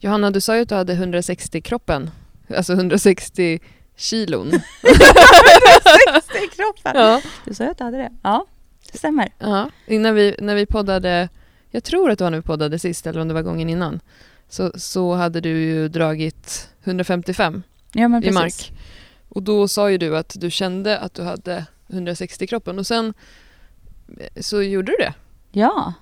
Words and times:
Johanna, 0.00 0.30
du 0.30 0.40
sa 0.40 0.56
ju 0.56 0.62
att 0.62 0.68
du 0.68 0.74
hade 0.74 0.92
160 0.92 1.60
kroppen. 1.60 2.10
Alltså 2.56 2.72
160 2.72 3.60
kilon. 3.96 4.50
60 4.50 6.38
i 6.44 6.48
kroppen! 6.56 6.92
Ja. 6.94 7.22
Du 7.44 7.54
sa 7.54 7.64
ju 7.64 7.70
att 7.70 7.78
du 7.78 7.84
hade 7.84 7.96
det. 7.96 8.10
Ja, 8.22 8.46
det 8.92 8.98
stämmer. 8.98 9.32
ja. 9.38 9.70
Innan 9.86 10.14
vi, 10.14 10.34
när 10.38 10.54
vi 10.54 10.66
poddade, 10.66 11.28
jag 11.70 11.84
tror 11.84 12.10
att 12.10 12.18
det 12.18 12.24
var 12.24 12.30
när 12.30 12.38
vi 12.38 12.42
poddade 12.42 12.78
sist 12.78 13.06
eller 13.06 13.20
om 13.20 13.28
det 13.28 13.34
var 13.34 13.42
gången 13.42 13.68
innan, 13.70 14.00
så, 14.48 14.72
så 14.74 15.14
hade 15.14 15.40
du 15.40 15.48
ju 15.48 15.88
dragit 15.88 16.68
155 16.84 17.62
Ja, 17.92 18.08
men 18.08 18.22
i 18.24 18.26
precis. 18.26 18.34
mark. 18.34 18.72
Och 19.28 19.42
då 19.42 19.68
sa 19.68 19.90
ju 19.90 19.98
du 19.98 20.16
att 20.16 20.36
du 20.40 20.50
kände 20.50 20.98
att 20.98 21.14
du 21.14 21.22
hade 21.22 21.66
160 21.88 22.44
i 22.44 22.46
kroppen 22.46 22.78
och 22.78 22.86
sen 22.86 23.14
eh, 24.20 24.42
så 24.42 24.62
gjorde 24.62 24.92
du 24.92 24.96
det. 25.04 25.14
Ja. 25.52 25.92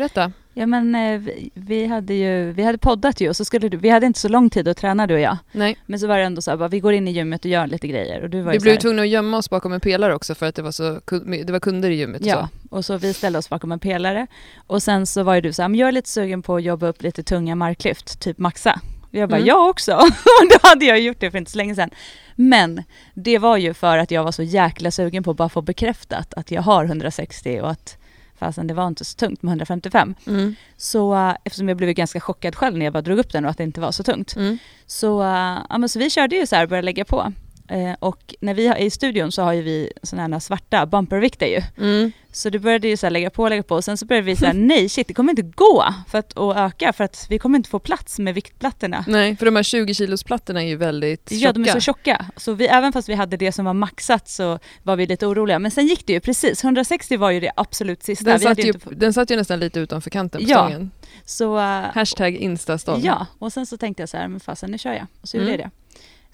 Berätta. 0.00 0.32
Ja 0.54 0.66
men 0.66 0.94
eh, 0.94 1.20
vi, 1.54 1.86
hade 1.86 2.14
ju, 2.14 2.52
vi 2.52 2.62
hade 2.62 2.78
poddat 2.78 3.20
ju 3.20 3.28
och 3.28 3.36
så 3.36 3.44
skulle 3.44 3.68
du, 3.68 3.76
vi 3.76 3.88
hade 3.88 4.06
inte 4.06 4.18
så 4.20 4.28
lång 4.28 4.50
tid 4.50 4.68
att 4.68 4.76
träna 4.76 5.06
du 5.06 5.14
och 5.14 5.20
jag. 5.20 5.36
Nej, 5.52 5.76
Men 5.86 6.00
så 6.00 6.06
var 6.06 6.18
det 6.18 6.24
ändå 6.24 6.42
så 6.42 6.50
här, 6.50 6.58
bara, 6.58 6.68
vi 6.68 6.80
går 6.80 6.92
in 6.92 7.08
i 7.08 7.10
gymmet 7.10 7.44
och 7.44 7.50
gör 7.50 7.66
lite 7.66 7.88
grejer. 7.88 8.22
Och 8.22 8.30
du 8.30 8.40
var 8.42 8.52
vi 8.52 8.58
blev 8.58 8.76
tvungna 8.76 9.02
att 9.02 9.08
gömma 9.08 9.36
oss 9.36 9.50
bakom 9.50 9.72
en 9.72 9.80
pelare 9.80 10.14
också 10.14 10.34
för 10.34 10.46
att 10.46 10.54
det 10.54 10.62
var, 10.62 10.70
så, 10.72 11.00
det 11.46 11.50
var 11.52 11.60
kunder 11.60 11.90
i 11.90 11.94
gymmet. 11.94 12.20
och 12.20 12.26
Ja, 12.26 12.48
Så. 12.70 12.76
och 12.76 12.84
så 12.84 12.96
vi 12.98 13.12
ställde 13.14 13.38
oss 13.38 13.48
bakom 13.48 13.72
en 13.72 13.78
pelare. 13.78 14.26
Och 14.66 14.82
sen 14.82 15.06
så 15.06 15.22
var 15.22 15.34
ju 15.34 15.40
du 15.40 15.52
så 15.52 15.62
här, 15.62 15.68
men 15.68 15.78
jag 15.80 15.88
är 15.88 15.92
lite 15.92 16.08
sugen 16.08 16.42
på 16.42 16.56
att 16.56 16.62
jobba 16.62 16.86
upp 16.86 17.02
lite 17.02 17.22
tunga 17.22 17.54
marklyft, 17.54 18.20
typ 18.20 18.38
maxa. 18.38 18.80
Och 19.02 19.14
jag 19.14 19.28
bara, 19.28 19.36
Mm. 19.36 19.48
jag 19.48 19.68
också. 19.68 19.92
och 20.40 20.48
då 20.50 20.68
hade 20.68 20.84
jag 20.84 21.00
gjort 21.00 21.20
det 21.20 21.30
för 21.30 21.38
inte 21.38 21.50
så 21.50 21.58
länge 21.58 21.74
sedan. 21.74 21.90
Men 22.34 22.82
det 23.14 23.38
var 23.38 23.56
ju 23.56 23.74
för 23.74 23.98
att 23.98 24.10
jag 24.10 24.24
var 24.24 24.32
så 24.32 24.42
jäkla 24.42 24.90
sugen 24.90 25.22
på 25.22 25.30
att 25.30 25.36
bara 25.36 25.48
få 25.48 25.62
bekräftat 25.62 26.34
att 26.34 26.50
jag 26.50 26.62
har 26.62 26.84
160 26.84 27.60
och 27.62 27.70
att 27.70 27.98
fasen 28.36 28.66
det 28.66 28.74
var 28.74 28.86
inte 28.86 29.04
så 29.04 29.16
tungt 29.16 29.42
med 29.42 29.50
155. 29.50 30.14
Mm. 30.26 30.54
Så 30.76 31.14
eh, 31.14 31.36
eftersom 31.44 31.68
jag 31.68 31.76
blev 31.76 31.92
ganska 31.92 32.20
chockad 32.20 32.56
själv 32.56 32.78
när 32.78 32.86
jag 32.86 32.92
bara 32.92 33.02
drog 33.02 33.18
upp 33.18 33.32
den 33.32 33.44
och 33.44 33.50
att 33.50 33.58
det 33.58 33.64
inte 33.64 33.80
var 33.80 33.92
så 33.92 34.02
tungt. 34.02 34.36
Mm. 34.36 34.58
Så, 34.86 35.22
eh, 35.22 35.58
ja, 35.70 35.78
men 35.78 35.88
så 35.88 35.98
vi 35.98 36.10
körde 36.10 36.36
ju 36.36 36.46
så 36.46 36.56
här, 36.56 36.66
började 36.66 36.86
lägga 36.86 37.04
på. 37.04 37.32
Eh, 37.68 37.92
och 37.98 38.34
när 38.40 38.54
vi 38.54 38.66
har, 38.66 38.76
i 38.76 38.90
studion 38.90 39.32
så 39.32 39.42
har 39.42 39.52
ju 39.52 39.62
vi 39.62 39.92
sådana 40.02 40.34
här 40.36 40.40
svarta 40.40 40.86
bumpervikter 40.86 41.46
ju. 41.46 41.62
Mm. 41.78 42.12
Så 42.32 42.50
det 42.50 42.58
började 42.58 42.88
ju 42.88 42.96
så 42.96 43.08
lägga 43.08 43.30
på, 43.30 43.48
lägga 43.48 43.62
på 43.62 43.74
och 43.74 43.84
sen 43.84 43.96
så 43.98 44.06
började 44.06 44.24
vi 44.26 44.36
säga 44.36 44.52
nej 44.52 44.88
shit 44.88 45.08
det 45.08 45.14
kommer 45.14 45.30
inte 45.32 45.42
gå 45.42 45.84
för 46.08 46.18
att, 46.18 46.38
att 46.38 46.56
öka 46.56 46.92
för 46.92 47.04
att 47.04 47.26
vi 47.30 47.38
kommer 47.38 47.56
inte 47.58 47.70
få 47.70 47.78
plats 47.78 48.18
med 48.18 48.34
viktplattorna. 48.34 49.04
Nej, 49.08 49.36
för 49.36 49.44
de 49.46 49.56
här 49.56 49.62
20 49.62 49.94
kilos 49.94 50.22
plattorna 50.24 50.62
är 50.62 50.66
ju 50.68 50.76
väldigt 50.76 51.28
tjocka. 51.30 51.44
Ja 51.44 51.52
de 51.52 51.64
är 51.64 51.72
så 51.72 51.80
tjocka. 51.80 52.26
Så 52.36 52.52
vi, 52.52 52.66
även 52.66 52.92
fast 52.92 53.08
vi 53.08 53.14
hade 53.14 53.36
det 53.36 53.52
som 53.52 53.64
var 53.64 53.74
maxat 53.74 54.28
så 54.28 54.58
var 54.82 54.96
vi 54.96 55.06
lite 55.06 55.26
oroliga. 55.26 55.58
Men 55.58 55.70
sen 55.70 55.86
gick 55.86 56.06
det 56.06 56.12
ju 56.12 56.20
precis, 56.20 56.64
160 56.64 57.16
var 57.16 57.30
ju 57.30 57.40
det 57.40 57.50
absolut 57.56 58.02
sista. 58.02 58.24
Den 58.24 58.38
vi 58.38 58.44
satt, 58.44 58.58
ju, 58.58 58.66
inte 58.68 58.88
den 58.94 59.12
satt 59.12 59.30
ju 59.30 59.36
nästan 59.36 59.60
lite 59.60 59.80
utanför 59.80 60.10
kanten 60.10 60.40
på 60.44 60.50
Ja. 60.50 60.56
stången. 60.68 60.90
så, 61.24 61.58
eh, 61.58 61.82
Hashtag 61.94 62.34
instastång. 62.36 63.00
Ja, 63.04 63.26
och 63.38 63.52
sen 63.52 63.66
så 63.66 63.76
tänkte 63.76 64.02
jag 64.02 64.08
så 64.08 64.16
här, 64.16 64.28
men 64.28 64.40
fasen 64.40 64.70
nu 64.70 64.78
kör 64.78 64.92
jag. 64.92 65.06
Och 65.22 65.28
så 65.28 65.36
gjorde 65.36 65.48
Mm. 65.48 65.60
jag 65.60 65.70
det. 65.70 65.70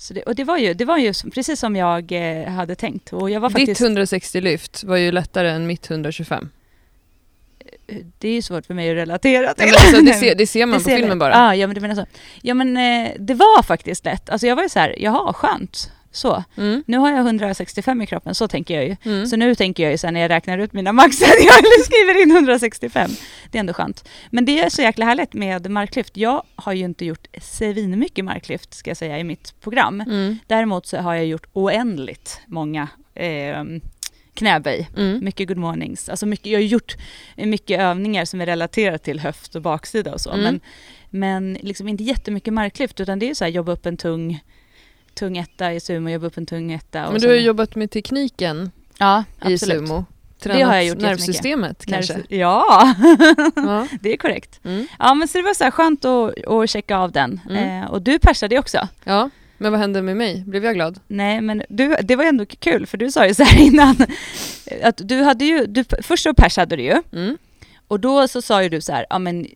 Så 0.03 0.15
det. 0.15 0.23
Och 0.23 0.35
det 0.35 0.45
var 0.45 0.59
ju, 0.59 0.75
det 0.75 0.85
var 0.85 0.99
ju 0.99 1.15
som- 1.15 1.31
precis 1.31 1.61
som 1.61 1.77
jag 1.77 2.13
eh, 2.13 2.49
hade 2.49 2.75
tänkt. 2.75 3.13
Och 3.13 3.31
jag 3.31 3.41
var 3.41 3.49
Ditt 3.49 3.59
faktiskt, 3.59 3.81
160 3.81 4.41
lyft 4.41 4.85
var 4.85 4.97
ju 4.97 5.13
lättare 5.13 5.51
än 5.51 5.67
mitt 5.67 5.91
125. 5.91 6.49
det 8.19 8.29
är 8.29 8.33
ju 8.33 8.43
svårt 8.43 8.67
för 8.67 8.75
mig 8.75 8.91
att 8.91 8.97
relatera 8.97 9.55
till. 9.55 9.65
alltså, 9.69 10.03
det, 10.03 10.13
ser, 10.15 10.35
det 10.35 10.47
ser 10.47 10.67
man 10.67 10.79
Det 10.79 10.85
på 10.85 10.91
ser 10.91 10.97
filmen 10.97 11.19
bara. 11.19 11.35
Ah, 11.37 11.55
ja, 11.55 11.67
men 11.67 11.75
du 11.75 11.81
menar 11.81 11.95
så. 11.95 12.07
Ja, 12.43 12.55
men 12.55 12.77
eh, 12.77 13.13
det 13.19 13.35
var 13.35 13.63
faktiskt 13.63 14.05
lätt. 14.05 14.31
Alltså 14.31 14.47
jag 14.47 14.57
var 14.57 14.63
ju 14.63 14.69
så 14.69 14.79
här, 14.79 14.95
jaha, 14.99 15.33
skönt. 15.33 15.91
Så. 16.13 16.45
Mm. 16.57 16.85
Nu 16.87 16.99
har 16.99 17.11
jag 17.11 17.19
165 17.19 18.03
i 18.03 18.07
kroppen, 18.07 18.35
så 18.35 18.49
tänker 18.49 18.75
jag 18.75 18.85
ju. 18.85 18.97
Mm. 19.05 19.27
Så 19.27 19.37
nu 19.37 19.55
tänker 19.55 19.83
jag 19.83 19.93
ju 19.93 19.99
sen 19.99 20.15
när 20.15 20.21
jag 20.21 20.29
räknar 20.29 20.59
ut 20.59 20.73
mina 20.73 20.93
maxar, 20.93 21.27
jag 21.47 21.85
skriver 21.85 22.23
in 22.23 22.31
165. 22.31 23.11
Det 23.51 23.59
är 23.59 23.61
ändå 23.61 23.73
skönt. 23.73 24.09
Men 24.31 24.45
det 24.45 24.61
är 24.61 24.69
så 24.69 24.83
jäkla 24.83 25.07
härligt 25.07 25.33
med 25.33 25.71
marklyft. 25.71 26.17
Jag 26.17 26.43
har 26.57 26.73
ju 26.73 26.85
inte 26.85 27.05
gjort 27.05 27.27
svinmycket 27.41 28.25
marklyft, 28.25 28.75
ska 28.75 28.91
jag 28.91 28.97
säga, 28.97 29.19
i 29.19 29.25
mitt 29.25 29.61
program. 29.61 30.01
Mm. 30.01 30.39
Däremot 30.47 30.87
så 30.87 30.97
har 30.97 31.15
jag 31.15 31.27
gjort 31.27 31.47
oändligt 31.53 32.41
många 32.47 32.89
eh, 33.15 33.65
knäböj. 34.35 34.89
Mm. 34.97 35.25
Mycket 35.25 35.49
good 35.49 35.57
mornings. 35.57 36.09
Alltså 36.09 36.27
mycket, 36.27 36.47
jag 36.47 36.59
har 36.59 36.65
gjort 36.65 36.97
mycket 37.37 37.81
övningar 37.81 38.25
som 38.25 38.41
är 38.41 38.47
relaterade 38.47 38.99
till 38.99 39.21
höft 39.21 39.55
och 39.55 39.63
baksida 39.63 40.13
och 40.13 40.21
så. 40.21 40.31
Mm. 40.31 40.43
Men, 40.43 40.61
men 41.11 41.59
liksom 41.61 41.89
inte 41.89 42.05
jättemycket 42.05 42.55
marklyft 42.55 43.01
utan 43.01 43.19
det 43.19 43.31
är 43.31 43.35
så 43.35 43.45
här 43.45 43.51
jobba 43.51 43.73
upp 43.73 43.87
en 43.87 43.97
tung, 43.97 44.43
tung 45.15 45.39
etta 45.39 45.73
i 45.73 45.81
sumo, 45.81 46.09
jobba 46.11 46.27
upp 46.27 46.37
en 46.37 46.47
tung 46.47 46.73
etta. 46.73 47.11
Men 47.11 47.21
du 47.21 47.29
har 47.29 47.35
ju 47.35 47.41
jobbat 47.41 47.75
med 47.75 47.91
tekniken 47.91 48.71
ja, 48.99 49.25
i 49.49 49.59
sumo. 49.59 50.05
Det 50.43 50.49
har 50.53 50.59
jag 50.59 50.69
Tränat 50.71 50.87
gjort 50.87 50.99
nervsystemet 50.99 51.87
kanske. 51.87 52.15
När- 52.15 52.25
Ja, 52.29 52.95
Ja. 53.57 53.87
det 54.01 54.13
är 54.13 54.17
korrekt. 54.17 54.61
Mm. 54.65 54.87
Ja 54.99 55.15
men 55.15 55.29
så 55.29 55.39
det 55.39 55.45
var 55.45 55.55
så 55.55 55.65
här 55.65 55.71
skönt 55.71 56.05
att, 56.05 56.45
att 56.47 56.71
checka 56.71 56.97
av 56.97 57.13
den. 57.13 57.41
Mm. 57.51 57.83
Eh, 57.83 57.91
och 57.91 58.03
du 58.03 58.19
persade 58.19 58.59
också. 58.59 58.89
ja, 59.05 59.31
men 59.59 59.73
vad 59.73 59.81
hände 59.81 60.03
med 60.03 60.17
mig? 60.17 60.43
Blev 60.47 60.65
jag 60.65 60.75
glad? 60.75 61.01
Nej 61.07 61.41
men 61.41 61.63
du, 61.69 61.97
det 62.03 62.17
var 62.17 62.25
ändå 62.25 62.47
kul 62.47 62.87
för 62.87 62.99
du 62.99 63.11
sa 63.11 63.27
ju 63.27 63.35
så 63.35 63.43
här 63.43 63.61
innan 63.67 63.97
att 64.83 65.01
du 65.05 65.23
hade 65.23 65.45
ju, 65.45 65.67
du, 65.67 65.85
först 66.03 66.23
så 66.23 66.35
persade 66.35 66.77
du 66.77 66.83
ju 66.83 67.03
Mm. 67.13 67.39
och 67.89 68.01
då 68.01 68.29
så 68.29 68.43
sa 68.43 68.63
ju 68.63 68.69
du 68.69 68.81
så 68.81 68.93
här, 68.93 69.07
ja 69.11 69.19
men 69.19 69.47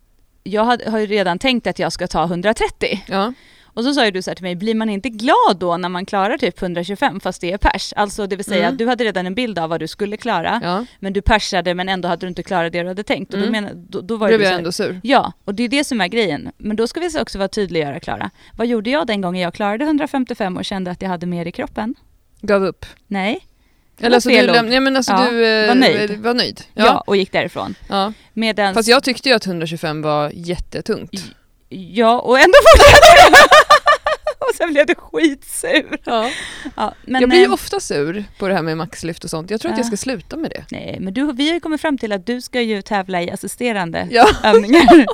jag 0.42 0.64
hade, 0.64 0.90
har 0.90 0.98
ju 0.98 1.06
redan 1.06 1.38
tänkt 1.38 1.66
att 1.66 1.78
jag 1.78 1.92
ska 1.92 2.06
ta 2.06 2.24
130 2.24 3.02
Ja. 3.06 3.32
Och 3.76 3.84
så 3.84 3.94
sa 3.94 4.04
ju 4.04 4.10
du 4.10 4.22
så 4.22 4.30
här 4.30 4.34
till 4.34 4.42
mig, 4.42 4.54
blir 4.56 4.74
man 4.74 4.90
inte 4.90 5.08
glad 5.08 5.56
då 5.58 5.76
när 5.76 5.88
man 5.88 6.06
klarar 6.06 6.38
typ 6.38 6.62
125 6.62 7.20
fast 7.20 7.40
det 7.40 7.52
är 7.52 7.58
pers? 7.58 7.92
Alltså 7.96 8.26
det 8.26 8.36
vill 8.36 8.44
säga 8.44 8.58
Mm. 8.62 8.72
att 8.72 8.78
du 8.78 8.86
hade 8.86 9.04
redan 9.04 9.26
en 9.26 9.34
bild 9.34 9.58
av 9.58 9.70
vad 9.70 9.80
du 9.80 9.88
skulle 9.88 10.16
klara 10.16 10.60
ja. 10.64 10.86
men 11.00 11.12
du 11.12 11.22
persade 11.22 11.74
men 11.74 11.88
ändå 11.88 12.08
hade 12.08 12.26
du 12.26 12.28
inte 12.28 12.42
klarat 12.42 12.72
det 12.72 12.82
du 12.82 12.88
hade 12.88 13.02
tänkt 13.02 13.34
och 13.34 13.40
då, 13.40 13.46
Mm. 13.46 13.64
menar, 13.64 13.72
då, 13.88 14.00
då 14.00 14.16
var 14.16 14.28
Blev 14.28 14.40
ju 14.40 14.44
du 14.44 14.44
jag 14.44 14.50
så 14.50 14.52
här, 14.52 14.58
ändå 14.58 14.72
sur? 14.72 15.00
Ja, 15.02 15.32
och 15.44 15.54
det 15.54 15.62
är 15.62 15.68
det 15.68 15.84
som 15.84 16.00
är 16.00 16.08
grejen. 16.08 16.50
Men 16.58 16.76
då 16.76 16.86
ska 16.86 17.00
vi 17.00 17.18
också 17.20 17.38
vara 17.38 17.48
tydliga 17.48 18.00
Klara. 18.00 18.30
Vad 18.56 18.66
gjorde 18.66 18.90
jag 18.90 19.06
den 19.06 19.20
gången 19.20 19.42
jag 19.42 19.54
klarade 19.54 19.84
155 19.84 20.56
och 20.56 20.64
kände 20.64 20.90
att 20.90 21.02
jag 21.02 21.08
hade 21.08 21.26
mer 21.26 21.46
i 21.46 21.52
kroppen? 21.52 21.94
Gav 22.40 22.64
upp? 22.64 22.86
Nej. 23.06 23.46
Eller 24.00 24.14
alltså 24.14 24.28
du, 24.28 24.36
läm- 24.36 24.68
nej, 24.68 24.80
men 24.80 24.96
alltså 24.96 25.12
Ja, 25.12 25.30
du 25.30 25.46
eh, 25.46 25.68
var 25.68 25.74
nöjd. 25.74 26.18
var 26.20 26.34
nöjd. 26.34 26.60
Ja. 26.74 26.84
Ja. 26.86 27.04
och 27.06 27.16
gick 27.16 27.32
därifrån. 27.32 27.74
ja. 27.88 28.12
Medan... 28.32 28.74
Fast 28.74 28.88
jag 28.88 29.02
tyckte 29.02 29.28
ju 29.28 29.34
att 29.34 29.46
125 29.46 30.02
var 30.02 30.30
jättetungt. 30.34 31.12
Ja, 31.68 32.20
och 32.20 32.38
ändå 32.38 32.54
fortsatte 32.72 33.06
jag. 33.16 33.32
och 34.48 34.54
sen 34.54 34.72
blev 34.72 34.86
du 34.86 34.94
skitsur. 34.94 35.98
Ja. 36.04 36.30
Ja, 36.76 36.94
men, 37.04 37.20
jag 37.20 37.30
blir 37.30 37.38
ju 37.38 37.44
eh, 37.44 37.52
ofta 37.52 37.80
sur 37.80 38.24
på 38.38 38.48
det 38.48 38.54
här 38.54 38.62
med 38.62 38.76
maxlyft 38.76 39.24
och 39.24 39.30
sånt. 39.30 39.50
Jag 39.50 39.60
tror 39.60 39.70
att 39.72 39.78
Ja. 39.78 39.80
jag 39.80 39.86
ska 39.86 39.96
sluta 39.96 40.36
med 40.36 40.50
det. 40.50 40.64
Nej, 40.70 40.96
men 41.00 41.14
du, 41.14 41.32
vi 41.32 41.46
har 41.48 41.54
ju 41.54 41.60
kommit 41.60 41.80
fram 41.80 41.98
till 41.98 42.12
att 42.12 42.26
du 42.26 42.40
ska 42.40 42.60
ju 42.60 42.82
tävla 42.82 43.22
i 43.22 43.30
assisterande 43.30 44.08
Ja. 44.10 44.28
övningar. 44.44 45.06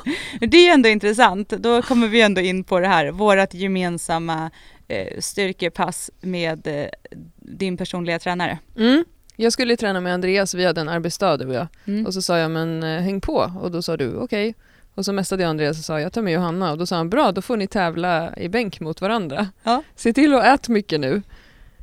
det 0.46 0.56
är 0.56 0.62
ju 0.64 0.68
ändå 0.68 0.88
intressant. 0.88 1.48
Då 1.48 1.82
kommer 1.82 2.08
vi 2.08 2.20
ändå 2.20 2.40
in 2.40 2.64
på 2.64 2.80
det 2.80 2.88
här, 2.88 3.10
vårt 3.10 3.54
gemensamma 3.54 4.50
eh, 4.88 5.20
styrkepass 5.20 6.10
med 6.20 6.66
eh, 6.66 6.86
din 7.36 7.76
personliga 7.76 8.18
tränare. 8.18 8.58
Mm. 8.78 9.04
Jag 9.36 9.52
skulle 9.52 9.76
träna 9.76 10.00
med 10.00 10.14
Andreas, 10.14 10.54
vi 10.54 10.64
hade 10.64 10.80
en 10.80 10.88
arbetsdag 10.88 11.36
du 11.36 11.46
och 11.46 11.54
jag. 11.54 11.66
Mm. 11.86 12.06
Och 12.06 12.14
så 12.14 12.22
sa 12.22 12.38
jag 12.38 12.50
men 12.50 12.82
eh, 12.82 13.00
häng 13.00 13.20
på 13.20 13.52
och 13.60 13.70
då 13.70 13.82
sa 13.82 13.96
du 13.96 14.16
okej. 14.16 14.54
Och 14.94 15.04
så 15.04 15.12
messade 15.12 15.42
jag 15.42 15.50
Andreas 15.50 15.78
och 15.78 15.84
sa 15.84 16.00
jag 16.00 16.12
tar 16.12 16.22
med 16.22 16.32
Johanna 16.32 16.72
och 16.72 16.78
då 16.78 16.86
sa 16.86 16.96
han 16.96 17.10
bra 17.10 17.32
då 17.32 17.42
får 17.42 17.56
ni 17.56 17.66
tävla 17.66 18.36
i 18.36 18.48
bänk 18.48 18.80
mot 18.80 19.00
varandra. 19.00 19.48
Ja. 19.62 19.82
Se 19.94 20.12
till 20.12 20.34
att 20.34 20.44
äta 20.44 20.72
mycket 20.72 21.00
nu. 21.00 21.22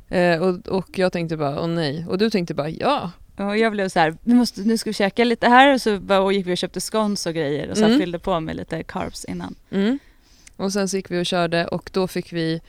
Eh, 0.08 0.42
och, 0.42 0.68
och 0.68 0.98
jag 0.98 1.12
tänkte 1.12 1.36
bara 1.36 1.60
åh 1.60 1.66
nej 1.68 2.06
och 2.08 2.18
du 2.18 2.30
tänkte 2.30 2.54
bara 2.54 2.68
ja. 2.68 3.10
Och 3.36 3.58
jag 3.58 3.72
blev 3.72 3.88
så 3.88 3.98
här, 3.98 4.16
vi 4.24 4.34
måste, 4.34 4.60
nu 4.60 4.78
ska 4.78 4.90
vi 4.90 4.94
käka 4.94 5.24
lite 5.24 5.48
här 5.48 5.74
och 5.74 5.80
så 5.80 6.00
bara, 6.00 6.20
och 6.20 6.32
gick 6.32 6.46
vi 6.46 6.54
och 6.54 6.58
köpte 6.58 6.80
scones 6.80 7.26
och 7.26 7.34
grejer 7.34 7.70
och 7.70 7.76
så 7.76 7.84
Mm. 7.84 7.98
fyllde 7.98 8.18
på 8.18 8.40
med 8.40 8.56
lite 8.56 8.82
carbs 8.82 9.24
innan. 9.24 9.54
Mm. 9.70 9.98
Och 10.56 10.72
sen 10.72 10.88
så 10.88 10.96
gick 10.96 11.10
vi 11.10 11.20
och 11.22 11.26
körde 11.26 11.66
och 11.66 11.90
då 11.92 12.08
fick 12.08 12.32
vi 12.32 12.60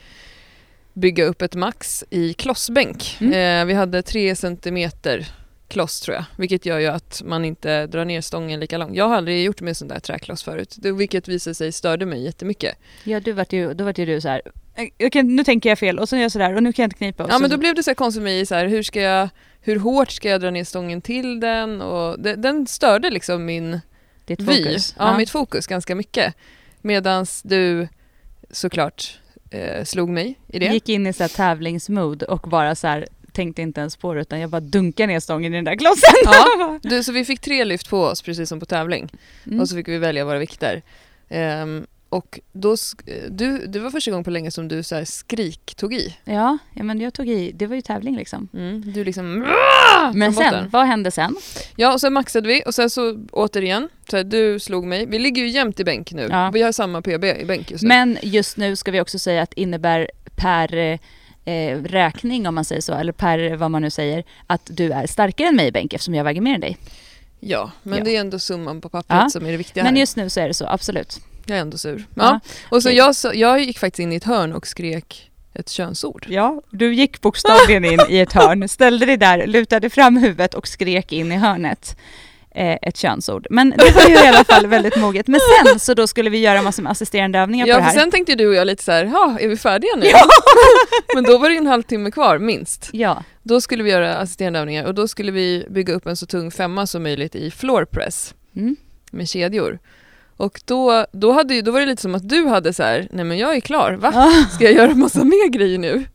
bygga 0.93 1.25
upp 1.25 1.41
ett 1.41 1.55
max 1.55 2.03
i 2.09 2.33
klossbänk. 2.33 3.17
Mm. 3.21 3.61
Eh, 3.61 3.65
vi 3.65 3.73
hade 3.73 4.01
tre 4.01 4.35
centimeter 4.35 5.27
kloss 5.71 6.01
tror 6.01 6.15
jag, 6.15 6.25
vilket 6.35 6.65
gör 6.65 6.79
ju 6.79 6.87
att 6.87 7.21
man 7.25 7.45
inte 7.45 7.87
drar 7.87 8.05
ner 8.05 8.21
stången 8.21 8.59
lika 8.59 8.77
långt. 8.77 8.95
Jag 8.95 9.07
har 9.07 9.15
aldrig 9.15 9.43
gjort 9.43 9.61
med 9.61 9.77
sån 9.77 9.87
där 9.87 9.99
träkloss 9.99 10.43
förut, 10.43 10.77
vilket 10.97 11.27
visade 11.27 11.55
sig 11.55 11.71
störde 11.71 12.05
mig 12.05 12.23
jättemycket. 12.23 12.75
Ja, 13.03 13.19
du 13.19 13.31
vart 13.31 13.53
ju, 13.53 13.73
då 13.73 13.83
vart 13.83 13.97
ju 13.97 14.05
du 14.05 14.21
så 14.21 14.27
här, 14.29 14.41
"Eh, 14.97 15.09
kan, 15.09 15.35
nu 15.35 15.43
tänker 15.43 15.69
jag 15.69 15.79
fel 15.79 15.99
och 15.99 16.09
så 16.09 16.15
gör 16.15 16.21
jag 16.23 16.31
så 16.31 16.39
där 16.39 16.55
och 16.55 16.63
nu 16.63 16.73
kan 16.73 16.83
jag 16.83 16.87
inte 16.87 16.97
knipa. 16.97 17.25
Ja 17.29 17.39
men 17.39 17.49
då 17.49 17.57
blev 17.57 17.75
det 17.75 17.83
så 17.83 17.95
konstigt 17.95 18.19
för 18.19 18.23
mig, 18.23 18.45
så 18.45 18.55
här, 18.55 18.65
hur, 18.67 18.83
ska 18.83 19.01
jag, 19.01 19.29
hur 19.61 19.79
hårt 19.79 20.11
ska 20.11 20.29
jag 20.29 20.41
dra 20.41 20.51
ner 20.51 20.63
stången 20.63 21.01
till 21.01 21.39
den? 21.39 21.81
Och 21.81 22.19
det, 22.19 22.35
den 22.35 22.67
störde 22.67 23.09
liksom 23.09 23.45
min 23.45 23.79
ditt 24.25 24.39
vy, 24.39 24.63
fokus. 24.63 24.95
ja, 24.99 25.17
mitt 25.17 25.29
fokus 25.29 25.67
ganska 25.67 25.95
mycket. 25.95 26.35
Medan 26.81 27.25
du 27.43 27.87
såklart 28.51 29.19
eh, 29.51 29.83
slog 29.83 30.09
mig 30.09 30.39
i 30.47 30.59
det. 30.59 30.65
Gick 30.65 30.89
in 30.89 31.07
i 31.07 31.13
så 31.13 31.23
här 31.23 31.29
tävlingsmode 31.29 32.25
och 32.25 32.49
bara 32.49 32.75
så 32.75 32.87
här 32.87 33.07
tänkte 33.33 33.61
inte 33.61 33.81
ens 33.81 33.95
på 33.95 34.13
det 34.13 34.21
utan 34.21 34.39
jag 34.39 34.49
bara 34.49 34.59
dunkade 34.61 35.07
ner 35.07 35.19
stången 35.19 35.53
i 35.53 35.55
den 35.55 35.65
där 35.65 35.75
klossen. 35.75 36.09
Ja. 36.23 36.79
Du, 36.89 37.03
så 37.03 37.11
vi 37.11 37.25
fick 37.25 37.39
tre 37.39 37.63
lyft 37.65 37.89
på 37.89 38.03
oss 38.03 38.21
precis 38.21 38.49
som 38.49 38.59
på 38.59 38.65
tävling 38.65 39.09
Mm. 39.45 39.59
och 39.59 39.69
så 39.69 39.75
fick 39.75 39.87
vi 39.87 39.97
välja 39.97 40.25
våra 40.25 40.39
vikter. 40.39 40.81
Ehm, 41.29 41.85
och 42.09 42.39
då, 42.51 42.75
du, 43.29 43.65
det 43.67 43.79
var 43.79 43.91
första 43.91 44.11
gången 44.11 44.23
på 44.23 44.29
länge 44.29 44.51
som 44.51 44.67
du 44.67 44.83
så 44.83 44.95
här 44.95 45.05
skrik 45.05 45.73
tog 45.75 45.93
i. 45.93 46.17
Ja, 46.25 46.57
ja, 46.73 46.83
men 46.83 47.01
jag 47.01 47.13
tog 47.13 47.29
i, 47.29 47.51
det 47.51 47.67
var 47.67 47.75
ju 47.75 47.81
tävling 47.81 48.15
liksom. 48.17 48.47
Mm, 48.53 48.93
du 48.93 49.03
liksom... 49.03 49.47
Men 50.13 50.33
sen, 50.33 50.43
botten. 50.51 50.69
vad 50.69 50.85
hände 50.87 51.11
sen? 51.11 51.35
Ja, 51.75 51.93
och 51.93 52.01
sen 52.01 52.13
maxade 52.13 52.47
vi 52.47 52.63
och 52.65 52.75
sen 52.75 52.89
så 52.89 53.25
återigen, 53.31 53.89
så 54.09 54.17
här, 54.17 54.23
du 54.23 54.59
slog 54.59 54.85
mig. 54.85 55.05
Vi 55.05 55.19
ligger 55.19 55.41
ju 55.41 55.49
jämnt 55.49 55.79
i 55.79 55.83
bänk 55.83 56.11
nu. 56.11 56.27
Ja. 56.31 56.51
Vi 56.53 56.61
har 56.61 56.71
samma 56.71 57.01
PB 57.01 57.23
i 57.23 57.45
bänk 57.45 57.71
just 57.71 57.83
nu. 57.83 57.87
Men 57.87 58.17
just 58.21 58.57
nu 58.57 58.75
ska 58.75 58.91
vi 58.91 59.01
också 59.01 59.19
säga 59.19 59.41
att 59.41 59.53
innebär 59.53 60.09
per 60.35 60.99
eh, 61.45 61.77
räkning 61.83 62.47
om 62.47 62.55
man 62.55 62.65
säger 62.65 62.81
så, 62.81 62.93
eller 62.93 63.11
per 63.13 63.55
vad 63.55 63.71
man 63.71 63.81
nu 63.81 63.89
säger, 63.89 64.23
att 64.47 64.61
du 64.65 64.91
är 64.91 65.07
starkare 65.07 65.47
än 65.47 65.55
mig 65.55 65.67
i 65.67 65.71
bänk 65.71 65.93
eftersom 65.93 66.15
jag 66.15 66.23
väger 66.23 66.41
mer 66.41 66.55
än 66.55 66.61
dig. 66.61 66.77
Ja, 67.39 67.71
men 67.83 67.97
Ja. 67.97 68.03
det 68.05 68.15
är 68.15 68.19
ändå 68.19 68.39
summan 68.39 68.81
på 68.81 68.89
pappret 68.89 69.19
Ja. 69.23 69.29
som 69.29 69.45
är 69.45 69.51
det 69.51 69.57
viktiga 69.57 69.83
Men 69.83 69.97
just 69.97 70.15
nu 70.17 70.29
så 70.29 70.39
är 70.39 70.47
det 70.47 70.53
så, 70.53 70.65
absolut. 70.67 71.19
Jag 71.45 71.57
är 71.57 71.61
ändå 71.61 71.77
sur. 71.77 72.05
Ja, 72.15 72.23
Ja. 72.23 72.39
Och 72.69 72.83
så 72.83 72.89
okej. 72.89 72.97
jag, 72.97 73.35
jag 73.35 73.59
gick 73.63 73.79
faktiskt 73.79 73.99
in 73.99 74.13
i 74.13 74.15
ett 74.15 74.23
hörn 74.23 74.53
och 74.53 74.67
skrek 74.67 75.31
ett 75.53 75.69
könsord. 75.69 76.25
Ja, 76.29 76.61
du 76.69 76.93
gick 76.93 77.21
bokstavligen 77.21 77.85
in 77.85 77.99
i 78.09 78.19
ett 78.19 78.33
hörn, 78.33 78.69
ställde 78.69 79.05
dig 79.05 79.17
där, 79.17 79.47
lutade 79.47 79.89
fram 79.89 80.17
huvudet 80.17 80.53
och 80.53 80.67
skrek 80.67 81.11
in 81.11 81.31
i 81.31 81.35
hörnet 81.37 81.97
eh, 82.55 82.77
ett 82.81 82.97
könsord. 82.97 83.47
Men 83.49 83.69
det 83.77 83.91
var 83.95 84.07
ju 84.09 84.13
i 84.15 84.27
alla 84.27 84.43
fall 84.43 84.67
väldigt 84.67 84.95
moget. 84.95 85.27
Men 85.27 85.39
sen 85.65 85.79
så 85.79 85.93
då 85.93 86.07
skulle 86.07 86.29
vi 86.29 86.37
göra 86.37 86.61
massor 86.61 86.83
med 86.83 86.91
assisterande 86.91 87.39
övningar 87.39 87.67
Ja, 87.67 87.73
på 87.75 87.79
det 87.79 87.85
här. 87.85 87.93
sen 87.93 88.11
tänkte 88.11 88.35
du 88.35 88.47
och 88.47 88.55
jag 88.55 88.67
lite 88.67 88.83
så 88.83 88.91
här, 88.91 89.05
ja, 89.05 89.37
är 89.39 89.47
vi 89.47 89.57
färdiga 89.57 89.91
nu? 89.95 90.05
Ja. 90.05 90.19
Men 91.15 91.23
då 91.23 91.37
var 91.37 91.49
det 91.49 91.57
en 91.57 91.67
halvtimme 91.67 92.11
kvar, 92.11 92.39
minst. 92.39 92.89
ja, 92.93 93.23
Då 93.43 93.61
skulle 93.61 93.83
vi 93.83 93.89
göra 93.91 94.15
assisterande 94.15 94.59
övningar 94.59 94.85
och 94.85 94.93
då 94.95 95.07
skulle 95.07 95.31
vi 95.31 95.65
bygga 95.69 95.93
upp 95.93 96.05
en 96.07 96.17
så 96.17 96.25
tung 96.25 96.51
femma 96.51 96.87
som 96.87 97.03
möjligt 97.03 97.35
i 97.35 97.51
floor 97.51 97.85
press 97.85 98.35
mm. 98.55 98.75
med 99.11 99.29
kedjor. 99.29 99.79
Och 100.37 100.61
då, 100.65 101.05
då, 101.11 101.31
hade, 101.31 101.53
ju- 101.55 101.61
då 101.61 101.71
var 101.71 101.79
det 101.79 101.85
lite 101.85 102.01
som 102.01 102.15
att 102.15 102.29
du 102.29 102.47
hade 102.47 102.73
så 102.73 102.83
här, 102.83 103.07
nej 103.11 103.25
men 103.25 103.37
jag 103.37 103.55
är 103.55 103.59
klar, 103.59 103.91
va? 103.93 104.11
Ja, 104.15 104.31
Ska 104.55 104.63
jag 104.63 104.73
göra 104.73 104.95
massa 104.95 105.23
mer 105.23 105.47
grejer 105.49 105.77
nu? 105.79 106.05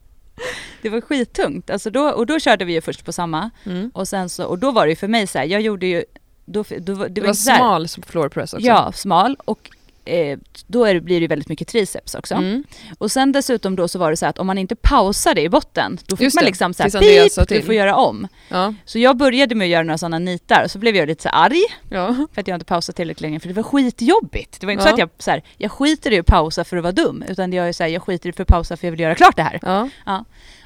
det 0.81 0.89
var 0.89 1.01
skittungt. 1.01 1.69
Alltså 1.69 1.89
då, 1.89 2.09
och 2.09 2.25
då 2.25 2.39
körde 2.39 2.65
vi 2.65 2.73
ju 2.73 2.81
först 2.81 3.05
på 3.05 3.11
samma. 3.11 3.49
Mm. 3.65 3.91
Och, 3.93 4.07
sen 4.07 4.29
så, 4.29 4.45
och 4.45 4.59
då 4.59 4.71
var 4.71 4.85
det 4.85 4.89
ju 4.89 4.95
för 4.95 5.07
mig 5.07 5.27
så 5.27 5.37
här, 5.37 5.45
jag 5.45 5.61
gjorde 5.61 5.85
ju, 5.85 6.03
då, 6.47 6.63
då, 6.79 6.93
var- 6.93 7.05
det 7.09 7.13
Det 7.13 7.21
var 7.21 7.27
var 7.27 7.33
smal 7.33 7.87
som 7.87 8.03
floor 8.03 8.29
press 8.29 8.53
också. 8.53 8.65
Ja, 8.67 8.91
smal 8.91 9.37
och 9.45 9.69
eh, 10.05 10.37
då 10.67 10.85
är 10.85 10.99
blir 10.99 11.21
det 11.21 11.27
väldigt 11.27 11.49
mycket 11.49 11.67
triceps 11.67 12.15
också. 12.15 12.35
Mm. 12.35 12.63
Och 12.97 13.11
sen 13.11 13.31
dessutom 13.31 13.75
då 13.75 13.87
så 13.87 13.99
var 13.99 14.09
det 14.11 14.17
så 14.17 14.25
att 14.25 14.39
om 14.39 14.47
man 14.47 14.57
inte 14.57 14.75
pausade 14.75 15.41
i 15.41 15.49
botten, 15.49 15.97
då 16.07 16.15
fick 16.17 16.23
Just 16.23 16.35
man 16.35 16.41
det, 16.43 16.45
liksom 16.49 16.73
så 16.73 16.83
här, 16.83 16.89
tills 16.89 17.35
pip, 17.35 17.47
du 17.49 17.55
till." 17.55 17.63
får 17.65 17.73
göra 17.73 17.95
om. 17.95 18.27
Ja, 18.49 18.73
Så 18.85 18.99
jag 18.99 19.17
började 19.17 19.55
med 19.55 19.65
att 19.65 19.69
göra 19.69 19.83
några 19.83 19.97
sådana 19.97 20.19
nitar 20.19 20.63
och 20.63 20.71
så 20.71 20.79
blev 20.79 20.95
jag 20.95 21.07
lite 21.07 21.23
så 21.23 21.29
arg 21.29 21.61
ja. 21.89 22.27
för 22.33 22.41
att 22.41 22.47
jag 22.47 22.55
inte 22.55 22.65
pausat 22.65 22.95
tillräckligt 22.95 23.21
länge 23.21 23.39
för 23.39 23.47
det 23.47 23.53
var 23.53 23.63
skitjobbigt. 23.63 24.59
Det 24.59 24.65
var 24.65 24.73
inte 24.73 24.83
Ja. 24.83 24.87
så 24.87 24.93
att 24.93 24.99
jag 24.99 25.09
så 25.17 25.31
här, 25.31 25.43
jag 25.57 25.71
skiter 25.71 26.11
i 26.13 26.19
att 26.19 26.25
pausa 26.25 26.63
för 26.63 26.77
att 26.77 26.83
vara 26.83 26.91
dum 26.93 27.23
utan 27.27 27.53
jag 27.53 27.67
är 27.69 27.73
så 27.73 27.83
här, 27.83 27.89
jag 27.89 28.01
skiter 28.03 28.29
i 28.29 28.33
för 28.33 28.41
att 28.41 28.47
pausa 28.47 28.77
för 28.77 28.87
jag 28.87 28.91
vill 28.91 28.99
göra 28.99 29.15
klart 29.15 29.35
det 29.35 29.43
här. 29.43 29.59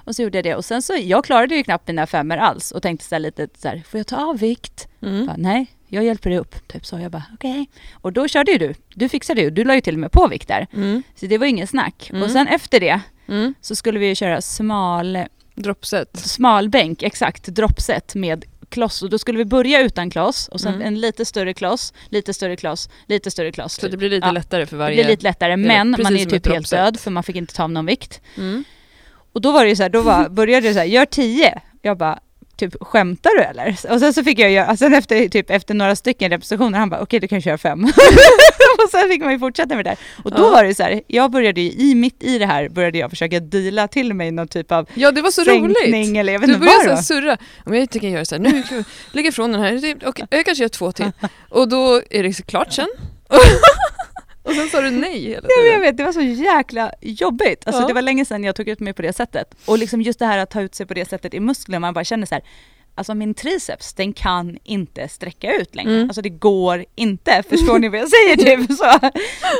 Och 0.06 0.15
så 0.15 0.21
gjorde 0.21 0.38
jag 0.38 0.44
det 0.45 0.56
och 0.56 0.65
sen 0.65 0.81
så, 0.81 0.94
jag 1.01 1.25
klarade 1.25 1.56
ju 1.56 1.63
knappt 1.63 1.88
mina 1.88 2.07
femmer 2.07 2.38
alls 2.38 2.71
och 2.71 2.81
tänkte 2.81 3.06
så 3.06 3.18
lite 3.18 3.48
så 3.57 3.68
här, 3.68 3.83
får 3.89 3.98
jag 4.00 4.07
ta 4.07 4.15
av 4.25 4.38
vikt? 4.38 4.88
Mm. 5.01 5.25
Bara, 5.25 5.36
Nej, 5.38 5.65
jag 5.88 6.03
hjälper 6.03 6.30
dig 6.30 6.39
upp. 6.39 6.68
Typ 6.68 6.86
så. 6.86 7.00
Jag 7.00 7.12
bara, 7.12 7.24
okej. 7.33 7.69
Och 7.94 8.13
då 8.13 8.27
körde 8.27 8.51
ju 8.51 8.57
du. 8.57 8.74
Du 8.95 9.09
fixade 9.09 9.42
ju. 9.42 9.50
Du 9.50 9.63
la 9.63 9.75
ju 9.75 9.81
till 9.81 9.94
och 9.95 10.00
med 10.00 10.12
på 10.12 10.27
vikt 10.27 10.48
där. 10.48 10.68
Mm. 10.74 11.03
Så 11.15 11.25
det 11.25 11.38
var 11.38 11.45
ingen 11.45 11.68
snack. 11.68 12.09
Mm. 12.09 12.24
Och 12.24 12.31
sen 12.31 12.48
efter 12.48 12.80
det 12.80 13.00
Mm. 13.27 13.53
så 13.62 13.75
skulle 13.75 14.00
vi 14.00 14.07
ju 14.07 14.15
köra 14.15 14.42
smal, 14.42 15.18
Droppset. 15.56 16.18
smal 16.19 16.69
bänk, 16.69 17.03
exakt, 17.03 17.45
droppset 17.48 18.15
med 18.15 18.45
kloss. 18.69 19.01
Och 19.03 19.09
då 19.09 19.18
skulle 19.18 19.38
vi 19.38 19.45
börja 19.45 19.81
utan 19.81 20.09
kloss 20.09 20.48
och 20.48 20.62
sen 20.62 20.74
Mm. 20.74 20.88
en 20.88 21.00
lite 21.00 21.25
större 21.25 21.53
kloss, 21.53 21.94
lite 22.09 22.33
större 22.33 22.56
kloss, 22.56 22.89
lite 23.07 23.31
större 23.31 23.51
kloss. 23.51 23.74
Så 23.75 23.88
det 23.88 23.98
blir 23.98 24.09
lite 24.09 24.27
Ja. 24.27 24.31
lättare 24.31 24.65
för 24.65 24.75
Det 24.75 24.80
varje... 24.80 24.95
blir 24.95 25.07
lite 25.12 25.24
lättare, 25.24 25.57
men 25.57 25.89
man 26.03 26.15
är 26.15 26.19
ju 26.19 26.25
typ 26.25 26.48
helt 26.48 26.69
död 26.69 27.00
för 27.00 27.12
man 27.12 27.24
fick 27.24 27.36
inte 27.36 27.53
ta 27.53 27.63
av 27.63 27.71
någon 27.71 27.86
vikt. 27.86 28.21
Och 29.33 29.41
då 29.41 29.51
var 29.51 29.63
det 29.63 29.69
ju 29.69 29.75
så 29.75 29.83
här, 29.83 29.89
då 29.89 30.01
var, 30.01 30.29
började 30.39 30.67
det 30.67 30.73
så 30.73 30.79
här, 30.79 30.85
gör 30.85 31.05
tio. 31.05 31.61
Jag 31.81 31.97
bara, 31.97 32.19
typ 32.57 32.73
skämtar 32.81 33.31
du 33.37 33.43
eller? 33.43 33.75
Och 33.89 33.99
sen 33.99 34.13
så 34.13 34.23
fick 34.23 34.39
jag 34.39 34.51
göra, 34.51 34.77
sen 34.77 34.93
efter, 34.93 35.27
typ, 35.29 35.49
efter 35.49 35.73
några 35.73 35.95
stycken 35.95 36.29
repetitioner, 36.31 36.79
han 36.79 36.89
bara 36.89 37.01
okej 37.01 37.19
du 37.19 37.27
kan 37.27 37.41
köra 37.41 37.57
fem. 37.57 37.83
och 38.83 38.89
sen 38.91 39.09
fick 39.09 39.21
man 39.23 39.31
ju 39.31 39.39
fortsätta 39.39 39.75
med 39.75 39.85
det 39.85 39.89
där. 39.89 39.97
Och 40.23 40.31
då 40.31 40.43
Ja. 40.43 40.49
var 40.49 40.63
det 40.63 40.75
så 40.75 40.83
här, 40.83 41.01
jag 41.07 41.31
började 41.31 41.61
ju 41.61 41.71
i, 41.71 41.95
mitt 41.95 42.23
i 42.23 42.37
det 42.39 42.45
här, 42.45 42.69
började 42.69 42.97
jag 42.97 43.09
försöka 43.09 43.39
deala 43.39 43.87
till 43.87 44.13
mig 44.13 44.31
någon 44.31 44.47
typ 44.47 44.71
av 44.71 44.87
Ja, 44.93 45.11
det 45.11 45.21
var 45.21 45.31
så 45.31 45.43
roligt. 45.43 46.17
eller 46.17 46.33
jag 46.33 46.39
vet 46.39 46.47
Du 46.47 46.53
inte 46.53 46.65
börjar 46.65 46.87
vad 46.95 47.05
så 47.05 47.13
det 47.13 47.19
här 47.19 47.27
var. 47.27 47.37
surra. 47.37 47.37
Om 47.65 47.73
jag 47.73 47.81
inte 47.81 47.99
kan 47.99 48.11
göra 48.11 48.25
så 48.25 48.35
här, 48.35 48.41
nu 48.41 48.63
kan 48.63 48.83
jag 49.13 49.25
ifrån 49.25 49.51
den 49.51 49.61
här, 49.61 49.95
okej, 50.05 50.25
jag 50.29 50.45
kanske 50.45 50.63
gör 50.63 50.69
två 50.69 50.91
till. 50.91 51.11
Och 51.49 51.69
då 51.69 52.01
är 52.09 52.23
det 52.23 52.45
klart 52.47 52.73
sen. 52.73 52.87
och 54.43 54.51
sen 54.53 54.67
sa 54.69 54.81
du 54.81 54.89
nej 54.89 55.19
hela 55.19 55.47
Ja, 55.49 55.55
men 55.57 55.65
jag 55.65 55.65
tiden. 55.65 55.81
vet, 55.81 55.97
det 55.97 56.03
var 56.03 56.11
så 56.11 56.21
jäkla 56.21 56.91
jobbigt. 57.01 57.63
Alltså 57.67 57.81
Ja. 57.81 57.88
det 57.88 57.93
var 57.93 58.01
länge 58.01 58.25
sedan 58.25 58.43
jag 58.43 58.55
tog 58.55 58.67
ut 58.69 58.79
mig 58.79 58.93
på 58.93 59.01
det 59.01 59.13
sättet. 59.13 59.55
Och 59.65 59.77
liksom 59.77 60.01
just 60.01 60.19
det 60.19 60.25
här 60.25 60.38
att 60.38 60.49
ta 60.49 60.61
ut 60.61 60.75
sig 60.75 60.85
på 60.85 60.93
det 60.93 61.09
sättet 61.09 61.33
i 61.33 61.39
musklerna, 61.39 61.79
man 61.79 61.93
bara 61.93 62.03
känner 62.05 62.25
så 62.25 62.35
här, 62.35 62.43
alltså 63.01 63.15
min 63.15 63.33
triceps, 63.33 63.94
den 63.94 64.13
kan 64.13 64.57
inte 64.63 65.07
sträcka 65.07 65.53
ut 65.56 65.75
längre. 65.75 65.92
Mm. 65.95 66.03
Alltså 66.03 66.21
det 66.21 66.30
går 66.30 66.86
inte, 66.95 67.44
förstår 67.50 67.80
ni 67.80 67.89
vad 67.89 68.00
jag 68.00 68.09
säger 68.09 68.36
typ 68.57 68.77
så. 68.77 68.89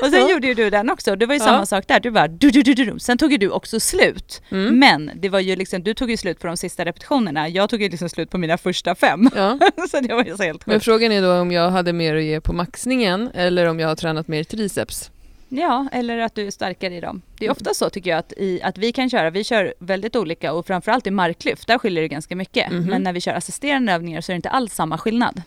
Och 0.06 0.12
sen 0.12 0.22
Ja. 0.22 0.32
gjorde 0.32 0.48
ju 0.48 0.54
du 0.54 0.70
den 0.70 0.90
också, 0.90 1.16
det 1.16 1.26
var 1.26 1.34
ju 1.36 1.40
Ja. 1.40 1.46
samma 1.46 1.66
sak 1.66 1.88
där, 1.88 2.00
du 2.00 2.12
bara 2.12 2.28
du, 2.28 2.52
du, 2.52 2.62
du, 2.62 2.74
du. 2.74 3.00
Sen 3.00 3.18
tog 3.18 3.32
ju 3.32 3.38
du 3.38 3.50
också 3.50 3.80
slut. 3.80 4.42
Mm. 4.52 4.80
Men 4.80 5.12
det 5.16 5.30
var 5.30 5.40
ju 5.40 5.56
liksom, 5.56 5.84
du 5.84 5.94
tog 5.94 6.10
ju 6.12 6.18
slut 6.18 6.40
på 6.40 6.48
de 6.48 6.58
sista 6.58 6.86
repetitionerna, 6.86 7.50
jag 7.50 7.70
tog 7.70 7.82
ju 7.82 7.90
liksom 7.90 8.10
slut 8.10 8.30
på 8.30 8.38
mina 8.38 8.58
första 8.58 8.96
fem. 8.96 9.30
Ja. 9.36 9.60
så 9.92 10.00
det 10.00 10.14
var 10.14 10.24
ju 10.26 10.38
så 10.38 10.44
helt 10.44 10.66
Men 10.66 10.76
sjukt. 10.76 10.86
frågan 10.86 11.12
är 11.12 11.22
då 11.22 11.34
om 11.34 11.52
jag 11.52 11.70
hade 11.70 11.94
mer 11.94 12.16
att 12.16 12.24
ge 12.24 12.42
på 12.42 12.54
maxningen 12.54 13.30
eller 13.34 13.66
om 13.66 13.80
jag 13.80 13.88
har 13.88 13.96
tränat 13.96 14.28
mer 14.28 14.44
triceps. 14.44 15.12
Ja, 15.54 15.88
eller 15.92 16.18
att 16.18 16.36
du 16.36 16.48
är 16.48 16.52
starkare 16.52 16.96
i 16.96 17.02
dem. 17.02 17.22
Det 17.40 17.46
är 17.46 17.52
ofta 17.52 17.74
så 17.74 17.90
tycker 17.90 18.10
jag 18.10 18.20
att, 18.20 18.34
i, 18.38 18.62
att 18.62 18.78
vi 18.78 18.92
kan 18.92 19.10
köra, 19.10 19.30
vi 19.30 19.44
kör 19.44 19.74
väldigt 19.80 20.16
olika 20.16 20.54
och 20.54 20.68
framförallt 20.68 21.08
i 21.08 21.12
marklyft, 21.12 21.68
där 21.68 21.78
skiljer 21.78 22.02
det 22.02 22.08
ganska 22.08 22.36
mycket. 22.36 22.72
Mhm. 22.72 22.84
Men 22.86 23.04
när 23.04 23.14
vi 23.14 23.22
kör 23.22 23.34
assisterande 23.34 23.94
övningar 23.94 24.22
så 24.22 24.32
är 24.32 24.34
det 24.34 24.36
inte 24.36 24.50
alls 24.50 24.74
samma 24.76 24.98
skillnad. 24.98 25.42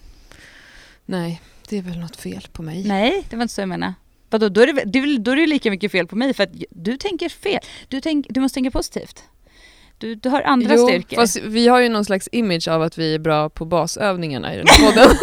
Nej, 1.06 1.40
det 1.68 1.78
är 1.78 1.82
väl 1.82 1.98
något 1.98 2.16
fel 2.16 2.46
på 2.52 2.62
mig. 2.62 2.84
Nej, 2.86 3.24
det 3.30 3.36
var 3.36 3.42
inte 3.42 3.54
så 3.54 3.60
jag 3.60 3.68
menade. 3.68 3.94
Vadå, 4.30 4.48
då 4.48 4.60
är 4.60 4.66
det, 4.66 4.82
det 4.86 4.98
är, 4.98 5.00
väl- 5.00 5.24
då 5.24 5.30
är 5.30 5.36
det 5.36 5.46
lika 5.46 5.70
mycket 5.70 5.92
fel 5.92 6.06
på 6.06 6.16
mig 6.16 6.34
för 6.34 6.42
att 6.44 6.50
du 6.70 6.96
tänker 6.96 7.28
fel. 7.28 7.60
Du, 7.88 8.00
tänk, 8.00 8.26
du 8.30 8.40
måste 8.40 8.54
tänka 8.56 8.70
positivt. 8.70 9.22
Du, 9.98 10.14
du 10.14 10.28
har 10.28 10.42
andra 10.42 10.74
jo, 10.74 10.88
styrkor. 10.88 11.16
fast 11.16 11.36
vi 11.42 11.68
har 11.68 11.80
ju 11.80 11.88
någon 11.88 12.04
slags 12.04 12.28
image 12.32 12.68
av 12.68 12.82
att 12.82 12.98
vi 12.98 13.14
är 13.14 13.18
bra 13.18 13.48
på 13.50 13.64
basövningarna 13.64 14.54
i 14.54 14.56
den 14.56 14.66
här 14.68 14.86
podden. 14.92 15.16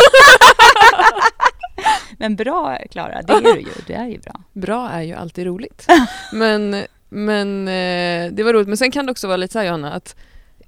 Men 2.21 2.35
bra 2.35 2.77
Klara, 2.91 3.21
det 3.21 3.33
är 3.33 3.41
du 3.41 3.59
ju. 3.59 3.67
Det 3.87 3.93
är 3.93 4.07
ju 4.07 4.17
bra. 4.19 4.41
bra 4.53 4.89
är 4.89 5.01
ju 5.01 5.13
alltid 5.13 5.45
roligt. 5.45 5.87
Men, 6.33 6.83
men 7.09 7.67
eh, 7.67 8.31
det 8.31 8.43
var 8.43 8.53
roligt. 8.53 8.67
Men 8.67 8.77
sen 8.77 8.91
kan 8.91 9.05
det 9.05 9.11
också 9.11 9.27
vara 9.27 9.37
lite 9.37 9.53
så 9.53 9.59
här 9.59 9.65
Johanna, 9.65 9.91
att 9.93 10.15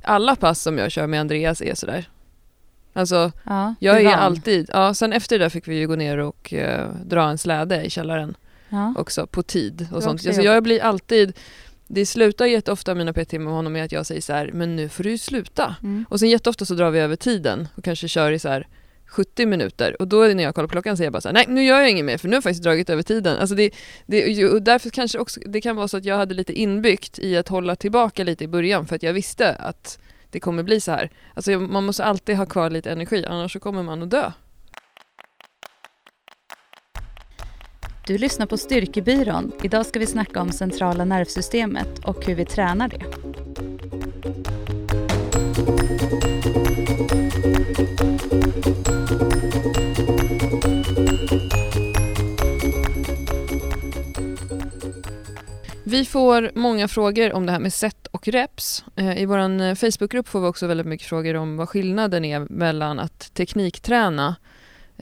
alla 0.04 0.36
pass 0.36 0.62
som 0.62 0.78
jag 0.78 0.92
kör 0.92 1.08
med 1.08 1.20
Andreas 1.22 1.62
är 1.62 1.76
sådär. 1.76 2.10
Alltså 2.94 3.32
Ja, 3.44 3.76
jag 3.80 4.02
är 4.02 4.16
alltid, 4.16 4.70
ja 4.74 4.94
sen 4.94 5.14
efter 5.14 5.40
det 5.40 5.46
där 5.46 5.50
fick 5.50 5.68
vi 5.68 5.76
ju 5.76 5.88
gå 5.88 5.96
ner 5.96 6.18
och 6.18 6.54
eh, 6.54 6.90
dra 7.06 7.24
en 7.30 7.38
släde 7.38 7.84
i 7.84 7.90
källaren 7.90 8.36
Ja. 8.70 8.94
också 8.98 9.28
på 9.28 9.44
tid 9.44 9.88
och 9.92 10.04
sånt. 10.04 10.28
Alltså 10.28 10.42
jag 10.42 10.64
blir 10.64 10.82
alltid, 10.84 11.38
det 11.88 12.06
slutar 12.06 12.46
jätteofta 12.46 12.96
mina 12.96 13.14
PT 13.14 13.32
med 13.32 13.54
honom 13.54 13.74
med 13.74 13.86
att 13.86 13.92
jag 13.92 14.06
säger 14.06 14.22
så 14.22 14.34
här, 14.34 14.50
men 14.54 14.76
nu 14.76 14.90
får 14.90 15.04
du 15.04 15.12
ju 15.12 15.18
sluta. 15.18 15.76
Mm. 15.84 16.06
Och 16.10 16.20
sen 16.20 16.30
jätteofta 16.30 16.66
så 16.66 16.74
drar 16.74 16.92
vi 16.92 17.00
över 17.00 17.16
tiden 17.16 17.68
och 17.76 17.84
kanske 17.84 18.08
kör 18.08 18.32
i 18.32 18.40
så 18.40 18.50
här 18.50 18.68
70 19.14 19.46
minuter 19.46 20.02
och 20.02 20.08
då 20.08 20.18
när 20.18 20.44
jag 20.44 20.56
kollar 20.56 20.68
på 20.68 20.72
klockan 20.72 20.98
säger 20.98 21.06
jag 21.06 21.14
bara 21.14 21.22
så 21.22 21.28
här, 21.28 21.34
nej 21.34 21.46
nu 21.48 21.64
gör 21.64 21.80
jag 21.80 21.90
inget 21.90 22.06
mer 22.06 22.18
för 22.18 22.28
nu 22.28 22.34
har 22.34 22.38
jag 22.38 22.44
faktiskt 22.44 22.64
dragit 22.64 22.90
över 22.90 23.04
tiden. 23.04 23.38
Alltså 23.38 23.56
det, 23.56 23.72
det, 24.06 24.46
och 24.46 24.62
därför 24.62 24.90
kanske 24.90 25.20
också, 25.20 25.40
det 25.46 25.62
kan 25.62 25.76
vara 25.76 25.88
så 25.88 25.98
att 25.98 26.06
jag 26.06 26.18
hade 26.18 26.34
lite 26.34 26.54
inbyggt 26.54 27.20
i 27.20 27.38
att 27.38 27.48
hålla 27.48 27.76
tillbaka 27.76 28.24
lite 28.24 28.44
i 28.44 28.48
början 28.48 28.88
för 28.88 28.96
att 28.96 29.04
jag 29.04 29.14
visste 29.14 29.56
att 29.56 30.00
det 30.30 30.40
kommer 30.40 30.64
bli 30.64 30.80
så 30.80 30.92
här. 30.92 31.12
Alltså 31.34 31.52
man 31.52 31.86
måste 31.86 32.04
alltid 32.04 32.36
ha 32.36 32.46
kvar 32.46 32.70
lite 32.70 32.92
energi 32.92 33.26
annars 33.26 33.54
så 33.54 33.60
kommer 33.60 33.84
man 33.84 34.04
att 34.04 34.12
dö. 34.12 34.32
Du 38.08 38.18
lyssnar 38.18 38.46
på 38.46 38.58
Styrkebyrån. 38.58 39.52
Idag 39.64 39.86
ska 39.86 40.00
vi 40.00 40.06
snacka 40.06 40.42
om 40.42 40.52
centrala 40.52 41.06
nervsystemet 41.06 42.00
och 42.06 42.26
hur 42.26 42.36
vi 42.36 42.46
tränar 42.46 42.88
det. 42.88 43.04
Vi 55.94 56.06
får 56.06 56.52
många 56.56 56.88
frågor 56.88 57.34
om 57.34 57.46
det 57.46 57.52
här 57.52 57.60
med 57.60 57.74
set 57.74 58.08
och 58.08 58.28
reps. 58.28 58.86
Eh, 58.96 59.22
I 59.22 59.26
vår 59.26 59.40
eh, 59.40 59.76
Facebookgrupp 59.76 60.28
får 60.28 60.42
vi 60.42 60.48
också 60.48 60.68
väldigt 60.68 60.88
mycket 60.88 61.08
frågor 61.08 61.36
om 61.36 61.58
vad 61.58 61.70
skillnaden 61.70 62.26
är 62.26 62.40
mellan 62.40 63.00
att 63.00 63.34
teknikträna 63.34 64.36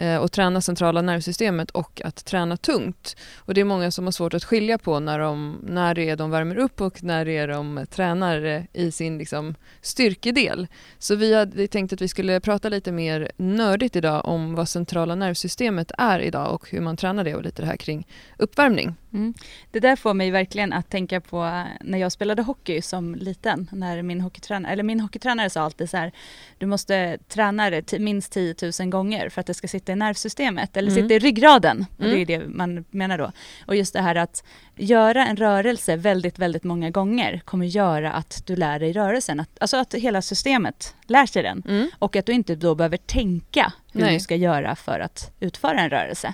Eh, 0.01 0.17
och 0.17 0.31
träna 0.31 0.61
centrala 0.61 1.01
nervsystemet 1.01 1.71
och 1.71 2.01
att 2.05 2.25
träna 2.25 2.57
tungt. 2.57 3.15
Och 3.37 3.53
det 3.53 3.61
är 3.61 3.65
många 3.65 3.91
som 3.91 4.05
har 4.05 4.11
svårt 4.11 4.33
att 4.33 4.43
skilja 4.43 4.77
på 4.77 4.99
när, 4.99 5.19
de, 5.19 5.59
när 5.63 5.95
det 5.95 6.09
är 6.09 6.15
de 6.15 6.31
värmer 6.31 6.57
upp 6.57 6.81
och 6.81 7.03
när 7.03 7.25
det 7.25 7.37
är 7.37 7.47
de 7.47 7.85
tränar 7.89 8.45
eh, 8.45 8.63
i 8.73 8.91
sin 8.91 9.17
liksom, 9.17 9.55
styrkedel. 9.81 10.67
Så 10.99 11.15
vi 11.15 11.35
hade 11.35 11.67
tänkt 11.67 11.93
att 11.93 12.01
vi 12.01 12.07
skulle 12.07 12.39
prata 12.39 12.69
lite 12.69 12.91
mer 12.91 13.31
nördigt 13.37 13.95
idag 13.95 14.25
om 14.25 14.55
vad 14.55 14.69
centrala 14.69 15.15
nervsystemet 15.15 15.91
är 15.97 16.19
idag 16.19 16.53
och 16.53 16.69
hur 16.69 16.81
man 16.81 16.97
tränar 16.97 17.23
det 17.23 17.35
och 17.35 17.43
lite 17.43 17.61
det 17.61 17.67
här 17.67 17.77
kring 17.77 18.07
uppvärmning. 18.37 18.95
Mm. 19.13 19.33
Det 19.71 19.79
där 19.79 19.95
får 19.95 20.13
mig 20.13 20.31
verkligen 20.31 20.73
att 20.73 20.89
tänka 20.89 21.21
på 21.21 21.43
eh, 21.43 21.63
när 21.81 21.97
jag 21.97 22.11
spelade 22.11 22.41
hockey 22.41 22.81
som 22.81 23.15
liten. 23.15 23.69
När 23.71 24.01
min 24.01 24.21
hockeytränare, 24.21 24.73
eller 24.73 24.83
min 24.83 24.99
hockeytränare 24.99 25.49
sa 25.49 25.61
alltid 25.61 25.89
så 25.89 25.97
här, 25.97 26.11
du 26.57 26.65
måste 26.65 27.17
träna 27.27 27.69
det 27.69 27.99
minst 27.99 28.31
10 28.31 28.55
000 28.79 28.89
gånger 28.89 29.29
för 29.29 29.41
att 29.41 29.47
det 29.47 29.53
ska 29.53 29.67
sitta 29.67 29.90
i 29.91 29.95
nervsystemet 29.95 30.77
eller 30.77 30.91
mm. 30.91 31.03
sitta 31.03 31.13
i 31.13 31.19
ryggraden. 31.19 31.85
Och 31.97 32.03
det 32.03 32.09
är 32.09 32.29
mm. 32.29 32.49
det 32.49 32.57
man 32.57 32.85
menar 32.89 33.17
då. 33.17 33.31
Och 33.65 33.75
just 33.75 33.93
det 33.93 34.01
här 34.01 34.15
att 34.15 34.43
göra 34.75 35.25
en 35.27 35.35
rörelse 35.35 35.95
väldigt, 35.95 36.39
väldigt 36.39 36.63
många 36.63 36.89
gånger 36.89 37.41
kommer 37.45 37.65
göra 37.65 38.11
att 38.11 38.43
du 38.45 38.55
lär 38.55 38.79
dig 38.79 38.93
rörelsen. 38.93 39.39
Att, 39.39 39.49
alltså 39.59 39.77
att 39.77 39.93
hela 39.93 40.21
systemet 40.21 40.95
lär 41.07 41.25
sig 41.25 41.43
den. 41.43 41.63
Mm. 41.67 41.89
Och 41.99 42.15
att 42.15 42.25
du 42.25 42.31
inte 42.31 42.55
då 42.55 42.75
behöver 42.75 42.97
tänka 42.97 43.73
hur 43.93 44.01
Nej. 44.01 44.13
du 44.13 44.19
ska 44.19 44.35
göra 44.35 44.75
för 44.75 44.99
att 44.99 45.31
utföra 45.39 45.79
en 45.79 45.89
rörelse. 45.89 46.33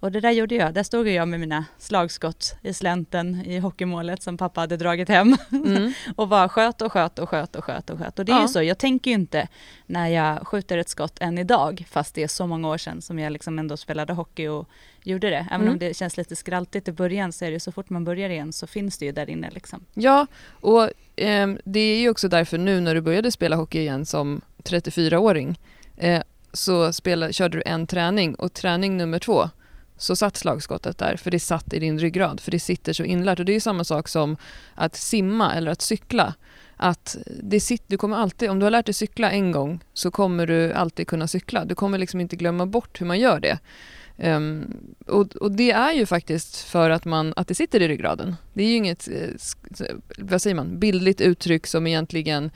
Och 0.00 0.12
det 0.12 0.20
där 0.20 0.30
gjorde 0.30 0.54
jag. 0.54 0.74
Där 0.74 0.82
stod 0.82 1.08
jag 1.08 1.28
med 1.28 1.40
mina 1.40 1.64
slagskott 1.78 2.54
i 2.62 2.72
slänten 2.72 3.44
i 3.46 3.58
hockeymålet 3.58 4.22
som 4.22 4.36
pappa 4.36 4.60
hade 4.60 4.76
dragit 4.76 5.08
hem. 5.08 5.36
Mm. 5.52 5.92
och 6.16 6.28
bara 6.28 6.48
sköt 6.48 6.82
och 6.82 6.92
sköt 6.92 7.18
och 7.18 7.28
sköt 7.28 7.56
och 7.56 7.64
sköt 7.64 7.90
och 7.90 7.98
sköt. 7.98 8.18
Och 8.18 8.24
det 8.24 8.32
är 8.32 8.36
ja. 8.36 8.42
ju 8.42 8.48
så, 8.48 8.62
jag 8.62 8.78
tänker 8.78 9.10
ju 9.10 9.14
inte 9.14 9.48
när 9.86 10.08
jag 10.08 10.46
skjuter 10.46 10.78
ett 10.78 10.88
skott 10.88 11.18
än 11.20 11.38
idag, 11.38 11.84
fast 11.90 12.14
det 12.14 12.22
är 12.22 12.28
så 12.28 12.46
många 12.46 12.68
år 12.68 12.78
sedan 12.78 13.02
som 13.02 13.18
jag 13.18 13.32
liksom 13.32 13.58
ändå 13.58 13.76
spelade 13.76 14.12
hockey 14.12 14.48
och 14.48 14.68
gjorde 15.02 15.30
det. 15.30 15.46
Även 15.50 15.60
mm. 15.60 15.72
om 15.72 15.78
det 15.78 15.96
känns 15.96 16.16
lite 16.16 16.36
skraltigt 16.36 16.88
i 16.88 16.92
början 16.92 17.32
så 17.32 17.44
är 17.44 17.50
det 17.50 17.60
så 17.60 17.72
fort 17.72 17.90
man 17.90 18.04
börjar 18.04 18.30
igen 18.30 18.52
så 18.52 18.66
finns 18.66 18.98
det 18.98 19.04
ju 19.04 19.12
där 19.12 19.30
inne 19.30 19.50
liksom. 19.50 19.84
Ja, 19.94 20.26
och 20.50 20.82
eh, 21.16 21.48
det 21.64 21.80
är 21.80 22.00
ju 22.00 22.10
också 22.10 22.28
därför 22.28 22.58
nu 22.58 22.80
när 22.80 22.94
du 22.94 23.00
började 23.00 23.30
spela 23.30 23.56
hockey 23.56 23.78
igen 23.78 24.06
som 24.06 24.40
34-åring 24.64 25.60
eh, 25.96 26.22
så 26.52 26.92
spela, 26.92 27.32
körde 27.32 27.58
du 27.58 27.62
en 27.66 27.86
träning 27.86 28.34
och 28.34 28.52
träning 28.52 28.96
nummer 28.96 29.18
två 29.18 29.50
så 30.00 30.16
satt 30.16 30.36
slagskottet 30.36 30.98
där, 30.98 31.16
för 31.16 31.30
det 31.30 31.40
satt 31.40 31.72
i 31.72 31.78
din 31.78 31.98
ryggrad, 31.98 32.40
för 32.40 32.50
det 32.50 32.60
sitter 32.60 32.92
så 32.92 33.04
inlärt. 33.04 33.38
Och 33.38 33.44
det 33.44 33.56
är 33.56 33.60
samma 33.60 33.84
sak 33.84 34.08
som 34.08 34.36
att 34.74 34.96
simma 34.96 35.54
eller 35.54 35.70
att 35.70 35.82
cykla. 35.82 36.34
Att 36.76 37.16
det 37.42 37.60
sitter, 37.60 37.84
du 37.88 37.96
kommer 37.96 38.16
alltid, 38.16 38.50
om 38.50 38.58
du 38.58 38.66
har 38.66 38.70
lärt 38.70 38.86
dig 38.86 38.94
cykla 38.94 39.30
en 39.30 39.52
gång 39.52 39.80
så 39.92 40.10
kommer 40.10 40.46
du 40.46 40.72
alltid 40.72 41.06
kunna 41.06 41.26
cykla. 41.26 41.64
Du 41.64 41.74
kommer 41.74 41.98
liksom 41.98 42.20
inte 42.20 42.36
glömma 42.36 42.66
bort 42.66 43.00
hur 43.00 43.06
man 43.06 43.18
gör 43.18 43.40
det. 43.40 43.58
Um, 44.16 44.76
och, 45.06 45.36
och, 45.36 45.52
det 45.52 45.70
är 45.70 45.92
ju 45.92 46.06
faktiskt 46.06 46.56
för 46.56 46.90
att, 46.90 47.04
man, 47.04 47.32
att 47.36 47.48
det 47.48 47.54
sitter 47.54 47.82
i 47.82 47.88
ryggraden. 47.88 48.36
Det 48.52 48.62
är 48.62 48.68
ju 48.68 48.74
inget, 48.74 49.08
eh, 49.08 49.86
vad 50.18 50.42
säger 50.42 50.56
man, 50.56 50.78
bildligt 50.78 51.20
uttryck 51.20 51.66
som 51.66 51.86
egentligen 51.86 52.50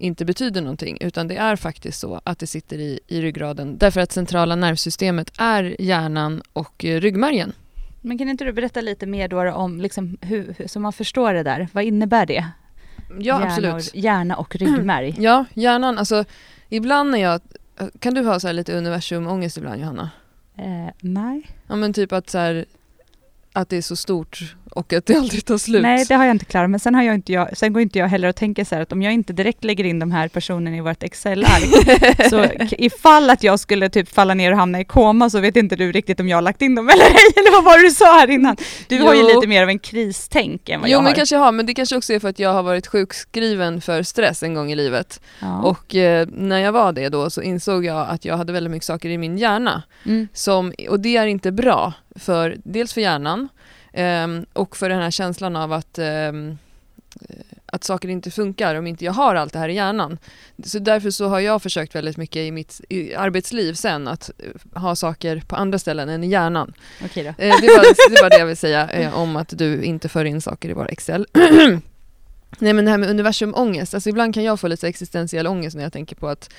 inte 0.00 0.24
betyder 0.24 0.60
någonting 0.60 0.98
utan 1.00 1.28
det 1.28 1.36
är 1.36 1.56
faktiskt 1.56 2.00
så 2.00 2.20
att 2.24 2.38
det 2.38 2.46
sitter 2.46 2.78
i, 2.78 3.00
i 3.06 3.22
ryggraden 3.22 3.78
därför 3.78 4.00
att 4.00 4.12
centrala 4.12 4.56
nervsystemet 4.56 5.32
är 5.38 5.76
hjärnan 5.78 6.42
och 6.52 6.84
eh, 6.84 7.00
ryggmärgen. 7.00 7.52
Men 8.00 8.18
kan 8.18 8.28
inte 8.28 8.44
du 8.44 8.52
berätta 8.52 8.80
lite 8.80 9.06
mer 9.06 9.28
då 9.28 9.52
om 9.52 9.80
liksom 9.80 10.18
hur, 10.20 10.54
hur, 10.58 10.66
så 10.66 10.80
man 10.80 10.92
förstår 10.92 11.34
det 11.34 11.42
där, 11.42 11.68
vad 11.72 11.84
innebär 11.84 12.26
det? 12.26 12.46
Ja 13.08 13.20
hjärna 13.20 13.46
absolut. 13.46 13.74
Och, 13.74 13.96
hjärna 13.96 14.36
och 14.36 14.56
ryggmärg. 14.56 15.14
Ja, 15.18 15.44
hjärnan, 15.54 15.98
alltså 15.98 16.24
ibland 16.68 17.10
när 17.10 17.18
jag, 17.18 17.40
kan 17.98 18.14
du 18.14 18.24
ha 18.24 18.40
så 18.40 18.52
lite 18.52 18.72
universumångest 18.72 19.56
ibland 19.56 19.80
Johanna? 19.80 20.10
Eh, 20.56 20.92
nej. 21.00 21.46
Ja 21.66 21.76
men 21.76 21.92
typ 21.92 22.12
att 22.12 22.30
så 22.30 22.38
här, 22.38 22.64
att 23.52 23.68
det 23.68 23.76
är 23.76 23.82
så 23.82 23.96
stort 23.96 24.56
och 24.70 24.92
att 24.92 25.06
det 25.06 25.14
aldrig 25.14 25.44
tar 25.44 25.58
slut. 25.58 25.82
Nej, 25.82 26.04
det 26.08 26.14
har 26.14 26.24
jag 26.24 26.34
inte 26.34 26.44
klarat. 26.44 26.70
Men 26.70 26.80
sen, 26.80 26.94
har 26.94 27.02
jag 27.02 27.14
inte 27.14 27.32
jag, 27.32 27.56
sen 27.56 27.72
går 27.72 27.82
inte 27.82 27.98
jag 27.98 28.08
heller 28.08 28.28
och 28.28 28.36
tänker 28.36 28.64
så 28.64 28.74
här 28.74 28.82
att 28.82 28.92
om 28.92 29.02
jag 29.02 29.12
inte 29.12 29.32
direkt 29.32 29.64
lägger 29.64 29.84
in 29.84 29.98
de 29.98 30.10
här 30.10 30.28
personerna 30.28 30.76
i 30.76 30.80
vårt 30.80 31.02
Excel-ark, 31.02 32.30
så 32.30 32.46
ifall 32.78 33.30
att 33.30 33.42
jag 33.42 33.60
skulle 33.60 33.88
typ 33.88 34.08
falla 34.08 34.34
ner 34.34 34.52
och 34.52 34.58
hamna 34.58 34.80
i 34.80 34.84
koma 34.84 35.30
så 35.30 35.40
vet 35.40 35.56
inte 35.56 35.76
du 35.76 35.92
riktigt 35.92 36.20
om 36.20 36.28
jag 36.28 36.36
har 36.36 36.42
lagt 36.42 36.62
in 36.62 36.74
dem 36.74 36.88
eller 36.88 37.04
ej, 37.04 37.16
eller 37.36 37.52
vad 37.52 37.64
var 37.64 37.78
det 37.78 37.84
du 37.84 37.90
sa 37.90 38.04
här 38.04 38.30
innan? 38.30 38.56
Du 38.88 38.96
jo. 38.96 39.06
har 39.06 39.14
ju 39.14 39.22
lite 39.22 39.46
mer 39.46 39.62
av 39.62 39.68
en 39.68 39.78
kristänk 39.78 40.68
än 40.68 40.80
vad 40.80 40.88
jo, 40.88 40.92
jag 40.92 40.98
har. 40.98 41.02
Jo, 41.02 41.04
men 41.04 41.14
kanske 41.14 41.34
jag 41.34 41.42
har, 41.42 41.52
men 41.52 41.66
det 41.66 41.74
kanske 41.74 41.96
också 41.96 42.12
är 42.12 42.20
för 42.20 42.28
att 42.28 42.38
jag 42.38 42.52
har 42.52 42.62
varit 42.62 42.86
sjukskriven 42.86 43.80
för 43.80 44.02
stress 44.02 44.42
en 44.42 44.54
gång 44.54 44.72
i 44.72 44.76
livet. 44.76 45.20
Ja. 45.40 45.62
Och 45.62 45.94
eh, 45.94 46.26
när 46.32 46.58
jag 46.58 46.72
var 46.72 46.92
det 46.92 47.08
då 47.08 47.30
så 47.30 47.42
insåg 47.42 47.84
jag 47.84 48.08
att 48.08 48.24
jag 48.24 48.36
hade 48.36 48.52
väldigt 48.52 48.70
mycket 48.70 48.86
saker 48.86 49.08
i 49.08 49.18
min 49.18 49.38
hjärna. 49.38 49.82
Mm. 50.06 50.28
Som, 50.34 50.72
och 50.88 51.00
det 51.00 51.16
är 51.16 51.26
inte 51.26 51.52
bra, 51.52 51.92
för, 52.16 52.56
dels 52.64 52.92
för 52.92 53.00
hjärnan, 53.00 53.48
Um, 53.92 54.46
och 54.52 54.76
för 54.76 54.88
den 54.88 54.98
här 54.98 55.10
känslan 55.10 55.56
av 55.56 55.72
att, 55.72 55.98
um, 55.98 56.58
att 57.66 57.84
saker 57.84 58.08
inte 58.08 58.30
funkar 58.30 58.74
om 58.74 58.86
inte 58.86 59.04
jag 59.04 59.12
har 59.12 59.34
allt 59.34 59.52
det 59.52 59.58
här 59.58 59.68
i 59.68 59.74
hjärnan. 59.74 60.18
Så 60.64 60.78
därför 60.78 61.10
så 61.10 61.28
har 61.28 61.40
jag 61.40 61.62
försökt 61.62 61.94
väldigt 61.94 62.16
mycket 62.16 62.36
i 62.36 62.50
mitt 62.50 62.80
i 62.88 63.14
arbetsliv 63.14 63.74
sen 63.74 64.08
att 64.08 64.30
uh, 64.44 64.80
ha 64.80 64.96
saker 64.96 65.42
på 65.46 65.56
andra 65.56 65.78
ställen 65.78 66.08
än 66.08 66.24
i 66.24 66.28
hjärnan. 66.28 66.72
Okej 67.04 67.24
då. 67.24 67.30
Uh, 67.30 67.60
det, 67.60 67.66
var, 67.66 68.10
det 68.10 68.22
var 68.22 68.30
det 68.30 68.38
jag 68.38 68.46
vill 68.46 68.56
säga 68.56 69.08
uh, 69.08 69.18
om 69.18 69.36
att 69.36 69.58
du 69.58 69.82
inte 69.82 70.08
för 70.08 70.24
in 70.24 70.40
saker 70.40 70.68
i 70.68 70.72
vår 70.72 70.90
Excel. 70.90 71.26
Nej 72.58 72.72
men 72.72 72.84
det 72.84 72.90
här 72.90 72.98
med 72.98 73.10
universumångest, 73.10 73.94
alltså 73.94 74.10
ibland 74.10 74.34
kan 74.34 74.44
jag 74.44 74.60
få 74.60 74.68
lite 74.68 74.88
existentiell 74.88 75.46
ångest 75.46 75.76
när 75.76 75.82
jag 75.82 75.92
tänker 75.92 76.16
på 76.16 76.28
att 76.28 76.50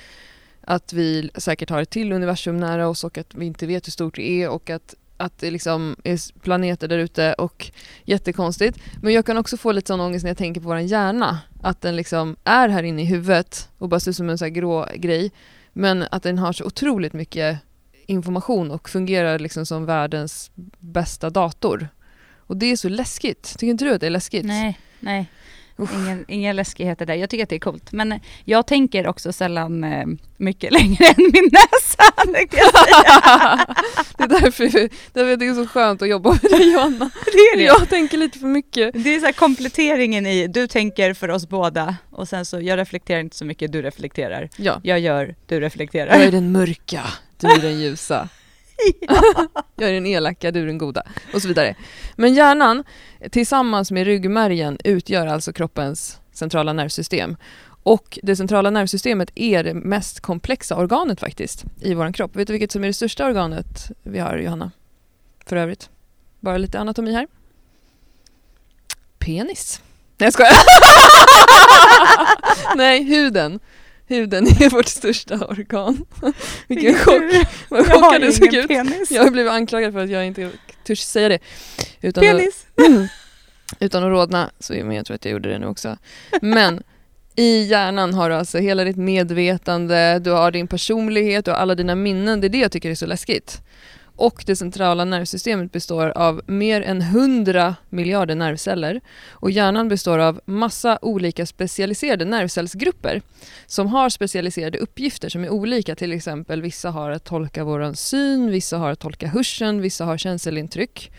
att 0.64 0.92
vi 0.92 1.30
säkert 1.34 1.70
har 1.70 1.82
ett 1.82 1.90
till 1.90 2.12
universum 2.12 2.56
nära 2.56 2.88
oss 2.88 3.04
och 3.04 3.18
att 3.18 3.34
vi 3.34 3.46
inte 3.46 3.66
vet 3.66 3.86
hur 3.86 3.90
stort 3.90 4.16
det 4.16 4.42
är 4.42 4.48
och 4.48 4.70
att 4.70 4.94
att 5.22 5.38
det 5.38 5.50
liksom 5.50 5.96
är 6.04 6.40
planeter 6.40 6.88
där 6.88 6.98
ute 6.98 7.32
och 7.32 7.70
jättekonstigt. 8.04 8.78
Men 9.02 9.12
jag 9.12 9.26
kan 9.26 9.36
också 9.36 9.56
få 9.56 9.72
lite 9.72 9.88
sån 9.88 10.00
ångest 10.00 10.22
när 10.22 10.30
jag 10.30 10.38
tänker 10.38 10.60
på 10.60 10.68
vår 10.68 10.78
hjärna. 10.78 11.38
Att 11.62 11.80
den 11.80 11.96
liksom 11.96 12.36
är 12.44 12.68
här 12.68 12.82
inne 12.82 13.02
i 13.02 13.04
huvudet 13.04 13.68
och 13.78 13.88
bara 13.88 14.00
ser 14.00 14.10
ut 14.10 14.16
som 14.16 14.30
en 14.30 14.38
sån 14.38 14.46
här 14.46 14.50
grå 14.50 14.86
grej. 14.96 15.32
Men 15.72 16.04
att 16.10 16.22
den 16.22 16.38
har 16.38 16.52
så 16.52 16.64
otroligt 16.64 17.12
mycket 17.12 17.58
information 18.06 18.70
och 18.70 18.88
fungerar 18.88 19.38
liksom 19.38 19.66
som 19.66 19.86
världens 19.86 20.50
bästa 20.78 21.30
dator. 21.30 21.88
Och 22.36 22.56
det 22.56 22.66
är 22.66 22.76
så 22.76 22.88
läskigt. 22.88 23.58
Tycker 23.58 23.70
inte 23.70 23.84
du 23.84 23.94
att 23.94 24.00
det 24.00 24.06
är 24.06 24.10
läskigt? 24.10 24.44
Nej, 24.44 24.78
nej. 25.00 25.26
Ingen, 25.94 26.24
inga 26.28 26.52
läskigheter 26.52 27.06
där. 27.06 27.14
Jag 27.14 27.30
tycker 27.30 27.42
att 27.42 27.48
det 27.48 27.56
är 27.56 27.60
coolt. 27.60 27.92
Men 27.92 28.20
jag 28.44 28.66
tänker 28.66 29.06
också 29.06 29.32
sällan 29.32 29.84
eh, 29.84 30.06
mycket 30.36 30.72
längre 30.78 31.06
än 31.06 31.30
min 31.32 31.50
näsa. 31.52 32.12
det 34.18 34.24
är 34.24 34.28
därför, 34.28 34.64
därför 35.12 35.36
det 35.36 35.46
är 35.46 35.54
så 35.54 35.66
skönt 35.66 36.02
att 36.02 36.08
jobba 36.08 36.30
med 36.30 36.50
dig 36.50 36.72
Johanna. 36.72 37.10
Det 37.24 37.38
är 37.38 37.56
det. 37.56 37.64
Jag 37.64 37.88
tänker 37.88 38.18
lite 38.18 38.38
för 38.38 38.46
mycket. 38.46 39.04
Det 39.04 39.14
är 39.14 39.20
så 39.20 39.32
kompletteringen 39.32 40.26
i, 40.26 40.46
du 40.46 40.66
tänker 40.66 41.14
för 41.14 41.28
oss 41.28 41.48
båda 41.48 41.96
och 42.10 42.28
sen 42.28 42.44
så, 42.44 42.60
jag 42.60 42.78
reflekterar 42.78 43.20
inte 43.20 43.36
så 43.36 43.44
mycket, 43.44 43.72
du 43.72 43.82
reflekterar. 43.82 44.48
Ja. 44.56 44.80
Jag 44.82 45.00
gör, 45.00 45.34
du 45.46 45.60
reflekterar. 45.60 46.14
Jag 46.14 46.24
är 46.24 46.32
den 46.32 46.52
mörka, 46.52 47.02
du 47.40 47.46
är 47.46 47.58
den 47.58 47.80
ljusa. 47.80 48.28
jag 49.76 49.88
är 49.88 49.92
den 49.92 50.06
elaka, 50.06 50.50
du 50.50 50.62
är 50.62 50.66
den 50.66 50.78
goda 50.78 51.02
och 51.34 51.42
så 51.42 51.48
vidare. 51.48 51.74
Men 52.16 52.34
hjärnan 52.34 52.84
tillsammans 53.30 53.90
med 53.90 54.04
ryggmärgen 54.04 54.78
utgör 54.84 55.26
alltså 55.26 55.52
kroppens 55.52 56.20
centrala 56.32 56.72
nervsystem. 56.72 57.36
Och 57.82 58.18
det 58.22 58.36
centrala 58.36 58.70
nervsystemet 58.70 59.30
är 59.34 59.64
det 59.64 59.74
mest 59.74 60.20
komplexa 60.20 60.76
organet 60.76 61.20
faktiskt 61.20 61.64
i 61.80 61.94
vår 61.94 62.12
kropp. 62.12 62.36
Vet 62.36 62.46
du 62.46 62.52
vilket 62.52 62.72
som 62.72 62.84
är 62.84 62.86
det 62.86 62.94
största 62.94 63.26
organet 63.26 63.90
vi 64.02 64.18
har, 64.18 64.38
Johanna? 64.38 64.70
För 65.46 65.56
övrigt. 65.56 65.90
Bara 66.40 66.58
lite 66.58 66.80
anatomi 66.80 67.12
här. 67.12 67.26
Penis. 69.18 69.80
Nej 70.18 70.26
jag 70.26 70.32
skojar. 70.32 70.52
Nej, 72.76 73.04
huden. 73.04 73.60
Huden 74.06 74.46
är 74.46 74.70
vårt 74.70 74.88
största 74.88 75.46
organ. 75.46 76.04
Vilken 76.66 76.94
chock. 76.94 77.22
Vad 77.68 77.86
chockad 77.86 78.20
du 78.20 78.32
såg 78.32 78.54
ut. 78.54 78.68
Penis. 78.68 79.10
Jag 79.10 79.24
har 79.24 79.30
blivit 79.30 79.52
anklagad 79.52 79.92
för 79.92 80.04
att 80.04 80.10
jag 80.10 80.26
inte 80.26 80.50
törs 80.84 81.00
säga 81.00 81.28
det. 81.28 81.38
Utan 82.00 82.22
penis! 82.22 82.66
Att, 82.76 83.10
utan 83.80 84.04
att 84.04 84.10
rodna, 84.10 84.50
så, 84.58 84.72
men 84.72 84.92
jag 84.92 85.06
tror 85.06 85.14
att 85.14 85.24
jag 85.24 85.32
gjorde 85.32 85.48
det 85.48 85.58
nu 85.58 85.66
också. 85.66 85.96
Men 86.42 86.82
i 87.36 87.62
hjärnan 87.62 88.14
har 88.14 88.30
du 88.30 88.36
alltså 88.36 88.58
hela 88.58 88.84
ditt 88.84 88.96
medvetande, 88.96 90.18
du 90.18 90.30
har 90.30 90.50
din 90.50 90.68
personlighet, 90.68 91.44
du 91.44 91.50
har 91.50 91.58
alla 91.58 91.74
dina 91.74 91.94
minnen. 91.94 92.40
Det 92.40 92.46
är 92.46 92.48
det 92.48 92.58
jag 92.58 92.72
tycker 92.72 92.90
är 92.90 92.94
så 92.94 93.06
läskigt. 93.06 93.60
Och 94.16 94.42
det 94.46 94.56
centrala 94.56 95.04
nervsystemet 95.04 95.72
består 95.72 96.08
av 96.08 96.42
mer 96.46 96.82
än 96.82 97.00
100 97.00 97.76
miljarder 97.88 98.34
nervceller 98.34 99.00
och 99.30 99.50
hjärnan 99.50 99.88
består 99.88 100.18
av 100.18 100.40
massa 100.44 100.98
olika 101.02 101.46
specialiserade 101.46 102.24
nervcellsgrupper 102.24 103.22
som 103.66 103.86
har 103.86 104.08
specialiserade 104.08 104.78
uppgifter 104.78 105.28
som 105.28 105.44
är 105.44 105.50
olika. 105.50 105.94
Till 105.94 106.12
exempel 106.12 106.62
vissa 106.62 106.90
har 106.90 107.10
att 107.10 107.24
tolka 107.24 107.64
vår 107.64 107.94
syn, 107.94 108.50
vissa 108.50 108.78
har 108.78 108.90
att 108.90 109.00
tolka 109.00 109.28
hörseln, 109.28 109.80
vissa 109.80 110.04
har 110.04 110.18
känselintryck. 110.18 111.12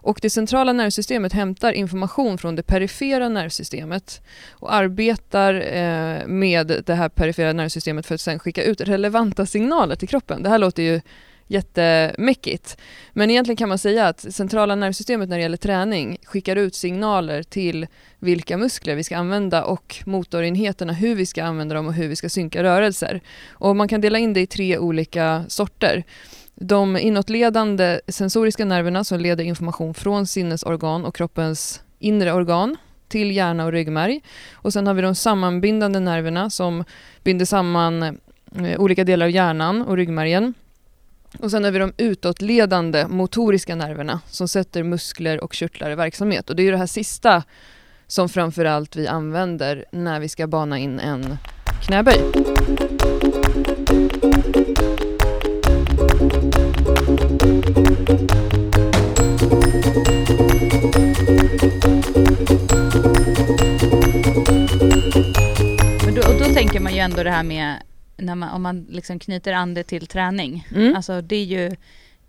Och 0.00 0.18
det 0.22 0.30
centrala 0.30 0.72
nervsystemet 0.72 1.32
hämtar 1.32 1.72
information 1.72 2.38
från 2.38 2.56
det 2.56 2.62
perifera 2.62 3.28
nervsystemet 3.28 4.22
och 4.50 4.74
arbetar 4.74 5.54
eh, 5.54 6.26
med 6.26 6.82
det 6.86 6.94
här 6.94 7.08
perifera 7.08 7.52
nervsystemet 7.52 8.06
för 8.06 8.14
att 8.14 8.20
sedan 8.20 8.38
skicka 8.38 8.62
ut 8.62 8.80
relevanta 8.80 9.46
signaler 9.46 9.96
till 9.96 10.08
kroppen. 10.08 10.42
Det 10.42 10.48
här 10.48 10.58
låter 10.58 10.82
ju 10.82 11.00
jättemäckigt. 11.48 12.76
Men 13.12 13.30
egentligen 13.30 13.56
kan 13.56 13.68
man 13.68 13.78
säga 13.78 14.06
att 14.06 14.34
centrala 14.34 14.74
nervsystemet 14.74 15.28
när 15.28 15.36
det 15.36 15.42
gäller 15.42 15.56
träning 15.56 16.18
skickar 16.24 16.56
ut 16.56 16.74
signaler 16.74 17.42
till 17.42 17.86
vilka 18.18 18.56
muskler 18.56 18.94
vi 18.94 19.04
ska 19.04 19.16
använda 19.16 19.64
och 19.64 20.02
motorenheterna 20.06 20.92
hur 20.92 21.14
vi 21.14 21.26
ska 21.26 21.44
använda 21.44 21.74
dem 21.74 21.86
och 21.86 21.94
hur 21.94 22.08
vi 22.08 22.16
ska 22.16 22.28
synka 22.28 22.62
rörelser. 22.62 23.20
Och 23.50 23.76
man 23.76 23.88
kan 23.88 24.00
dela 24.00 24.18
in 24.18 24.32
det 24.32 24.40
i 24.40 24.46
tre 24.46 24.78
olika 24.78 25.44
sorter. 25.48 26.04
De 26.54 26.96
inåtledande 26.96 28.00
sensoriska 28.08 28.64
nerverna 28.64 29.04
som 29.04 29.20
leder 29.20 29.44
information 29.44 29.94
från 29.94 30.26
sinnesorgan 30.26 31.04
och 31.04 31.14
kroppens 31.14 31.82
inre 31.98 32.32
organ 32.32 32.76
till 33.08 33.30
hjärna 33.30 33.64
och 33.64 33.72
ryggmärg. 33.72 34.20
Och 34.52 34.72
sen 34.72 34.86
har 34.86 34.94
vi 34.94 35.02
de 35.02 35.14
sammanbindande 35.14 36.00
nerverna 36.00 36.50
som 36.50 36.84
binder 37.24 37.44
samman 37.44 38.02
eh, 38.02 38.80
olika 38.80 39.04
delar 39.04 39.26
av 39.26 39.30
hjärnan 39.30 39.82
och 39.82 39.96
ryggmärgen. 39.96 40.54
Och 41.38 41.50
sen 41.50 41.64
har 41.64 41.70
vi 41.70 41.78
de 41.78 41.92
utåtledande 41.96 43.06
motoriska 43.08 43.74
nerverna 43.74 44.20
som 44.26 44.48
sätter 44.48 44.82
muskler 44.82 45.44
och 45.44 45.52
körtlar 45.52 45.90
i 45.90 45.94
verksamhet. 45.94 46.50
Och 46.50 46.56
det 46.56 46.62
är 46.62 46.64
ju 46.64 46.70
det 46.70 46.76
här 46.76 46.86
sista 46.86 47.42
som 48.06 48.28
framförallt 48.28 48.96
vi 48.96 49.06
använder 49.06 49.84
när 49.92 50.20
vi 50.20 50.28
ska 50.28 50.46
bana 50.46 50.78
in 50.78 51.00
en 51.00 51.38
knäböj. 51.82 52.20
Men 66.04 66.14
då, 66.14 66.20
och 66.20 66.38
då 66.38 66.44
tänker 66.54 66.80
man 66.80 66.94
ju 66.94 66.98
ändå 66.98 67.22
det 67.22 67.30
här 67.30 67.42
med 67.42 67.76
när 68.18 68.34
man, 68.34 68.48
om 68.48 68.62
man 68.62 68.86
liksom 68.88 69.18
knyter 69.18 69.52
an 69.52 69.74
det 69.74 69.82
till 69.84 70.06
träning. 70.06 70.66
Mm. 70.74 70.96
Alltså 70.96 71.20
det 71.20 71.36
är 71.36 71.44
ju 71.44 71.76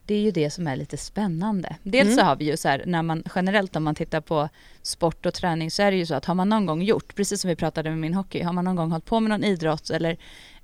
det 0.05 0.13
är 0.15 0.19
ju 0.21 0.31
det 0.31 0.49
som 0.49 0.67
är 0.67 0.75
lite 0.75 0.97
spännande. 0.97 1.75
Dels 1.83 2.05
Mm. 2.07 2.17
så 2.17 2.23
har 2.25 2.35
vi 2.35 2.45
ju 2.45 2.57
så 2.57 2.67
här, 2.69 2.83
när 2.85 3.01
man 3.03 3.23
generellt 3.35 3.75
om 3.75 3.83
man 3.83 3.95
tittar 3.95 4.21
på 4.21 4.49
sport 4.81 5.25
och 5.25 5.33
träning 5.33 5.71
så 5.71 5.83
är 5.83 5.91
det 5.91 5.97
ju 5.97 6.05
så 6.05 6.15
att 6.15 6.25
har 6.25 6.35
man 6.35 6.49
någon 6.49 6.65
gång 6.65 6.81
gjort, 6.81 7.15
precis 7.15 7.41
som 7.41 7.49
vi 7.49 7.55
pratade 7.55 7.89
med 7.89 7.99
min 7.99 8.13
hockey, 8.13 8.41
har 8.41 8.53
man 8.53 8.65
någon 8.65 8.75
gång 8.75 8.91
hållit 8.91 9.05
på 9.05 9.19
med 9.19 9.29
någon 9.29 9.43
idrott 9.43 9.89
eller 9.89 10.17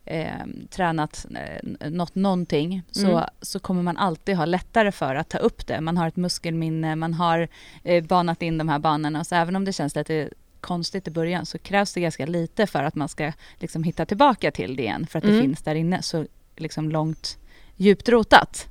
eh, 0.06 0.28
tränat 0.70 1.26
eh, 1.36 1.90
något 1.90 2.16
någonting 2.16 2.82
så, 2.92 3.08
Mm. 3.18 3.24
så 3.42 3.60
kommer 3.60 3.84
man 3.84 3.98
alltid 3.98 4.36
ha 4.36 4.46
lättare 4.46 4.92
för 4.92 5.16
att 5.16 5.30
ta 5.30 5.38
upp 5.38 5.68
det. 5.68 5.82
Man 5.82 5.98
har 5.98 6.08
ett 6.08 6.16
muskelminne, 6.16 6.96
man 6.96 7.14
har 7.14 7.48
eh, 7.84 8.04
banat 8.04 8.42
in 8.42 8.58
de 8.58 8.70
här 8.70 8.80
banorna 8.80 9.24
så 9.24 9.36
även 9.36 9.56
om 9.56 9.66
det 9.66 9.74
känns 9.74 9.96
lite 9.96 10.30
konstigt 10.66 11.08
i 11.08 11.12
början 11.12 11.46
så 11.46 11.58
krävs 11.58 11.94
det 11.94 12.02
ganska 12.02 12.26
lite 12.26 12.68
för 12.68 12.84
att 12.84 12.96
man 12.96 13.10
ska 13.10 13.32
liksom 13.60 13.84
hitta 13.84 14.06
tillbaka 14.06 14.52
till 14.52 14.76
det 14.76 14.84
igen 14.84 15.08
för 15.08 15.20
att 15.20 15.24
det 15.26 15.30
Mm. 15.32 15.42
finns 15.42 15.62
där 15.62 15.76
inne 15.76 16.02
så 16.02 16.26
liksom 16.56 16.90
långt 16.92 17.38
djupt 17.76 18.10
rotat. 18.10 18.68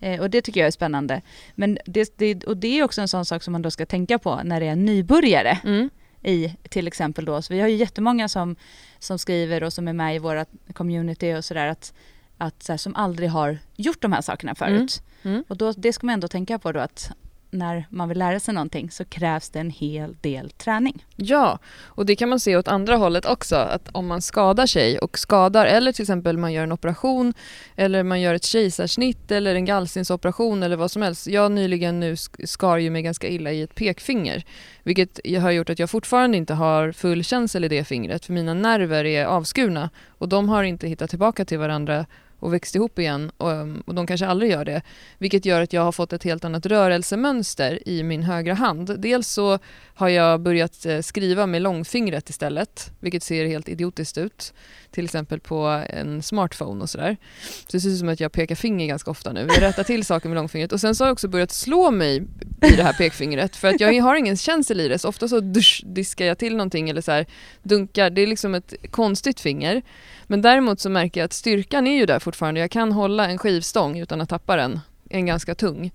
Eh, 0.00 0.20
och 0.20 0.30
det 0.30 0.42
tycker 0.42 0.60
jag 0.60 0.66
är 0.66 0.70
spännande. 0.70 1.22
Men 1.54 1.78
det, 1.86 2.18
det, 2.18 2.44
och 2.44 2.56
det 2.56 2.78
är 2.78 2.84
också 2.84 3.00
en 3.00 3.08
sån 3.08 3.24
sak 3.24 3.42
som 3.42 3.52
man 3.52 3.62
då 3.62 3.70
ska 3.70 3.86
tänka 3.86 4.18
på 4.18 4.40
när 4.44 4.60
det 4.60 4.66
är 4.66 4.76
nybörjare 4.76 5.58
Mm. 5.64 5.90
i 6.22 6.56
till 6.68 6.86
exempel 6.86 7.24
då. 7.24 7.42
Så 7.42 7.54
vi 7.54 7.60
har 7.60 7.68
ju 7.68 7.76
jättemånga 7.76 8.28
som, 8.28 8.56
som 8.98 9.18
skriver 9.18 9.62
och 9.62 9.72
som 9.72 9.88
är 9.88 9.92
med 9.92 10.16
i 10.16 10.18
våra 10.18 10.44
community 10.72 11.34
och 11.34 11.44
sådär 11.44 11.66
att, 11.66 11.92
att 12.38 12.62
så 12.62 12.72
här, 12.72 12.76
som 12.78 12.96
aldrig 12.96 13.30
har 13.30 13.58
gjort 13.76 14.02
de 14.02 14.12
här 14.12 14.20
sakerna 14.22 14.54
förut. 14.54 15.02
Mm. 15.22 15.44
Och 15.48 15.56
då, 15.56 15.72
det 15.72 15.92
ska 15.92 16.06
man 16.06 16.14
ändå 16.14 16.28
tänka 16.28 16.58
på 16.58 16.72
då 16.72 16.80
att 16.80 17.10
när 17.58 17.86
man 17.90 18.08
vill 18.08 18.18
lära 18.18 18.40
sig 18.40 18.54
någonting 18.54 18.90
så 18.90 19.04
krävs 19.04 19.50
det 19.50 19.60
en 19.60 19.70
hel 19.70 20.16
del 20.20 20.50
träning. 20.50 21.04
Ja, 21.16 21.58
och 21.84 22.06
det 22.06 22.16
kan 22.16 22.28
man 22.28 22.40
se 22.40 22.56
åt 22.56 22.68
andra 22.68 22.96
hållet 22.96 23.26
också. 23.26 23.56
Att 23.56 23.88
om 23.92 24.06
man 24.06 24.22
skadar 24.22 24.66
sig 24.66 24.98
och 24.98 25.18
skadar, 25.18 25.66
eller 25.66 25.92
till 25.92 26.02
exempel 26.02 26.38
man 26.38 26.52
gör 26.52 26.62
en 26.62 26.72
operation 26.72 27.34
eller 27.76 28.02
man 28.02 28.20
gör 28.20 28.34
ett 28.34 28.44
kejsarsnitt 28.44 29.30
eller 29.30 29.54
en 29.54 29.64
gallstensoperation 29.64 30.62
eller 30.62 30.76
vad 30.76 30.90
som 30.90 31.02
helst. 31.02 31.26
Jag 31.26 31.52
nyligen 31.52 32.00
nu 32.00 32.16
skar 32.44 32.76
ju 32.76 32.90
mig 32.90 33.02
ganska 33.02 33.28
illa 33.28 33.52
i 33.52 33.62
ett 33.62 33.74
pekfinger. 33.74 34.44
Vilket 34.82 35.20
har 35.40 35.50
gjort 35.50 35.70
att 35.70 35.78
jag 35.78 35.90
fortfarande 35.90 36.36
inte 36.36 36.54
har 36.54 36.92
full 36.92 37.24
känsel 37.24 37.64
i 37.64 37.68
det 37.68 37.84
fingret 37.84 38.24
för 38.24 38.32
mina 38.32 38.54
nerver 38.54 39.04
är 39.04 39.24
avskurna 39.24 39.90
och 40.08 40.28
de 40.28 40.48
har 40.48 40.62
inte 40.62 40.88
hittat 40.88 41.10
tillbaka 41.10 41.44
till 41.44 41.58
varandra 41.58 42.06
och 42.46 42.54
växt 42.54 42.74
ihop 42.74 42.98
igen 42.98 43.30
och, 43.36 43.50
um, 43.50 43.82
och 43.86 43.94
de 43.94 44.06
kanske 44.06 44.26
aldrig 44.26 44.50
gör 44.50 44.64
det. 44.64 44.82
Vilket 45.18 45.44
gör 45.44 45.60
att 45.60 45.72
jag 45.72 45.82
har 45.82 45.92
fått 45.92 46.12
ett 46.12 46.22
helt 46.22 46.44
annat 46.44 46.66
rörelsemönster 46.66 47.88
i 47.88 48.02
min 48.02 48.22
högra 48.22 48.54
hand. 48.54 49.00
Dels 49.00 49.28
så 49.28 49.58
har 49.94 50.08
jag 50.08 50.40
börjat 50.40 50.86
eh, 50.86 51.00
skriva 51.00 51.46
med 51.46 51.62
långfingret 51.62 52.30
istället, 52.30 52.90
vilket 53.00 53.22
ser 53.22 53.46
helt 53.46 53.68
idiotiskt 53.68 54.18
ut. 54.18 54.54
Till 54.96 55.04
exempel 55.04 55.40
på 55.40 55.84
en 55.90 56.22
smartphone 56.22 56.82
och 56.82 56.90
sådär. 56.90 57.16
Så 57.40 57.68
det 57.72 57.80
ser 57.80 57.88
ut 57.88 57.98
som 57.98 58.08
att 58.08 58.20
jag 58.20 58.32
pekar 58.32 58.54
finger 58.54 58.86
ganska 58.86 59.10
ofta 59.10 59.32
nu. 59.32 59.40
Jag 59.48 59.62
rättar 59.62 59.84
till 59.84 60.04
saker 60.04 60.28
med 60.28 60.36
långfingret 60.36 60.72
och 60.72 60.80
sen 60.80 60.94
så 60.94 61.04
har 61.04 61.08
jag 61.08 61.12
också 61.12 61.28
börjat 61.28 61.52
slå 61.52 61.90
mig 61.90 62.16
i 62.62 62.76
det 62.76 62.82
här 62.82 62.92
pekfingret 62.92 63.56
för 63.56 63.68
att 63.68 63.80
jag 63.80 64.02
har 64.02 64.16
ingen 64.16 64.36
känsel 64.36 64.80
i 64.80 64.88
det. 64.88 64.98
Så 64.98 65.08
ofta 65.08 65.28
så 65.28 65.40
dusch, 65.40 65.82
diskar 65.86 66.24
jag 66.24 66.38
till 66.38 66.56
någonting 66.56 66.90
eller 66.90 67.00
så 67.00 67.12
här 67.12 67.26
dunkar. 67.62 68.10
Det 68.10 68.20
är 68.20 68.26
liksom 68.26 68.54
ett 68.54 68.74
konstigt 68.90 69.40
finger. 69.40 69.82
Men 70.26 70.42
däremot 70.42 70.80
så 70.80 70.90
märker 70.90 71.20
jag 71.20 71.24
att 71.24 71.32
styrkan 71.32 71.86
är 71.86 71.94
ju 71.94 72.06
där 72.06 72.18
fortfarande. 72.18 72.60
Jag 72.60 72.70
kan 72.70 72.92
hålla 72.92 73.28
en 73.28 73.38
skivstång 73.38 73.98
utan 73.98 74.20
att 74.20 74.28
tappa 74.28 74.56
den. 74.56 74.80
En 75.10 75.26
ganska 75.26 75.54
tung. 75.54 75.92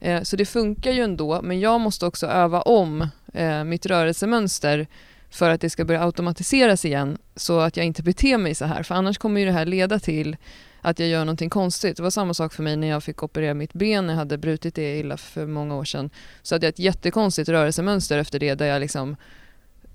Eh, 0.00 0.22
så 0.22 0.36
det 0.36 0.46
funkar 0.46 0.92
ju 0.92 1.02
ändå, 1.02 1.42
men 1.42 1.60
jag 1.60 1.80
måste 1.80 2.06
också 2.06 2.26
öva 2.26 2.60
om 2.62 3.08
eh, 3.34 3.64
mitt 3.64 3.86
rörelsemönster 3.86 4.86
för 5.34 5.50
att 5.50 5.60
det 5.60 5.70
ska 5.70 5.84
börja 5.84 6.04
automatiseras 6.04 6.84
igen 6.84 7.18
så 7.36 7.60
att 7.60 7.76
jag 7.76 7.86
inte 7.86 8.02
beter 8.02 8.38
mig 8.38 8.54
så 8.54 8.64
här. 8.64 8.82
För 8.82 8.94
annars 8.94 9.18
kommer 9.18 9.40
ju 9.40 9.46
det 9.46 9.52
här 9.52 9.66
leda 9.66 9.98
till 9.98 10.36
att 10.80 10.98
jag 10.98 11.08
gör 11.08 11.24
någonting 11.24 11.50
konstigt. 11.50 11.96
Det 11.96 12.02
var 12.02 12.10
samma 12.10 12.34
sak 12.34 12.52
för 12.52 12.62
mig 12.62 12.76
när 12.76 12.86
jag 12.86 13.04
fick 13.04 13.22
operera 13.22 13.54
mitt 13.54 13.72
ben. 13.72 14.08
Jag 14.08 14.16
hade 14.16 14.38
brutit 14.38 14.74
det 14.74 14.98
illa 14.98 15.16
för 15.16 15.46
många 15.46 15.76
år 15.76 15.84
sedan. 15.84 16.10
Så 16.42 16.54
hade 16.54 16.66
jag 16.66 16.72
ett 16.72 16.78
jättekonstigt 16.78 17.48
rörelsemönster 17.48 18.18
efter 18.18 18.38
det 18.38 18.54
där 18.54 18.66
jag 18.66 18.80
liksom 18.80 19.16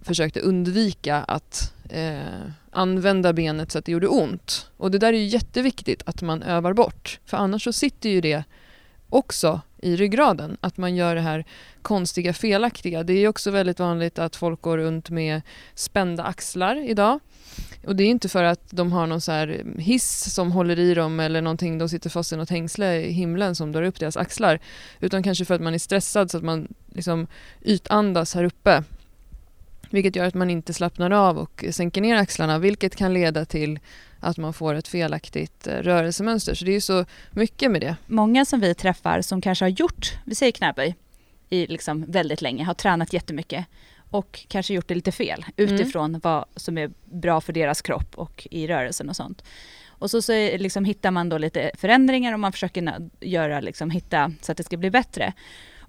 försökte 0.01 0.39
undvika 0.39 1.15
att 1.17 1.73
eh, 1.89 2.51
använda 2.71 3.33
benet 3.33 3.71
så 3.71 3.79
att 3.79 3.85
det 3.85 3.91
gjorde 3.91 4.07
ont. 4.07 4.69
Och 4.77 4.91
det 4.91 4.97
där 4.97 5.13
är 5.13 5.17
ju 5.17 5.25
jätteviktigt 5.25 6.03
att 6.05 6.21
man 6.21 6.43
övar 6.43 6.73
bort. 6.73 7.19
För 7.25 7.37
annars 7.37 7.63
så 7.63 7.73
sitter 7.73 8.09
ju 8.09 8.21
det 8.21 8.43
också 9.09 9.61
i 9.81 9.95
ryggraden. 9.95 10.57
Att 10.61 10.77
man 10.77 10.95
gör 10.95 11.15
det 11.15 11.21
här 11.21 11.45
konstiga, 11.81 12.33
felaktiga. 12.33 13.03
Det 13.03 13.13
är 13.13 13.27
också 13.27 13.51
väldigt 13.51 13.79
vanligt 13.79 14.19
att 14.19 14.35
folk 14.35 14.61
går 14.61 14.77
runt 14.77 15.09
med 15.09 15.41
spända 15.75 16.23
axlar 16.23 16.89
idag. 16.89 17.19
Och 17.87 17.95
det 17.95 18.03
är 18.03 18.07
inte 18.07 18.29
för 18.29 18.43
att 18.43 18.61
de 18.69 18.91
har 18.91 19.07
någon 19.07 19.21
så 19.21 19.31
här 19.31 19.63
hiss 19.77 20.33
som 20.33 20.51
håller 20.51 20.79
i 20.79 20.93
dem 20.93 21.19
eller 21.19 21.41
någonting, 21.41 21.77
de 21.77 21.89
sitter 21.89 22.09
fast 22.09 22.31
i 22.31 22.35
något 22.35 22.49
hängsle 22.49 23.01
i 23.01 23.11
himlen 23.11 23.55
som 23.55 23.71
drar 23.71 23.83
upp 23.83 23.99
deras 23.99 24.17
axlar. 24.17 24.59
Utan 24.99 25.23
kanske 25.23 25.45
för 25.45 25.55
att 25.55 25.61
man 25.61 25.73
är 25.73 25.79
stressad 25.79 26.31
så 26.31 26.37
att 26.37 26.43
man 26.43 26.67
liksom 26.93 27.27
ytandas 27.61 28.35
här 28.35 28.43
uppe. 28.43 28.83
Vilket 29.89 30.15
gör 30.15 30.25
att 30.25 30.33
man 30.33 30.49
inte 30.49 30.73
slappnar 30.73 31.11
av 31.11 31.37
och 31.37 31.65
sänker 31.71 32.01
ner 32.01 32.15
axlarna 32.15 32.59
vilket 32.59 32.95
kan 32.95 33.13
leda 33.13 33.45
till 33.45 33.79
att 34.19 34.37
man 34.37 34.53
får 34.53 34.75
ett 34.75 34.87
felaktigt 34.87 35.67
eh, 35.67 35.73
rörelsemönster. 35.73 36.53
Så 36.53 36.65
det 36.65 36.71
är 36.71 36.73
ju 36.73 36.81
så 36.81 37.05
mycket 37.31 37.71
med 37.71 37.81
det. 37.81 37.95
Många 38.07 38.45
som 38.45 38.59
vi 38.59 38.75
träffar 38.75 39.21
som 39.21 39.41
kanske 39.41 39.65
har 39.65 39.69
gjort, 39.69 40.13
vi 40.25 40.35
säger 40.35 40.51
knäböj, 40.51 40.95
i 41.49 41.67
liksom 41.67 42.05
väldigt 42.07 42.41
länge, 42.41 42.63
har 42.63 42.73
tränat 42.73 43.13
jättemycket 43.13 43.65
och 44.09 44.45
kanske 44.47 44.73
gjort 44.73 44.87
det 44.87 44.95
lite 44.95 45.11
fel 45.11 45.45
utifrån 45.55 46.19
vad 46.23 46.45
som 46.55 46.77
är 46.77 46.91
bra 47.05 47.41
för 47.41 47.53
deras 47.53 47.81
kropp 47.81 48.15
och 48.15 48.47
i 48.51 48.67
rörelsen 48.67 49.09
och 49.09 49.15
sånt. 49.15 49.43
Och 49.87 50.11
så, 50.11 50.21
så 50.21 50.57
liksom 50.57 50.85
hittar 50.85 51.11
man 51.11 51.29
då 51.29 51.37
lite 51.37 51.71
förändringar 51.77 52.33
och 52.33 52.39
man 52.39 52.51
försöker 52.51 53.09
göra, 53.19 53.59
liksom, 53.59 53.89
hitta 53.89 54.31
så 54.41 54.51
att 54.51 54.57
det 54.57 54.63
ska 54.63 54.77
bli 54.77 54.89
bättre. 54.91 55.33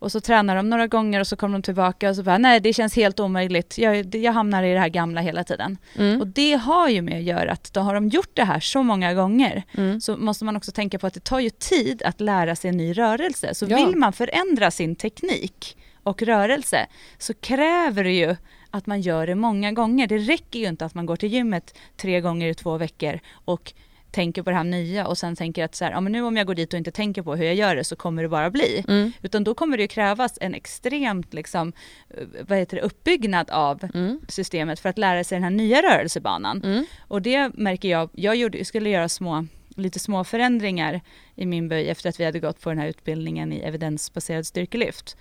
Och 0.01 0.13
så 0.13 0.21
tränar 0.21 0.57
de 0.57 0.71
några 0.71 0.87
gånger 0.87 1.21
och 1.21 1.27
så 1.27 1.37
kommer 1.37 1.59
de 1.59 1.63
tillbaka 1.63 2.11
och 2.11 2.17
så 2.17 2.23
bara, 2.23 2.39
nej 2.39 2.61
det 2.61 2.73
känns 2.73 2.97
helt 2.97 3.21
omöjligt, 3.21 3.79
jag, 3.79 4.15
jag 4.15 4.33
hamnar 4.33 4.63
i 4.63 4.73
det 4.73 4.81
här 4.81 4.89
gamla 4.89 5.21
hela 5.21 5.45
tiden. 5.45 5.79
Mm. 5.99 6.21
Och 6.21 6.27
det 6.27 6.53
har 6.55 6.89
ju 6.89 7.03
med 7.03 7.17
att 7.17 7.23
göra 7.23 7.53
att 7.53 7.73
då 7.73 7.81
har 7.81 7.95
de 7.95 8.09
gjort 8.09 8.31
det 8.35 8.45
här 8.45 8.61
så 8.61 8.83
många 8.83 9.15
gånger 9.15 9.63
Mm. 9.77 10.01
så 10.01 10.17
måste 10.17 10.45
man 10.45 10.57
också 10.57 10.73
tänka 10.73 10.99
på 10.99 11.07
att 11.07 11.15
det 11.15 11.25
tar 11.25 11.39
ju 11.41 11.51
tid 11.51 12.03
att 12.03 12.21
lära 12.21 12.57
sig 12.57 12.69
en 12.71 12.77
ny 12.77 12.93
rörelse. 12.93 13.55
Så 13.55 13.67
Ja. 13.69 13.77
vill 13.77 13.97
man 13.97 14.13
förändra 14.13 14.71
sin 14.71 14.97
teknik 14.97 15.77
och 16.03 16.23
rörelse 16.23 16.87
så 17.19 17.35
kräver 17.35 18.05
det 18.05 18.13
ju 18.13 18.37
att 18.71 18.87
man 18.87 19.01
gör 19.01 19.27
det 19.27 19.35
många 19.35 19.73
gånger. 19.73 20.07
Det 20.07 20.19
räcker 20.19 20.59
ju 20.59 20.67
inte 20.69 20.85
att 20.85 20.95
man 20.95 21.07
går 21.07 21.17
till 21.17 21.33
gymmet 21.33 21.79
tre 21.97 22.21
gånger 22.21 22.49
i 22.49 22.55
två 22.55 22.77
veckor 22.79 23.21
och 23.45 23.73
tänker 24.11 24.43
på 24.43 24.51
det 24.51 24.57
här 24.57 24.65
nya 24.65 25.07
och 25.07 25.19
sen 25.19 25.37
tänker 25.37 25.65
att 25.65 25.75
så 25.75 25.85
här, 25.85 25.93
ja, 25.93 26.01
men 26.01 26.13
nu 26.13 26.23
om 26.23 26.37
jag 26.37 26.47
går 26.47 26.55
dit 26.55 26.73
och 26.73 26.79
inte 26.79 26.91
tänker 26.91 27.23
på 27.23 27.37
hur 27.37 27.45
jag 27.45 27.55
gör 27.55 27.77
det 27.77 27.85
så 27.85 27.97
kommer 27.97 28.23
det 28.23 28.29
bara 28.29 28.51
bli. 28.51 28.85
Mm. 28.89 29.13
Utan 29.23 29.45
då 29.45 29.55
kommer 29.55 29.77
det 29.79 29.89
krävas 29.89 30.39
en 30.41 30.55
extremt 30.55 31.35
liksom, 31.35 31.73
eh, 32.11 32.25
vad 32.49 32.59
heter 32.59 32.77
det, 32.77 32.83
uppbyggnad 32.83 33.51
av 33.51 33.85
Mm. 33.95 34.21
systemet 34.29 34.81
för 34.81 34.89
att 34.89 34.99
lära 34.99 35.25
sig 35.25 35.37
den 35.37 35.43
här 35.43 35.51
nya 35.51 35.83
rörelsebanan. 35.83 36.63
Mm. 36.65 36.85
Och 37.01 37.23
det 37.23 37.51
märker 37.55 37.89
jag, 37.89 38.11
jag 38.13 38.37
gjorde, 38.37 38.65
skulle 38.65 38.91
göra 38.91 39.09
små, 39.09 39.47
lite 39.77 39.99
små 39.99 40.25
förändringar 40.25 41.01
i 41.35 41.47
min 41.47 41.69
böj 41.69 41.89
efter 41.89 42.09
att 42.09 42.21
vi 42.21 42.25
hade 42.25 42.41
gått 42.41 42.61
på 42.61 42.69
den 42.71 42.79
här 42.79 42.87
utbildningen 42.87 43.53
i 43.53 43.59
evidensbaserad 43.59 44.47
styrkelyft. 44.47 45.17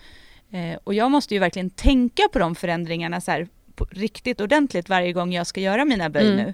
Eh, 0.52 0.80
och 0.84 0.94
jag 0.94 1.12
måste 1.12 1.34
ju 1.34 1.40
verkligen 1.40 1.70
tänka 1.70 2.24
på 2.34 2.40
de 2.40 2.56
förändringarna 2.56 3.22
så 3.22 3.32
här, 3.32 3.48
på, 3.76 3.86
riktigt 3.92 4.42
ordentligt 4.42 4.90
varje 4.90 5.14
gång 5.14 5.34
jag 5.34 5.48
ska 5.48 5.62
göra 5.62 5.86
mina 5.86 6.10
böj 6.10 6.24
Mm. 6.32 6.38
nu. 6.38 6.54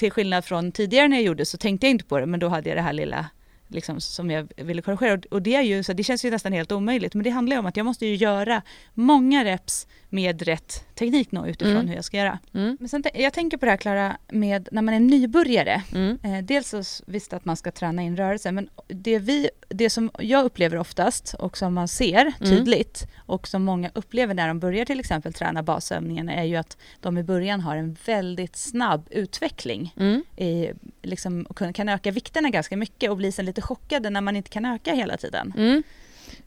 Till 0.00 0.10
skillnad 0.12 0.44
från 0.44 0.72
tidigare 0.72 1.08
när 1.08 1.16
jag 1.16 1.24
gjorde 1.24 1.46
så 1.46 1.58
tänkte 1.58 1.86
jag 1.86 1.90
inte 1.90 2.04
på 2.04 2.18
det 2.20 2.26
men 2.26 2.40
då 2.40 2.48
hade 2.48 2.68
jag 2.68 2.78
det 2.78 2.82
här 2.82 2.92
lilla 2.92 3.26
liksom, 3.68 4.00
som 4.00 4.30
jag 4.30 4.48
ville 4.56 4.82
korrigera. 4.82 5.14
Och- 5.14 5.26
Och 5.30 5.42
det, 5.42 5.54
är 5.54 5.62
ju, 5.62 5.82
så 5.82 5.92
det 5.92 6.04
känns 6.04 6.24
ju 6.24 6.30
nästan 6.30 6.52
helt 6.52 6.72
omöjligt. 6.72 7.14
Men 7.14 7.24
det 7.24 7.30
handlar 7.30 7.56
ju 7.56 7.60
om 7.60 7.66
att 7.66 7.76
jag 7.76 7.86
måste 7.86 8.06
ju 8.06 8.14
göra 8.14 8.62
många 8.94 9.44
reps 9.44 9.86
med 10.10 10.42
rätt 10.42 10.84
teknik 10.94 11.32
nå 11.32 11.46
utifrån 11.46 11.72
Mm. 11.76 11.88
hur 11.88 11.94
jag 11.94 12.04
ska 12.04 12.16
göra. 12.16 12.38
Mm. 12.54 12.76
Men 12.80 12.88
sen, 12.88 13.02
jag 13.14 13.32
tänker 13.32 13.56
på 13.56 13.64
det 13.64 13.70
här 13.70 13.76
Klara, 13.76 14.16
med 14.28 14.68
när 14.72 14.82
man 14.82 14.94
är 14.94 15.00
nybörjare. 15.00 15.82
Mm. 15.94 16.18
Eh, 16.22 16.44
dels 16.44 16.68
så 16.68 16.82
visst 17.06 17.32
att 17.32 17.44
man 17.44 17.56
ska 17.56 17.70
träna 17.70 18.02
in 18.02 18.16
rörelse 18.16 18.52
men 18.52 18.68
det, 18.88 19.18
vi, 19.18 19.50
det 19.68 19.90
som 19.90 20.10
jag 20.18 20.44
upplever 20.44 20.76
oftast 20.76 21.34
och 21.38 21.56
som 21.58 21.74
man 21.74 21.88
ser 21.88 22.32
tydligt 22.38 23.06
och 23.16 23.48
som 23.48 23.62
många 23.64 23.90
upplever 23.94 24.34
när 24.34 24.48
de 24.48 24.60
börjar 24.60 24.84
till 24.84 25.00
exempel 25.00 25.32
träna 25.32 25.62
basövningarna 25.62 26.32
är 26.34 26.44
ju 26.44 26.56
att 26.56 26.76
de 27.00 27.18
i 27.18 27.22
början 27.22 27.60
har 27.60 27.76
en 27.76 27.96
väldigt 28.06 28.56
snabb 28.56 29.08
utveckling. 29.10 29.94
Mm. 29.96 30.22
I, 30.36 30.70
liksom, 31.02 31.42
och 31.42 31.56
kan- 31.58 31.72
kan 31.72 31.88
öka 31.88 32.10
vikterna 32.10 32.50
ganska 32.50 32.76
mycket 32.76 33.10
och 33.10 33.16
bli 33.16 33.32
sen 33.32 33.44
lite 33.44 33.62
chockade 33.62 34.10
när 34.10 34.20
man 34.20 34.36
inte 34.36 34.50
kan 34.50 34.64
öka 34.64 34.94
hela 34.94 35.16
tiden. 35.16 35.52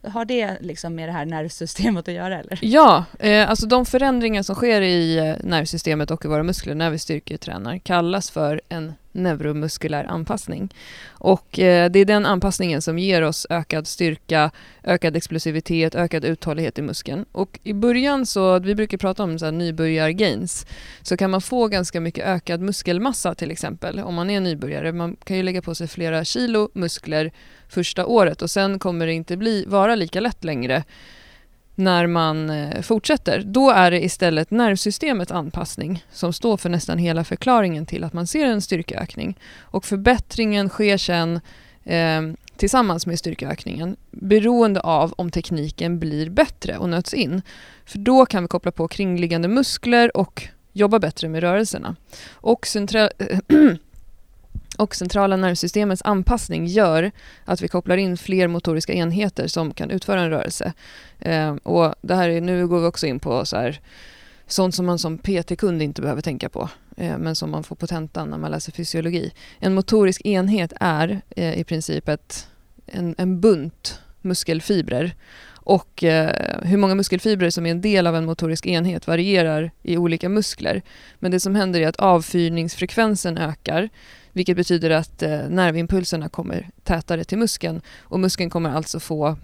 Har 0.04 0.26
det 0.26 0.58
liksom 0.62 0.96
med 0.96 1.10
det 1.10 1.14
här 1.14 1.26
nervsystemet 1.26 2.08
att 2.08 2.14
göra 2.14 2.40
eller? 2.40 2.60
Ja, 2.62 3.06
eh, 3.20 3.50
alltså 3.50 3.66
de 3.66 3.86
förändringar 3.86 4.44
som 4.44 4.56
sker 4.56 4.82
i 4.82 5.18
eh, 5.18 5.36
nervsystemet 5.44 6.12
och 6.12 6.26
i 6.26 6.28
våra 6.28 6.44
muskler 6.44 6.76
när 6.76 6.90
vi 6.90 7.00
styrketränar 7.00 7.78
kallas 7.78 8.32
för 8.32 8.62
en 8.70 8.94
neuromuskulär 9.14 10.04
anpassning. 10.04 10.74
Och 11.10 11.60
eh, 11.60 11.92
det 11.92 12.00
är 12.00 12.06
den 12.06 12.26
anpassningen 12.26 12.82
som 12.82 13.00
ger 13.00 13.22
oss 13.22 13.48
ökad 13.50 13.88
styrka, 13.88 14.52
ökad 14.84 15.16
explosivitet, 15.16 15.96
ökad 15.96 16.26
uthållighet 16.26 16.80
i 16.80 16.82
muskeln. 16.82 17.26
Och 17.32 17.60
i 17.64 17.74
början 17.74 18.26
så, 18.26 18.60
vi 18.60 18.76
brukar 18.76 18.98
prata 18.98 19.24
om 19.24 19.40
så 19.40 19.46
här 19.46 19.52
nybörjar-gains, 19.52 20.68
så 21.02 21.18
kan 21.18 21.32
man 21.32 21.42
få 21.42 21.68
ganska 21.68 22.02
mycket 22.02 22.26
ökad 22.26 22.62
muskelmassa 22.62 23.36
till 23.36 23.52
exempel 23.52 24.00
om 24.00 24.16
man 24.16 24.30
är 24.30 24.40
nybörjare. 24.40 24.92
Man 24.92 25.16
kan 25.24 25.38
ju 25.38 25.44
lägga 25.44 25.62
på 25.62 25.76
sig 25.76 25.88
flera 25.88 26.26
kilo 26.26 26.70
muskler 26.74 27.32
första 27.68 28.06
året 28.06 28.42
och 28.42 28.52
sen 28.52 28.80
kommer 28.80 29.08
det 29.08 29.14
inte 29.14 29.38
bli, 29.38 29.66
vara 29.68 29.96
lika 29.96 30.20
lätt 30.20 30.44
längre 30.44 30.84
när 31.76 32.08
man 32.08 32.50
eh, 32.50 32.82
fortsätter. 32.82 33.44
Då 33.46 33.70
är 33.70 33.92
det 33.92 34.04
istället 34.04 34.52
nervsystemets 34.52 35.32
anpassning 35.32 36.06
som 36.12 36.34
står 36.34 36.58
för 36.58 36.70
nästan 36.70 36.98
hela 36.98 37.24
förklaringen 37.24 37.86
till 37.86 38.04
att 38.04 38.14
man 38.14 38.28
ser 38.28 38.46
en 38.46 38.62
styrkeökning. 38.62 39.38
Och 39.60 39.86
förbättringen 39.86 40.70
sker 40.70 40.98
sen 40.98 41.40
eh, 41.84 42.22
tillsammans 42.58 43.06
med 43.08 43.20
styrkeökningen 43.20 43.96
beroende 44.12 44.80
av 44.80 45.14
om 45.18 45.32
tekniken 45.32 46.00
blir 46.00 46.30
bättre 46.30 46.78
och 46.78 46.90
nöts 46.90 47.14
in. 47.14 47.42
För 47.86 47.98
då 47.98 48.26
kan 48.26 48.44
vi 48.44 48.48
koppla 48.48 48.72
på 48.72 48.88
kringliggande 48.88 49.48
muskler 49.48 50.18
och 50.18 50.48
jobba 50.74 51.00
bättre 51.00 51.30
med 51.30 51.42
rörelserna. 51.42 51.96
Och, 52.32 52.68
centra 52.68 53.02
eh, 53.20 53.40
och 54.78 54.96
centrala 54.96 55.36
nervsystemets 55.36 56.02
anpassning 56.06 56.66
gör 56.66 57.12
att 57.46 57.62
vi 57.62 57.68
kopplar 57.68 57.98
in 57.98 58.18
fler 58.18 58.48
motoriska 58.48 58.94
enheter 58.94 59.48
som 59.48 59.74
kan 59.74 59.92
utföra 59.92 60.22
en 60.22 60.30
rörelse. 60.30 60.74
Eh, 61.20 61.56
och 61.56 61.96
det 62.02 62.16
här 62.16 62.30
är, 62.30 62.42
nu 62.42 62.68
går 62.68 62.80
vi 62.80 62.88
också 62.88 63.08
in 63.08 63.20
på 63.20 63.46
så 63.46 63.58
här, 63.58 63.80
sånt 64.48 64.76
som 64.76 64.86
man 64.86 65.00
som 65.00 65.18
PT-kund 65.18 65.82
inte 65.82 66.02
behöver 66.02 66.22
tänka 66.22 66.50
på, 66.50 66.70
eh, 66.98 67.18
men 67.18 67.36
som 67.36 67.52
man 67.52 67.64
får 67.64 67.76
på 67.76 67.88
tentan 67.88 68.30
när 68.30 68.38
man 68.38 68.52
läser 68.52 68.72
fysiologi. 68.72 69.34
En 69.60 69.74
motorisk 69.74 70.22
enhet 70.26 70.74
är 70.80 71.22
eh, 71.30 71.60
i 71.60 71.64
princip 71.64 72.10
ett, 72.10 72.48
en, 72.86 73.16
en 73.18 73.42
bunt 73.42 74.00
muskelfibrer. 74.22 75.16
Och 75.66 76.04
eh, 76.04 76.62
hur 76.62 76.78
många 76.78 76.96
muskelfibrer 76.96 77.50
som 77.50 77.66
är 77.66 77.72
en 77.72 77.82
del 77.82 78.08
av 78.08 78.16
en 78.16 78.26
motorisk 78.26 78.66
enhet 78.66 79.08
varierar 79.08 79.72
i 79.82 79.98
olika 79.98 80.30
muskler. 80.30 80.82
Men 81.20 81.32
det 81.32 81.40
som 81.40 81.56
händer 81.56 81.80
är 81.80 81.88
att 81.88 81.96
avfyrningsfrekvensen 81.96 83.38
ökar, 83.38 83.90
vilket 84.34 84.58
betyder 84.58 84.90
att 84.90 85.24
eh, 85.24 85.50
nervimpulserna 85.50 86.30
kommer 86.30 86.70
tätare 86.84 87.24
till 87.24 87.38
muskeln 87.38 87.82
och 88.00 88.20
muskeln 88.20 88.50
kommer 88.50 88.70
alltså 88.70 89.00
få 89.00 89.38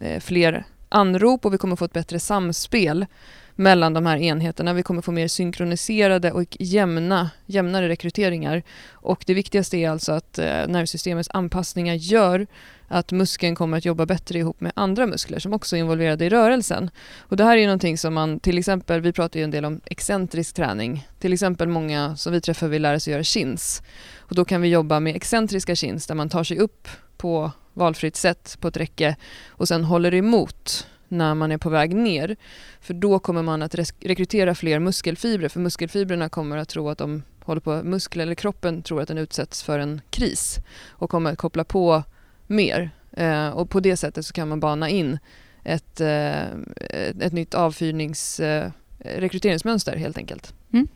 eh, 0.00 0.20
fler 0.20 0.64
anrop 0.88 1.44
och 1.44 1.54
vi 1.54 1.58
kommer 1.58 1.76
få 1.76 1.84
ett 1.84 1.92
bättre 1.92 2.20
samspel 2.20 3.06
mellan 3.54 3.94
de 3.94 4.06
här 4.06 4.16
enheterna. 4.16 4.72
Vi 4.72 4.82
kommer 4.82 5.02
få 5.02 5.12
mer 5.12 5.28
synkroniserade 5.28 6.32
och 6.32 6.56
jämna, 6.60 7.30
jämnare 7.46 7.88
rekryteringar. 7.88 8.62
Och 8.90 9.24
det 9.26 9.34
viktigaste 9.34 9.76
är 9.76 9.90
alltså 9.90 10.12
att 10.12 10.38
eh, 10.38 10.44
nervsystemets 10.44 11.28
anpassningar 11.32 11.94
gör 11.94 12.46
att 12.88 13.12
muskeln 13.12 13.54
kommer 13.54 13.78
att 13.78 13.84
jobba 13.84 14.06
bättre 14.06 14.38
ihop 14.38 14.60
med 14.60 14.72
andra 14.76 15.06
muskler 15.06 15.38
som 15.38 15.52
också 15.52 15.76
är 15.76 15.80
involverade 15.80 16.24
i 16.24 16.28
rörelsen. 16.28 16.90
Och 17.18 17.36
det 17.36 17.44
här 17.44 17.56
är 17.56 17.60
ju 17.60 17.66
någonting 17.66 17.98
som 17.98 18.14
man 18.14 18.40
till 18.40 18.58
exempel, 18.58 19.00
vi 19.00 19.12
pratar 19.12 19.40
ju 19.40 19.44
en 19.44 19.50
del 19.50 19.64
om 19.64 19.80
excentrisk 19.84 20.54
träning. 20.54 21.08
Till 21.18 21.32
exempel 21.32 21.68
många 21.68 22.16
som 22.16 22.32
vi 22.32 22.40
träffar 22.40 22.68
vill 22.68 22.82
lära 22.82 23.00
sig 23.00 23.12
göra 23.12 23.22
chins. 23.22 23.82
Och 24.18 24.34
då 24.34 24.44
kan 24.44 24.60
vi 24.60 24.68
jobba 24.68 25.00
med 25.00 25.16
excentriska 25.16 25.76
chins 25.76 26.06
där 26.06 26.14
man 26.14 26.28
tar 26.28 26.44
sig 26.44 26.58
upp 26.58 26.88
på 27.16 27.52
valfritt 27.72 28.16
sätt 28.16 28.56
på 28.60 28.68
ett 28.68 28.76
räcke 28.76 29.16
och 29.48 29.68
sen 29.68 29.84
håller 29.84 30.14
emot 30.14 30.86
när 31.08 31.34
man 31.34 31.52
är 31.52 31.58
på 31.58 31.70
väg 31.70 31.94
ner. 31.94 32.36
För 32.80 32.94
då 32.94 33.18
kommer 33.18 33.42
man 33.42 33.62
att 33.62 33.74
rekrytera 34.00 34.54
fler 34.54 34.78
muskelfibrer 34.78 35.48
för 35.48 35.60
muskelfibrerna 35.60 36.28
kommer 36.28 36.56
att 36.56 36.68
tro 36.68 36.88
att 36.88 36.98
de 36.98 37.22
håller 37.44 37.60
på 37.60 37.82
muskler 37.82 38.22
eller 38.22 38.34
kroppen 38.34 38.82
tror 38.82 39.02
att 39.02 39.08
den 39.08 39.18
utsätts 39.18 39.62
för 39.62 39.78
en 39.78 40.00
kris 40.10 40.58
och 40.88 41.10
kommer 41.10 41.32
att 41.32 41.38
koppla 41.38 41.64
på 41.64 42.02
mer. 42.46 42.90
Eh, 43.12 43.48
och 43.48 43.70
på 43.70 43.80
det 43.80 43.96
sättet 43.96 44.26
så 44.26 44.32
kan 44.32 44.48
man 44.48 44.60
bana 44.60 44.88
in 44.88 45.18
ett, 45.64 46.00
eh, 46.00 46.42
ett, 46.42 47.22
ett 47.22 47.32
nytt 47.32 47.54
avfyrnings 47.54 48.40
eh, 48.40 48.70
rekryteringsmönster 48.98 49.96
helt 49.96 50.18
enkelt. 50.18 50.54
Mm. 50.72 50.88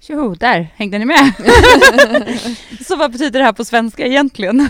Tjoho, 0.00 0.34
där 0.34 0.72
hängde 0.76 0.98
ni 0.98 1.04
med. 1.04 1.32
så 2.86 2.96
vad 2.96 3.12
betyder 3.12 3.38
det 3.38 3.44
här 3.44 3.52
på 3.52 3.64
svenska 3.64 4.06
egentligen? 4.06 4.68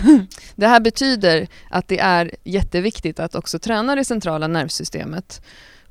Det 0.55 0.67
här 0.67 0.79
betyder 0.79 1.47
att 1.69 1.87
det 1.87 1.99
är 1.99 2.35
jätteviktigt 2.43 3.19
att 3.19 3.35
också 3.35 3.59
träna 3.59 3.95
det 3.95 4.05
centrala 4.05 4.47
nervsystemet. 4.47 5.41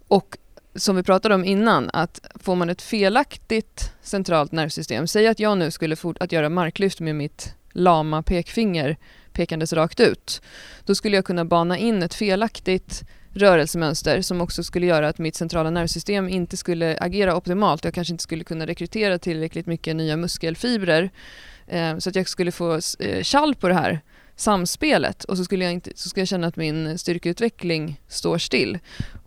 Och 0.08 0.36
som 0.74 0.96
vi 0.96 1.02
pratade 1.02 1.34
om 1.34 1.44
innan, 1.44 1.90
att 1.92 2.20
får 2.34 2.56
man 2.56 2.70
ett 2.70 2.82
felaktigt 2.82 3.92
centralt 4.02 4.52
nervsystem, 4.52 5.06
säg 5.06 5.26
att 5.26 5.40
jag 5.40 5.58
nu 5.58 5.70
skulle 5.70 5.96
fort 5.96 6.16
att 6.20 6.32
göra 6.32 6.48
marklyft 6.48 7.00
med 7.00 7.14
mitt 7.14 7.54
lama 7.72 8.22
pekfinger 8.22 8.96
pekandes 9.32 9.72
rakt 9.72 10.00
ut, 10.00 10.42
då 10.84 10.94
skulle 10.94 11.16
jag 11.16 11.24
kunna 11.24 11.44
bana 11.44 11.78
in 11.78 12.02
ett 12.02 12.14
felaktigt 12.14 13.04
rörelsemönster 13.34 14.22
som 14.22 14.40
också 14.40 14.62
skulle 14.62 14.86
göra 14.86 15.08
att 15.08 15.18
mitt 15.18 15.36
centrala 15.36 15.70
nervsystem 15.70 16.28
inte 16.28 16.56
skulle 16.56 16.98
agera 17.00 17.36
optimalt. 17.36 17.84
Jag 17.84 17.94
kanske 17.94 18.14
inte 18.14 18.22
skulle 18.22 18.44
kunna 18.44 18.66
rekrytera 18.66 19.18
tillräckligt 19.18 19.66
mycket 19.66 19.96
nya 19.96 20.16
muskelfibrer 20.16 21.10
eh, 21.66 21.98
så 21.98 22.08
att 22.08 22.16
jag 22.16 22.28
skulle 22.28 22.52
få 22.52 22.80
eh, 22.98 23.22
kall 23.22 23.54
på 23.54 23.68
det 23.68 23.74
här 23.74 24.00
samspelet 24.36 25.24
och 25.24 25.36
så 25.36 25.44
skulle, 25.44 25.64
jag 25.64 25.72
inte, 25.72 25.90
så 25.94 26.08
skulle 26.08 26.20
jag 26.20 26.28
känna 26.28 26.46
att 26.46 26.56
min 26.56 26.98
styrkeutveckling 26.98 28.00
står 28.08 28.38
still. 28.38 28.78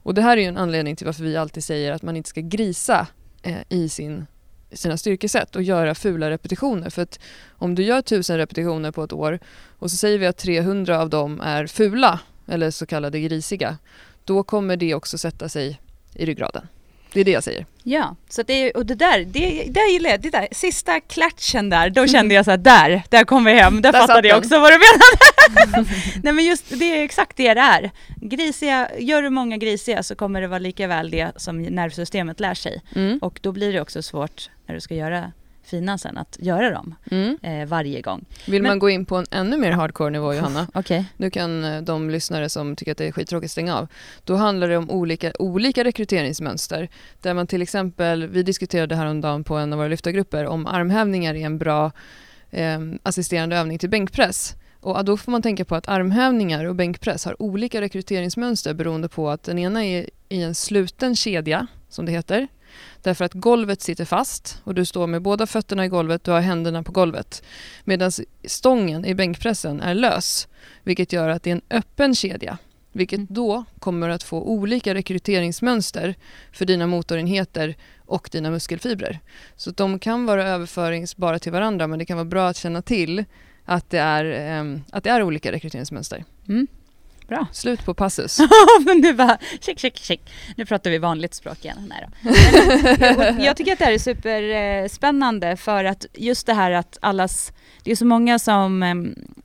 Och 0.03 0.13
det 0.13 0.21
här 0.21 0.37
är 0.37 0.41
ju 0.41 0.47
en 0.47 0.57
anledning 0.57 0.95
till 0.95 1.05
varför 1.05 1.23
vi 1.23 1.37
alltid 1.37 1.63
säger 1.63 1.91
att 1.91 2.01
man 2.01 2.17
inte 2.17 2.29
ska 2.29 2.41
grisa 2.41 3.07
eh, 3.43 3.57
i 3.69 3.89
sin, 3.89 4.25
sina 4.71 4.97
styrkesätt 4.97 5.55
och 5.55 5.63
göra 5.63 5.95
fula 5.95 6.29
repetitioner. 6.29 6.89
För 6.89 7.01
att 7.01 7.19
om 7.49 7.75
du 7.75 7.83
gör 7.83 8.01
tusen 8.01 8.37
repetitioner 8.37 8.91
på 8.91 9.03
ett 9.03 9.13
år 9.13 9.39
och 9.79 9.91
så 9.91 9.97
säger 9.97 10.17
vi 10.17 10.25
att 10.25 10.37
300 10.37 10.99
av 10.99 11.09
dem 11.09 11.41
är 11.41 11.67
fula 11.67 12.19
eller 12.51 12.71
så 12.71 12.85
kallade 12.85 13.19
grisiga, 13.19 13.77
då 14.25 14.43
kommer 14.43 14.77
det 14.77 14.93
också 14.95 15.17
sätta 15.17 15.49
sig 15.49 15.79
i 16.15 16.25
ryggraden. 16.25 16.67
Det 17.13 17.19
är 17.19 17.25
det 17.25 17.31
jag 17.31 17.43
säger. 17.43 17.65
Ja, 17.83 18.15
så 18.29 18.43
det, 18.43 18.53
är- 18.53 18.77
och 18.77 18.85
det 18.85 18.95
där, 18.95 19.19
det, 19.25 19.63
det 19.69 19.79
gillar 19.91 20.09
jag. 20.09 20.21
Det 20.21 20.29
där, 20.29 20.47
sista 20.51 20.99
klatschen 20.99 21.69
där, 21.69 21.89
då 21.89 22.07
kände 22.13 22.35
jag 22.35 22.45
så 22.45 22.51
här, 22.51 22.57
där, 22.57 23.03
där 23.09 23.23
kom 23.23 23.43
vi 23.45 23.53
hem, 23.53 23.81
där, 23.81 23.91
Där 23.91 23.99
fattade 23.99 24.27
jag 24.27 24.37
också 24.37 24.59
vad 24.59 24.71
du 24.71 24.77
menade. 24.77 25.89
Nej 26.23 26.33
men 26.33 26.45
just 26.45 26.79
det 26.79 26.85
är 26.99 27.03
exakt 27.03 27.37
det 27.37 27.53
det 27.53 27.59
är. 27.61 27.91
Grisiga, 28.15 28.89
gör 28.99 29.21
du 29.21 29.29
många 29.29 29.57
grisiga 29.57 30.03
så 30.03 30.15
kommer 30.15 30.41
det 30.41 30.47
vara 30.47 30.59
lika 30.59 30.87
väl 30.87 31.11
det 31.11 31.31
som 31.35 31.61
nervsystemet 31.61 32.39
lär 32.39 32.53
sig. 32.53 32.81
Mm. 32.95 33.17
Och 33.17 33.39
då 33.41 33.51
blir 33.51 33.73
det 33.73 33.81
också 33.81 34.01
svårt 34.03 34.49
när 34.65 34.75
du 34.75 34.81
ska 34.81 34.95
göra 34.95 35.31
fina 35.71 35.97
sen, 35.97 36.17
att 36.17 36.38
göra 36.41 36.69
dem 36.71 36.95
Mm. 37.12 37.38
eh, 37.41 37.67
varje 37.67 38.01
gång. 38.01 38.25
Vill 38.47 38.62
Men- 38.62 38.69
man 38.69 38.79
gå 38.79 38.89
in 38.89 39.05
på 39.05 39.15
en 39.15 39.25
ännu 39.31 39.57
mer 39.57 39.71
hardcore 39.71 40.10
nivå, 40.10 40.34
Johanna, 40.34 40.67
Okej. 40.73 41.05
nu 41.17 41.29
kan 41.29 41.63
eh, 41.63 41.81
de 41.81 42.10
lyssnare 42.10 42.49
som 42.49 42.75
tycker 42.75 42.91
att 42.91 42.97
det 42.97 43.05
är 43.05 43.12
skittråkigt 43.12 43.51
stänga 43.51 43.75
av. 43.77 43.88
Då 44.23 44.36
handlar 44.36 44.67
det 44.67 44.77
om 44.77 44.89
olika, 44.91 45.31
olika 45.39 45.84
rekryteringsmönster. 45.84 46.89
Där 47.21 47.34
man 47.34 47.47
till 47.47 47.62
exempel, 47.62 48.27
vi 48.27 48.43
diskuterade 48.43 48.95
häromdagen 48.95 49.43
på 49.43 49.55
en 49.55 49.73
av 49.73 49.79
våra 49.79 49.88
lyftargrupper 49.88 50.45
om 50.45 50.67
armhävningar 50.67 51.36
är 51.36 51.45
en 51.45 51.57
bra 51.57 51.91
eh, 52.49 52.79
assisterande 53.03 53.57
övning 53.57 53.79
till 53.79 53.89
bänkpress. 53.89 54.55
Och 54.79 55.05
då 55.05 55.17
får 55.17 55.31
man 55.31 55.41
tänka 55.41 55.65
på 55.65 55.75
att 55.75 55.88
armhävningar 55.88 56.65
och 56.65 56.75
bänkpress 56.75 57.25
har 57.25 57.41
olika 57.41 57.81
rekryteringsmönster 57.81 58.73
beroende 58.73 59.10
på 59.10 59.29
att 59.29 59.43
den 59.43 59.60
ena 59.60 59.86
är 59.86 60.10
i 60.29 60.41
en 60.43 60.55
sluten 60.55 61.15
kedja, 61.15 61.67
som 61.89 62.05
det 62.05 62.12
heter. 62.12 62.47
Därför 63.01 63.25
att 63.25 63.34
golvet 63.34 63.81
sitter 63.81 64.05
fast 64.05 64.62
och 64.63 64.75
du 64.75 64.86
står 64.86 65.07
med 65.07 65.21
båda 65.21 65.47
fötterna 65.47 65.86
i 65.86 65.88
golvet, 65.88 66.23
du 66.23 66.31
har 66.31 66.41
händerna 66.41 66.84
på 66.84 66.91
golvet. 66.91 67.43
Medan 67.84 68.12
stången 68.45 69.05
i 69.05 69.15
bänkpressen 69.15 69.81
är 69.81 69.93
lös, 69.93 70.47
vilket 70.84 71.13
gör 71.13 71.29
att 71.29 71.43
det 71.43 71.49
är 71.49 71.55
en 71.55 71.62
öppen 71.69 72.15
kedja. 72.15 72.57
Vilket 72.93 73.17
Mm. 73.17 73.27
då 73.29 73.63
kommer 73.79 74.10
att 74.10 74.23
få 74.23 74.41
olika 74.41 74.93
rekryteringsmönster 74.93 76.15
för 76.51 76.65
dina 76.65 76.88
motorenheter 76.88 77.75
och 78.05 78.29
dina 78.31 78.51
muskelfibrer. 78.51 79.19
Så 79.55 79.71
de 79.71 79.99
kan 79.99 80.25
vara 80.25 80.47
överföringsbara 80.47 81.39
till 81.39 81.51
varandra 81.51 81.88
men 81.88 81.99
det 81.99 82.05
kan 82.05 82.17
vara 82.17 82.25
bra 82.25 82.47
att 82.47 82.57
känna 82.57 82.81
till 82.81 83.25
att 83.65 83.89
det 83.89 83.99
är, 83.99 84.25
ehm, 84.25 84.81
att 84.91 85.03
det 85.03 85.10
är 85.10 85.23
olika 85.23 85.51
rekryteringsmönster. 85.51 86.23
Mm. 86.47 86.67
Bra. 87.31 87.47
Slut 87.51 87.85
på 87.85 87.93
passus. 87.93 88.39
men 88.85 88.97
nu 88.97 89.13
bara, 89.13 89.37
check, 89.61 89.79
check, 89.79 89.97
check. 89.97 90.21
Nu 90.57 90.65
pratar 90.65 90.89
vi 90.89 90.97
vanligt 90.97 91.33
språk 91.33 91.65
igen. 91.65 91.77
Nej 91.89 92.07
då. 92.21 92.29
Och 93.17 93.45
jag 93.45 93.57
tycker 93.57 93.73
att 93.73 93.79
det 93.79 93.85
här 93.85 93.91
är 93.91 93.97
superspännande 93.97 95.57
för 95.57 95.83
att 95.83 96.05
just 96.13 96.47
det 96.47 96.53
här 96.53 96.71
att 96.71 96.97
allas, 97.01 97.53
det 97.83 97.91
är 97.91 97.95
så 97.95 98.05
många 98.05 98.39
som 98.39 98.83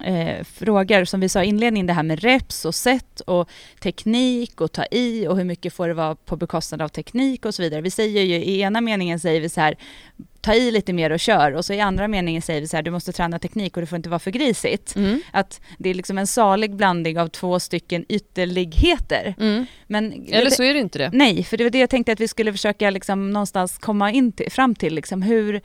eh, 0.05 0.45
frågar, 0.45 1.05
som 1.05 1.21
vi 1.21 1.29
sa 1.29 1.43
i 1.43 1.47
inledningen, 1.47 1.87
det 1.87 1.93
här 1.93 2.03
med 2.03 2.21
reps 2.21 2.65
och 2.65 2.75
sätt 2.75 3.21
och 3.21 3.51
teknik 3.83 4.61
och 4.61 4.73
ta 4.73 4.85
i 4.91 5.27
och 5.27 5.37
hur 5.37 5.45
mycket 5.45 5.73
får 5.73 5.89
det 5.89 5.95
vara 5.95 6.15
på 6.15 6.37
bekostnad 6.37 6.83
av 6.83 6.89
teknik 6.89 7.45
och 7.45 7.55
så 7.55 7.63
vidare. 7.63 7.81
Vi 7.81 7.91
säger 7.91 8.23
ju, 8.23 8.35
i 8.35 8.61
ena 8.61 8.81
meningen 8.81 9.21
säger 9.21 9.41
vi 9.41 9.49
så 9.49 9.61
här, 9.61 9.77
ta 10.47 10.55
i 10.55 10.71
lite 10.71 10.93
mer 10.93 11.13
och 11.13 11.21
kör. 11.21 11.53
Och 11.55 11.65
så 11.65 11.73
i 11.73 11.81
andra 11.81 12.09
meningen 12.09 12.43
säger 12.43 12.61
vi 12.61 12.69
så 12.69 12.77
här, 12.77 12.83
du 12.83 12.91
måste 12.91 13.13
träna 13.13 13.39
teknik 13.39 13.77
och 13.77 13.81
det 13.81 13.87
får 13.87 13.97
inte 13.97 14.09
vara 14.09 14.19
för 14.19 14.31
grisigt. 14.31 14.97
Mm. 14.97 15.21
Att 15.33 15.61
det 15.79 15.91
är 15.91 15.95
liksom 15.95 16.19
en 16.19 16.27
salig 16.27 16.77
blandning 16.77 17.19
av 17.21 17.29
två 17.29 17.61
stycken 17.61 18.05
ytterligheter. 18.09 19.35
Mm. 19.41 19.67
Men 19.87 20.27
Eller 20.29 20.51
så 20.51 20.63
är 20.63 20.75
det 20.75 20.81
inte 20.81 20.99
det. 20.99 21.11
Nej, 21.13 21.45
för 21.45 21.57
det 21.57 21.65
var 21.65 21.71
det 21.71 21.79
jag 21.79 21.91
tänkte 21.91 22.13
att 22.13 22.21
vi 22.21 22.29
skulle 22.29 22.53
försöka 22.53 22.91
liksom 22.91 23.31
någonstans 23.31 23.79
komma 23.79 24.13
in 24.13 24.33
till, 24.33 24.53
fram 24.53 24.75
till. 24.75 24.95
Liksom 24.95 25.23
hur, 25.23 25.61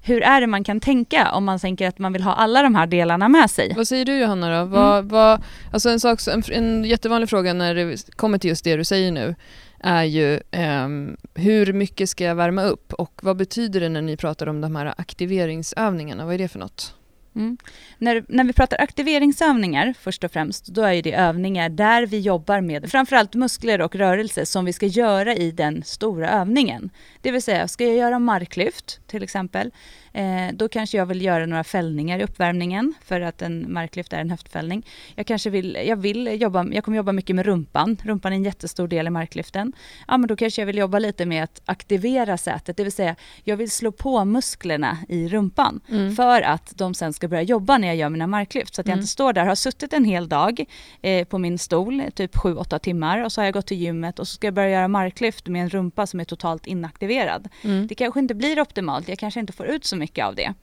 hur 0.00 0.22
är 0.22 0.40
det 0.40 0.46
man 0.46 0.64
kan 0.64 0.80
tänka 0.80 1.30
om 1.32 1.44
man 1.44 1.58
tänker 1.58 1.88
att 1.88 1.98
man 1.98 2.12
vill 2.12 2.22
ha 2.22 2.32
alla 2.34 2.62
de 2.62 2.74
här 2.74 2.86
delarna 2.86 3.28
med 3.28 3.50
sig? 3.50 3.72
Vad 3.76 3.88
säger 3.88 4.04
du 4.04 4.18
Johanna 4.18 4.58
då? 4.60 4.64
Vad, 4.64 4.98
Mm. 4.98 5.08
vad, 5.08 5.42
alltså 5.72 5.88
en, 5.88 6.00
sak, 6.00 6.20
en, 6.28 6.42
en 6.52 6.84
jättevanlig 6.84 7.28
fråga 7.30 7.52
när 7.52 7.74
det 7.74 8.16
kommer 8.16 8.38
till 8.38 8.50
just 8.50 8.64
det 8.64 8.76
du 8.76 8.84
säger 8.84 9.12
nu 9.12 9.34
är 9.80 10.04
ju 10.04 10.34
eh, 10.34 10.88
hur 11.34 11.72
mycket 11.72 12.08
ska 12.08 12.24
jag 12.24 12.34
värma 12.34 12.62
upp 12.62 12.92
och 12.92 13.20
vad 13.22 13.36
betyder 13.36 13.80
det 13.80 13.88
när 13.88 14.02
ni 14.02 14.16
pratar 14.16 14.46
om 14.46 14.60
de 14.60 14.76
här 14.76 14.94
aktiveringsövningarna? 14.96 16.24
Vad 16.24 16.34
är 16.34 16.38
det 16.38 16.48
för 16.48 16.58
något? 16.58 16.94
Mm. 17.36 17.56
När, 17.98 18.24
när 18.28 18.44
vi 18.44 18.52
pratar 18.52 18.80
aktiveringsövningar 18.80 19.94
först 20.00 20.24
och 20.24 20.32
främst, 20.32 20.66
då 20.66 20.82
är 20.82 21.02
det 21.02 21.14
övningar 21.14 21.68
där 21.68 22.06
vi 22.06 22.20
jobbar 22.20 22.60
med 22.60 22.90
framförallt 22.90 23.34
muskler 23.34 23.80
och 23.80 23.94
rörelse 23.94 24.46
som 24.46 24.64
vi 24.64 24.72
ska 24.72 24.86
göra 24.86 25.34
i 25.34 25.50
den 25.50 25.82
stora 25.82 26.30
övningen. 26.30 26.90
Det 27.20 27.30
vill 27.30 27.42
säga, 27.42 27.68
ska 27.68 27.84
jag 27.84 27.96
göra 27.96 28.18
marklyft 28.18 29.00
till 29.06 29.22
exempel, 29.22 29.70
eh, 30.16 30.52
då 30.54 30.68
kanske 30.68 30.96
jag 30.96 31.06
vill 31.06 31.22
göra 31.22 31.46
några 31.46 31.64
fällningar 31.64 32.18
i 32.18 32.22
uppvärmningen 32.24 32.94
för 33.04 33.20
att 33.20 33.42
en 33.42 33.72
marklyft 33.72 34.12
är 34.12 34.18
en 34.18 34.30
höftfällning. 34.30 34.86
Jag 35.14 35.26
kanske 35.26 35.50
vill, 35.50 35.78
jag 35.86 35.96
vill 35.96 36.40
jobba, 36.40 36.66
jag 36.72 36.84
kommer 36.84 36.96
jobba 36.96 37.12
mycket 37.12 37.36
med 37.36 37.46
rumpan. 37.46 37.96
Rumpan 38.04 38.32
är 38.32 38.36
en 38.36 38.44
jättestor 38.44 38.88
del 38.88 39.06
i 39.06 39.10
marklyften. 39.10 39.72
Ja, 40.08 40.16
men 40.16 40.28
då 40.28 40.36
kanske 40.36 40.60
jag 40.62 40.66
vill 40.66 40.78
jobba 40.78 40.98
lite 40.98 41.26
med 41.26 41.44
att 41.44 41.60
aktivera 41.64 42.38
sätet, 42.38 42.76
det 42.76 42.82
vill 42.82 42.92
säga 42.92 43.16
jag 43.44 43.56
vill 43.56 43.70
slå 43.70 43.92
på 43.92 44.24
musklerna 44.24 44.98
i 45.08 45.28
rumpan 45.28 45.80
Mm. 45.88 46.16
för 46.16 46.42
att 46.42 46.72
de 46.76 46.94
sen 46.94 47.12
ska 47.12 47.28
börja 47.28 47.42
jobba 47.42 47.78
när 47.78 47.88
jag 47.88 47.96
gör 47.96 48.08
mina 48.08 48.26
marklyft. 48.26 48.74
Så 48.74 48.80
att 48.80 48.86
jag 48.86 48.92
Mm. 48.92 49.00
inte 49.02 49.10
står 49.12 49.32
där, 49.32 49.44
har 49.46 49.54
suttit 49.54 49.92
en 49.92 50.04
hel 50.04 50.28
dag 50.28 50.64
eh, 51.02 51.24
på 51.26 51.38
min 51.38 51.58
stol, 51.58 52.02
typ 52.14 52.36
7-8 52.36 52.78
timmar 52.78 53.24
och 53.24 53.32
så 53.32 53.40
har 53.40 53.44
jag 53.46 53.54
gått 53.54 53.66
till 53.66 53.76
gymmet 53.76 54.18
och 54.18 54.28
så 54.28 54.34
ska 54.34 54.46
jag 54.46 54.54
börja 54.54 54.70
göra 54.70 54.88
marklyft 54.88 55.46
med 55.48 55.62
en 55.62 55.68
rumpa 55.70 56.06
som 56.06 56.20
är 56.20 56.24
totalt 56.24 56.66
inaktiverad. 56.66 57.48
Mm. 57.62 57.86
Det 57.86 57.94
kanske 57.94 58.20
inte 58.20 58.34
blir 58.34 58.60
optimalt, 58.60 59.08
jag 59.08 59.18
kanske 59.18 59.40
inte 59.40 59.52
får 59.52 59.66
ut 59.66 59.84
så 59.84 59.96
mycket 59.96 60.05
av 60.18 60.34
det. 60.34 60.54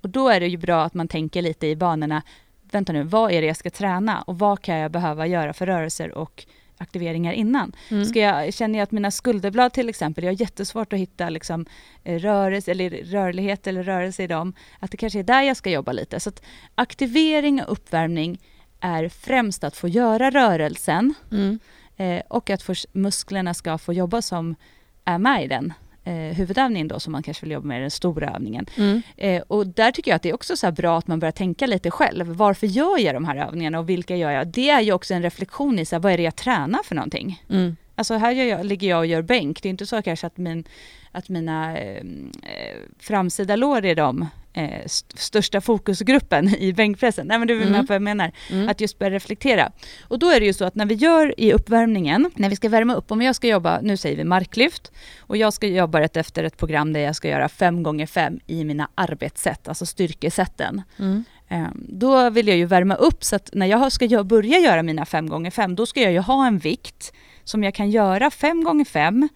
Och 0.00 0.10
då 0.10 0.28
är 0.28 0.40
det 0.40 0.46
ju 0.48 0.56
bra 0.56 0.84
att 0.84 0.94
man 0.94 1.08
tänker 1.08 1.42
lite 1.42 1.66
i 1.66 1.76
banorna, 1.76 2.22
vänta 2.72 2.92
nu, 2.92 3.02
vad 3.02 3.32
är 3.32 3.40
det 3.40 3.46
jag 3.46 3.56
ska 3.56 3.70
träna 3.70 4.22
och 4.22 4.38
vad 4.38 4.62
kan 4.62 4.76
jag 4.76 4.90
behöva 4.90 5.26
göra 5.26 5.52
för 5.52 5.66
rörelser 5.66 6.14
och 6.18 6.46
aktiveringar 6.76 7.32
innan? 7.32 7.72
Mm. 7.90 8.04
Ska 8.04 8.18
jag, 8.18 8.54
känner 8.54 8.78
jag 8.78 8.84
att 8.84 8.92
mina 8.92 9.10
skulderblad 9.10 9.72
till 9.72 9.88
exempel, 9.88 10.24
jag 10.24 10.32
har 10.32 10.40
jättesvårt 10.40 10.92
att 10.92 10.98
hitta 10.98 11.28
liksom, 11.30 11.66
eh, 12.04 12.18
rörelse, 12.18 12.70
eller 12.70 12.90
rörlighet 12.90 13.66
eller 13.66 13.82
rörelse 13.82 14.22
i 14.22 14.26
dem, 14.26 14.52
att 14.78 14.90
det 14.90 14.96
kanske 14.96 15.18
är 15.18 15.22
där 15.22 15.42
jag 15.42 15.56
ska 15.56 15.70
jobba 15.70 15.92
lite. 15.92 16.20
Så 16.20 16.28
att 16.28 16.42
aktivering 16.74 17.62
och 17.62 17.72
uppvärmning 17.72 18.38
är 18.80 19.08
främst 19.08 19.64
att 19.64 19.76
få 19.76 19.88
göra 19.88 20.30
rörelsen 20.30 21.14
Mm. 21.32 21.58
eh, 21.96 22.22
och 22.28 22.50
att 22.50 22.68
musklerna 22.92 23.54
ska 23.54 23.78
få 23.78 23.92
jobba 23.92 24.22
som 24.22 24.54
är 25.04 25.18
med 25.18 25.44
i 25.44 25.48
den 25.48 25.72
eh, 26.04 26.14
huvudövningen 26.14 26.88
då 26.88 27.00
som 27.00 27.12
man 27.12 27.22
kanske 27.22 27.46
vill 27.46 27.52
jobba 27.52 27.66
med 27.66 27.82
den 27.82 27.90
stora 27.90 28.30
övningen. 28.30 28.66
Mm. 28.76 29.02
Eh, 29.16 29.42
och 29.46 29.66
där 29.66 29.90
tycker 29.90 30.10
jag 30.10 30.16
att 30.16 30.22
det 30.22 30.28
är 30.28 30.34
också 30.34 30.56
så 30.56 30.72
bra 30.72 30.98
att 30.98 31.06
man 31.06 31.20
börjar 31.20 31.32
tänka 31.32 31.66
lite 31.66 31.90
själv. 31.90 32.26
Varför 32.26 32.66
gör 32.66 32.98
jag 32.98 33.14
de 33.14 33.24
här 33.24 33.36
övningarna 33.36 33.78
och 33.78 33.88
vilka 33.88 34.16
gör 34.16 34.30
jag? 34.30 34.46
Det 34.46 34.70
är 34.70 34.80
ju 34.80 34.92
också 34.92 35.14
en 35.14 35.22
reflektion 35.22 35.78
i 35.78 35.84
så 35.84 35.94
här, 35.96 36.00
vad 36.00 36.12
är 36.12 36.16
det 36.16 36.22
jag 36.22 36.36
tränar 36.36 36.82
för 36.82 36.94
någonting? 36.94 37.42
Mm. 37.50 37.76
Alltså 37.94 38.14
här 38.14 38.32
jag, 38.32 38.66
ligger 38.66 38.88
jag 38.88 38.98
och 38.98 39.06
gör 39.06 39.22
bänk. 39.22 39.62
Det 39.62 39.68
är 39.68 39.70
inte 39.70 39.86
så 39.86 40.02
kanske 40.02 40.26
att, 40.26 40.36
min, 40.36 40.64
att 41.12 41.28
mina 41.28 41.78
eh, 41.78 41.96
eh, 42.42 42.76
framsida 42.98 43.56
lår 43.56 43.84
är 43.84 43.94
de 43.94 44.28
eh, 44.52 44.80
st- 44.84 45.16
största 45.18 45.60
fokusgruppen 45.60 46.48
i 46.58 46.72
bänkpressen. 46.72 47.26
Nej 47.26 47.38
men 47.38 47.48
du 47.48 47.54
är 47.56 47.60
Mm. 47.60 47.72
med 47.72 47.80
på 47.80 47.86
vad 47.86 47.94
jag 47.94 48.02
menar. 48.02 48.32
Mm. 48.50 48.68
Att 48.68 48.80
just 48.80 48.98
börja 48.98 49.10
reflektera. 49.10 49.72
Och 50.08 50.18
då 50.18 50.30
är 50.30 50.40
det 50.40 50.46
ju 50.46 50.52
så 50.52 50.64
att 50.64 50.74
när 50.74 50.86
vi 50.86 50.94
gör 50.94 51.40
i 51.40 51.52
uppvärmningen, 51.52 52.30
när 52.34 52.50
vi 52.50 52.56
ska 52.56 52.68
värma 52.68 52.94
upp, 52.94 53.10
om 53.12 53.22
jag 53.22 53.36
ska 53.36 53.48
jobba, 53.48 53.80
nu 53.82 53.96
säger 53.96 54.16
vi 54.16 54.24
marklyft, 54.24 54.92
och 55.20 55.36
jag 55.36 55.52
ska 55.52 55.66
jobba 55.66 56.00
rätt 56.00 56.16
efter 56.16 56.44
ett 56.44 56.56
program 56.56 56.92
där 56.92 57.00
jag 57.00 57.16
ska 57.16 57.28
göra 57.28 57.48
5 57.48 57.82
gånger 57.82 58.06
5 58.06 58.40
i 58.46 58.64
mina 58.64 58.88
arbetssätt, 58.94 59.68
alltså 59.68 59.86
styrkesätten. 59.86 60.82
Mm. 60.98 61.24
Eh, 61.48 61.66
Då 61.74 62.30
vill 62.30 62.48
jag 62.48 62.56
ju 62.56 62.66
värma 62.66 62.94
upp 62.94 63.24
så 63.24 63.36
att 63.36 63.50
när 63.52 63.66
jag 63.66 63.92
ska 63.92 64.24
börja 64.24 64.58
göra 64.58 64.82
mina 64.82 65.06
5 65.06 65.28
gånger 65.28 65.50
5 65.50 65.74
då 65.74 65.86
ska 65.86 66.00
jag 66.02 66.12
ju 66.12 66.18
ha 66.18 66.46
en 66.46 66.58
vikt 66.58 67.12
som 67.44 67.64
jag 67.64 67.74
kan 67.74 67.90
göra 67.90 68.30
5 68.30 68.64
gånger 68.64 68.84
5 68.84 69.28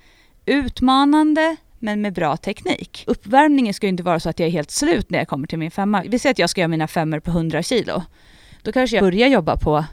utmanande 0.46 1.57
men 1.85 2.01
med 2.03 2.12
bra 2.12 2.37
teknik. 2.37 3.05
Uppvärmningen 3.07 3.75
ska 3.75 3.87
ju 3.87 3.88
inte 3.90 4.03
vara 4.03 4.20
så 4.20 4.29
att 4.29 4.38
jag 4.38 4.47
är 4.47 4.53
helt 4.53 4.70
slut 4.70 5.11
när 5.11 5.18
jag 5.18 5.29
kommer 5.29 5.47
till 5.47 5.59
min 5.59 5.70
femma. 5.70 6.03
Vi 6.09 6.18
säger 6.18 6.31
att 6.35 6.38
jag 6.38 6.51
ska 6.51 6.61
göra 6.61 6.68
mina 6.68 6.88
femmor 6.88 7.20
på 7.20 7.31
100 7.31 7.62
kilo. 7.62 8.03
Då 8.62 8.73
kanske 8.73 8.97
jag 8.97 9.05
börjar 9.05 9.29
jobba 9.29 9.57
på 9.57 9.85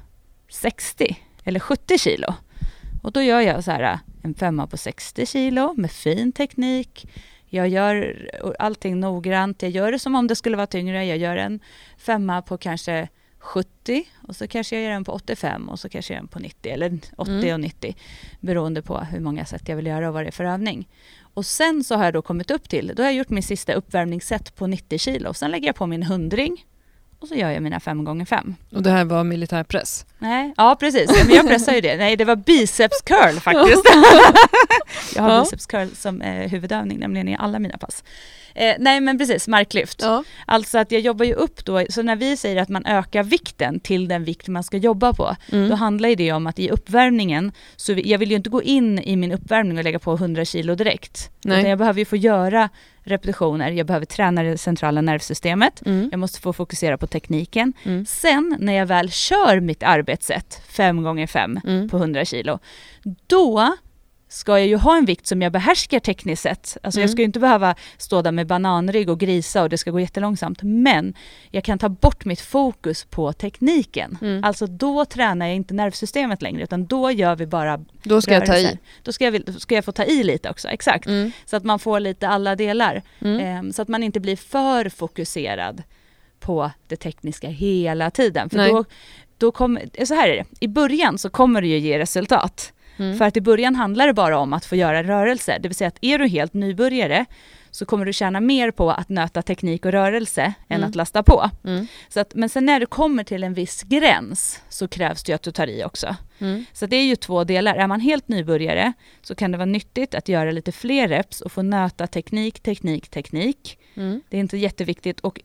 60 0.49 1.17
eller 1.43 1.60
70 1.60 1.97
kilo. 1.97 2.34
Och 3.04 3.12
då 3.12 3.21
gör 3.21 3.41
jag 3.41 3.63
så 3.63 3.71
här 3.71 3.99
en 4.23 4.34
femma 4.34 4.67
på 4.67 4.77
60 4.77 5.25
kilo 5.25 5.73
med 5.77 5.91
fin 5.91 6.32
teknik. 6.32 7.08
Jag 7.45 7.67
gör 7.69 8.30
allting 8.60 8.99
noggrant. 8.99 9.62
Jag 9.62 9.71
gör 9.71 9.91
det 9.91 9.99
som 9.99 10.15
om 10.15 10.27
det 10.27 10.36
skulle 10.36 10.58
vara 10.58 10.67
tyngre. 10.67 11.06
Jag 11.06 11.17
gör 11.17 11.38
en 11.38 11.60
femma 11.97 12.41
på 12.41 12.58
kanske 12.58 13.08
70 13.39 14.04
och 14.27 14.36
så 14.36 14.47
kanske 14.47 14.75
jag 14.75 14.84
gör 14.84 14.91
en 14.91 15.04
på 15.04 15.12
85 15.12 15.69
och 15.69 15.80
så 15.80 15.89
kanske 15.89 16.13
jag 16.13 16.17
gör 16.17 16.21
en 16.21 16.27
på 16.27 16.39
90 16.39 16.71
eller 16.71 16.99
80 17.17 17.32
Mm. 17.32 17.54
och 17.54 17.60
90 17.60 17.95
beroende 18.39 18.82
på 18.82 18.99
hur 18.99 19.19
många 19.19 19.45
sätt 19.45 19.69
jag 19.69 19.75
vill 19.75 19.86
göra 19.88 20.08
och 20.08 20.13
vad 20.13 20.23
det 20.23 20.27
är 20.30 20.32
för 20.32 20.45
övning. 20.45 20.88
Och 21.33 21.45
sen 21.45 21.83
så 21.83 21.95
har 21.95 22.03
jag 22.03 22.13
då 22.13 22.21
kommit 22.21 22.51
upp 22.51 22.69
till, 22.69 22.91
då 22.95 23.03
har 23.03 23.07
jag 23.07 23.15
gjort 23.15 23.29
min 23.29 23.43
sista 23.43 23.73
uppvärmningsset 23.73 24.55
på 24.55 24.67
90 24.67 24.99
kilo. 24.99 25.33
Sen 25.33 25.51
lägger 25.51 25.67
jag 25.67 25.75
på 25.75 25.87
min 25.87 26.03
hundring 26.03 26.65
och 27.21 27.27
så 27.27 27.36
gör 27.36 27.49
jag 27.51 27.63
mina 27.63 27.79
5 27.79 28.03
gånger 28.03 28.25
5 28.25 28.55
Och 28.75 28.84
det 28.84 28.89
här 28.91 29.05
var 29.05 29.23
militärpress. 29.23 30.05
Nej, 30.19 30.53
ja 30.57 30.75
precis. 30.79 31.12
Men 31.27 31.36
jag 31.36 31.47
pressar 31.47 31.73
ju 31.73 31.81
det. 31.81 31.97
Nej, 31.97 32.15
det 32.15 32.25
var 32.25 32.36
biceps 32.36 33.01
curl 33.01 33.39
faktiskt. 33.39 33.84
jag 35.15 35.23
har 35.23 35.29
Ja. 35.34 35.39
biceps 35.43 35.65
curl 35.65 35.88
som 35.95 36.21
eh, 36.21 36.49
huvudövning, 36.49 36.99
nämligen 36.99 37.27
i 37.27 37.38
alla 37.39 37.60
mina 37.60 37.77
pass. 37.77 38.03
Eh, 38.55 38.75
nej 38.79 39.01
men 39.01 39.17
precis, 39.17 39.47
marklyft. 39.47 40.01
Ja. 40.01 40.23
Alltså 40.45 40.77
att 40.77 40.91
jag 40.91 41.01
jobbar 41.01 41.25
ju 41.25 41.34
upp 41.34 41.65
då, 41.65 41.86
så 41.89 42.01
när 42.01 42.15
vi 42.15 42.38
säger 42.38 42.62
att 42.62 42.69
man 42.69 42.86
ökar 42.86 43.23
vikten 43.23 43.79
till 43.79 44.07
den 44.07 44.23
vikt 44.23 44.47
man 44.47 44.63
ska 44.63 44.77
jobba 44.77 45.13
på, 45.13 45.36
Mm. 45.51 45.69
då 45.69 45.75
handlar 45.75 46.10
ju 46.10 46.15
det 46.15 46.31
om 46.31 46.47
att 46.47 46.60
i 46.60 46.69
uppvärmningen, 46.69 47.51
så 47.75 47.93
jag 47.93 48.17
vill 48.17 48.29
ju 48.31 48.38
inte 48.38 48.49
gå 48.49 48.62
in 48.63 48.99
i 48.99 49.15
min 49.15 49.31
uppvärmning 49.31 49.77
och 49.77 49.84
lägga 49.84 49.99
på 49.99 50.13
100 50.13 50.45
kilo 50.45 50.75
direkt. 50.75 51.29
Nej. 51.43 51.57
Utan 51.60 51.69
jag 51.69 51.79
behöver 51.79 51.99
ju 51.99 52.05
få 52.05 52.15
göra 52.15 52.69
repetitioner, 53.03 53.71
jag 53.71 53.87
behöver 53.87 54.05
träna 54.05 54.43
det 54.43 54.57
centrala 54.57 55.01
nervsystemet, 55.01 55.81
Mm. 55.85 56.07
jag 56.11 56.19
måste 56.19 56.39
få 56.41 56.53
fokusera 56.53 56.97
på 56.97 57.07
tekniken. 57.07 57.73
Mm. 57.83 58.05
Sen 58.05 58.55
när 58.59 58.73
jag 58.73 58.85
väl 58.85 59.11
kör 59.11 59.59
mitt 59.59 59.83
arbetssätt 59.83 60.61
5 60.69 61.03
gånger 61.03 61.27
5 61.27 61.59
Mm. 61.67 61.89
på 61.89 61.97
100 61.97 62.25
kilo, 62.25 62.59
då 63.27 63.73
ska 64.33 64.59
jag 64.59 64.67
ju 64.67 64.75
ha 64.75 64.97
en 64.97 65.05
vikt 65.05 65.27
som 65.27 65.41
jag 65.41 65.51
behärskar 65.51 65.99
tekniskt 65.99 66.41
sett. 66.43 66.77
Alltså 66.83 66.99
jag 66.99 67.05
Mm. 67.05 67.11
ska 67.11 67.21
ju 67.21 67.25
inte 67.25 67.39
behöva 67.39 67.75
stå 67.97 68.21
där 68.21 68.31
med 68.31 68.47
bananrygg 68.47 69.09
och 69.09 69.19
grisa 69.19 69.63
och 69.63 69.69
det 69.69 69.77
ska 69.77 69.91
gå 69.91 69.99
jättelångsamt. 69.99 70.59
Men 70.63 71.13
jag 71.49 71.63
kan 71.63 71.79
ta 71.79 71.89
bort 71.89 72.25
mitt 72.25 72.41
fokus 72.41 73.05
på 73.05 73.33
tekniken. 73.33 74.17
Mm. 74.21 74.43
Alltså 74.43 74.67
då 74.67 75.05
tränar 75.05 75.45
jag 75.47 75.55
inte 75.55 75.73
nervsystemet 75.73 76.41
längre 76.41 76.63
utan 76.63 76.85
då 76.85 77.11
gör 77.11 77.35
vi 77.35 77.47
bara 77.47 77.79
Då 78.03 78.21
ska 78.21 78.33
jag 78.33 78.45
ta 78.45 78.55
i. 78.55 78.63
rörelser. 78.63 78.77
Då 79.03 79.11
ska 79.13 79.25
jag, 79.25 79.61
ska 79.61 79.75
jag 79.75 79.85
få 79.85 79.91
ta 79.91 80.03
i 80.03 80.23
lite 80.23 80.49
också, 80.49 80.67
exakt. 80.67 81.05
Mm. 81.07 81.31
Så 81.45 81.55
att 81.55 81.63
man 81.63 81.79
får 81.79 81.99
lite 81.99 82.27
alla 82.27 82.55
delar. 82.55 83.01
Ehm, 83.21 83.73
så 83.73 83.81
att 83.81 83.87
man 83.87 84.03
inte 84.03 84.19
blir 84.19 84.35
för 84.35 84.89
fokuserad 84.89 85.83
på 86.39 86.71
det 86.87 86.95
tekniska 86.95 87.47
hela 87.49 88.11
tiden. 88.11 88.49
För 88.49 88.57
Nej. 88.57 88.71
då, 88.71 88.85
då 89.37 89.51
kommer, 89.51 90.05
så 90.05 90.13
här 90.13 90.27
är 90.29 90.35
det, 90.35 90.45
i 90.59 90.67
början 90.67 91.17
så 91.17 91.29
kommer 91.29 91.61
det 91.61 91.67
ju 91.67 91.77
ge 91.77 91.99
resultat. 91.99 92.73
Mm. 92.97 93.17
För 93.17 93.25
att 93.25 93.38
i 93.38 93.41
början 93.41 93.75
handlar 93.75 94.08
det 94.08 94.13
bara 94.13 94.38
om 94.39 94.54
att 94.54 94.65
få 94.65 94.75
göra 94.75 95.04
rörelse. 95.04 95.58
Det 95.62 95.67
vill 95.67 95.75
säga 95.75 95.88
att 95.88 95.97
är 96.01 96.19
du 96.19 96.27
helt 96.27 96.54
nybörjare 96.54 97.25
så 97.71 97.86
kommer 97.86 98.06
du 98.06 98.13
tjäna 98.13 98.39
mer 98.39 98.71
på 98.71 98.91
att 98.91 99.10
nöta 99.10 99.41
teknik 99.41 99.86
och 99.86 99.91
rörelse 99.91 100.54
än 100.67 100.77
Mm. 100.77 100.89
att 100.89 100.95
lasta 100.95 101.23
på. 101.23 101.49
Mm. 101.63 101.88
Så 102.10 102.19
att, 102.19 102.36
men 102.36 102.49
sen 102.49 102.65
när 102.65 102.80
du 102.80 102.86
kommer 102.86 103.23
till 103.23 103.43
en 103.43 103.54
viss 103.54 103.84
gräns 103.84 104.62
så 104.69 104.88
krävs 104.88 105.23
det 105.23 105.34
att 105.34 105.43
du 105.43 105.51
tar 105.51 105.67
i 105.67 105.84
också. 105.84 106.15
Mm. 106.39 106.65
Så 106.73 106.86
det 106.86 106.95
är 106.95 107.04
ju 107.06 107.15
två 107.15 107.43
delar. 107.43 107.75
Är 107.75 107.88
man 107.88 107.99
helt 108.01 108.27
nybörjare 108.27 108.93
så 109.21 109.36
kan 109.36 109.51
det 109.51 109.58
vara 109.58 109.65
nyttigt 109.65 110.15
att 110.15 110.30
göra 110.30 110.51
lite 110.51 110.71
fler 110.71 111.08
reps 111.08 111.41
och 111.41 111.51
få 111.51 111.62
nöta 111.62 112.08
teknik, 112.08 112.60
teknik, 112.60 113.10
teknik. 113.10 113.80
Mm. 113.95 114.21
Det 114.30 114.38
är 114.38 114.41
inte 114.41 114.58
jätteviktigt 114.58 115.19
och 115.19 115.39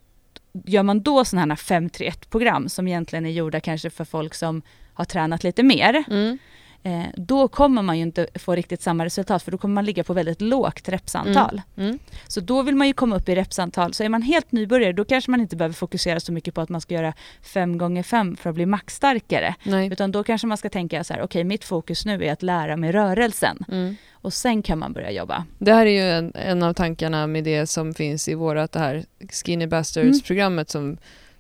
gör 0.65 0.83
man 0.83 1.03
då 1.03 1.25
sådana 1.25 1.55
här 1.55 1.81
5-3-1-program 1.81 2.69
som 2.69 2.89
egentligen 2.89 3.27
är 3.27 3.31
gjorda 3.31 3.61
kanske 3.61 3.91
för 3.91 4.05
folk 4.05 4.35
som 4.35 4.63
har 4.95 5.05
tränat 5.05 5.45
lite 5.45 5.63
mer, 5.63 6.05
Mm. 6.11 6.39
Eh, 6.87 7.03
då 7.17 7.49
kommer 7.49 7.83
man 7.83 7.97
ju 7.97 8.03
inte 8.03 8.27
få 8.35 8.55
riktigt 8.55 8.83
samma 8.83 9.05
resultat 9.05 9.43
för 9.43 9.53
då 9.53 9.59
kommer 9.59 9.75
man 9.75 9.85
ligga 9.85 10.05
på 10.05 10.13
väldigt 10.13 10.41
lågt 10.41 10.89
repsantal. 10.89 11.63
Mm. 11.77 11.99
Så 12.29 12.41
då 12.41 12.63
vill 12.63 12.77
man 12.77 12.87
ju 12.87 12.93
komma 12.93 13.17
upp 13.17 13.29
i 13.29 13.35
repsantal. 13.35 13.95
Så 13.95 14.05
är 14.05 14.09
man 14.09 14.23
helt 14.23 14.53
nybörjare 14.53 14.93
då 14.93 15.05
kanske 15.05 15.31
man 15.31 15.41
inte 15.41 15.57
behöver 15.57 15.75
fokusera 15.75 16.21
så 16.21 16.33
mycket 16.33 16.55
på 16.55 16.61
att 16.61 16.69
man 16.69 16.81
ska 16.81 16.95
göra 16.95 17.13
5 17.43 17.79
gånger 17.79 18.03
5 18.03 18.37
för 18.37 18.51
att 18.51 18.57
bli 18.57 18.67
maxstarkare. 18.67 19.55
Nej. 19.63 19.93
Utan 19.93 20.13
då 20.13 20.25
kanske 20.25 20.47
man 20.47 20.57
ska 20.57 20.69
tänka 20.69 21.05
så 21.05 21.15
här, 21.15 21.23
okej 21.23 21.45
mitt 21.45 21.65
fokus 21.65 22.07
nu 22.07 22.25
är 22.25 22.33
att 22.33 22.43
lära 22.43 22.77
mig 22.77 22.93
rörelsen 22.93 23.59
Mm. 23.69 23.97
och 24.13 24.33
sen 24.33 24.63
kan 24.63 24.79
man 24.79 24.93
börja 24.93 25.11
jobba. 25.11 25.45
Det 25.59 25.73
här 25.73 25.87
är 25.87 25.91
ju 25.91 26.11
en, 26.11 26.33
en 26.35 26.63
av 26.63 26.73
tankarna 26.73 27.27
med 27.27 27.45
det 27.45 27.67
som 27.67 27.95
finns 27.95 28.29
i 28.29 28.35
vårat 28.35 28.73
det 28.73 28.79
här 28.79 29.05
Skinny 29.45 29.67
Bastards-programmet 29.67 30.71
som, 30.71 30.97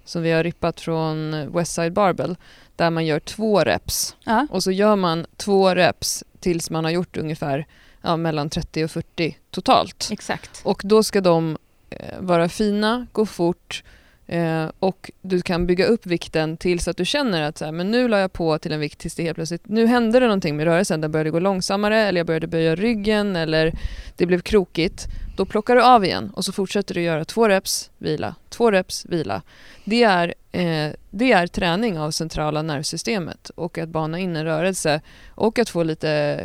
som 0.07 0.23
vi 0.23 0.31
har 0.33 0.45
rippat 0.45 0.81
från 0.81 1.53
Westside 1.53 1.93
Barbell. 1.93 2.37
Där 2.77 2.91
man 2.91 3.07
gör 3.07 3.21
två 3.21 3.61
reps 3.61 4.17
Ja, 4.25 4.47
och 4.51 4.63
så 4.63 4.71
gör 4.71 4.97
man 4.97 5.27
två 5.37 5.75
reps 5.75 6.25
tills 6.41 6.71
man 6.71 6.85
har 6.85 6.91
gjort 6.91 7.17
ungefär 7.17 7.67
ja, 8.03 8.17
mellan 8.17 8.51
30 8.51 8.85
och 8.85 8.91
40 8.91 9.37
totalt. 9.51 10.09
exakt. 10.13 10.61
Och 10.65 10.83
då 10.85 11.03
ska 11.03 11.21
de 11.21 11.59
eh, 11.91 12.21
vara 12.21 12.49
fina, 12.49 13.07
gå 13.13 13.27
fort 13.27 13.83
eh, 14.27 14.67
och 14.79 15.11
du 15.23 15.43
kan 15.43 15.67
bygga 15.67 15.87
upp 15.87 16.07
vikten 16.07 16.57
tills 16.57 16.89
att 16.89 16.97
du 16.97 17.05
känner 17.05 17.43
att 17.43 17.59
så 17.59 17.65
här, 17.65 17.73
men 17.73 17.91
nu 17.91 18.09
la 18.09 18.19
jag 18.19 18.33
på 18.33 18.59
till 18.59 18.73
en 18.73 18.81
vikt 18.81 18.99
tills 18.99 19.15
det 19.15 19.23
helt 19.23 19.37
plötsligt, 19.37 19.69
nu 19.69 19.87
hände 19.87 20.21
det 20.21 20.27
någonting 20.27 20.57
med 20.57 20.65
rörelsen, 20.65 21.01
den 21.01 21.13
började 21.13 21.31
gå 21.31 21.39
långsammare 21.39 22.01
eller 22.01 22.21
jag 22.21 22.27
började 22.27 22.47
böja 22.47 22.75
ryggen 22.75 23.37
eller 23.37 23.73
det 24.17 24.27
blev 24.27 24.41
krokigt. 24.41 25.07
Då 25.37 25.45
plockar 25.45 25.77
du 25.77 25.83
av 25.83 26.05
igen 26.05 26.31
och 26.35 26.45
så 26.45 26.53
fortsätter 26.53 26.95
du 26.95 27.03
göra 27.03 27.25
två 27.25 27.49
reps, 27.49 27.91
vila, 27.99 28.35
två 28.49 28.71
reps, 28.71 29.07
vila. 29.07 29.43
Det 29.85 30.03
är, 30.03 30.35
eh, 30.53 30.93
det 31.11 31.33
är 31.33 31.47
träning 31.47 31.99
av 31.99 32.11
centrala 32.11 32.63
nervsystemet 32.63 33.51
och 33.51 33.79
att 33.79 33.89
bana 33.89 34.19
in 34.19 34.37
en 34.37 34.45
rörelse 34.45 35.01
och 35.29 35.59
att 35.59 35.69
få 35.69 35.83
lite 35.83 36.41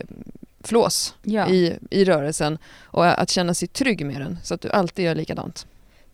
flås 0.64 1.16
Ja. 1.24 1.50
i, 1.50 1.78
i 1.90 2.06
rörelsen 2.06 2.58
och 2.84 3.22
att 3.22 3.30
känna 3.30 3.54
sig 3.54 3.68
trygg 3.68 4.06
med 4.06 4.22
den 4.22 4.38
så 4.44 4.54
att 4.54 4.62
du 4.62 4.70
alltid 4.70 5.06
gör 5.06 5.16
likadant. 5.16 5.66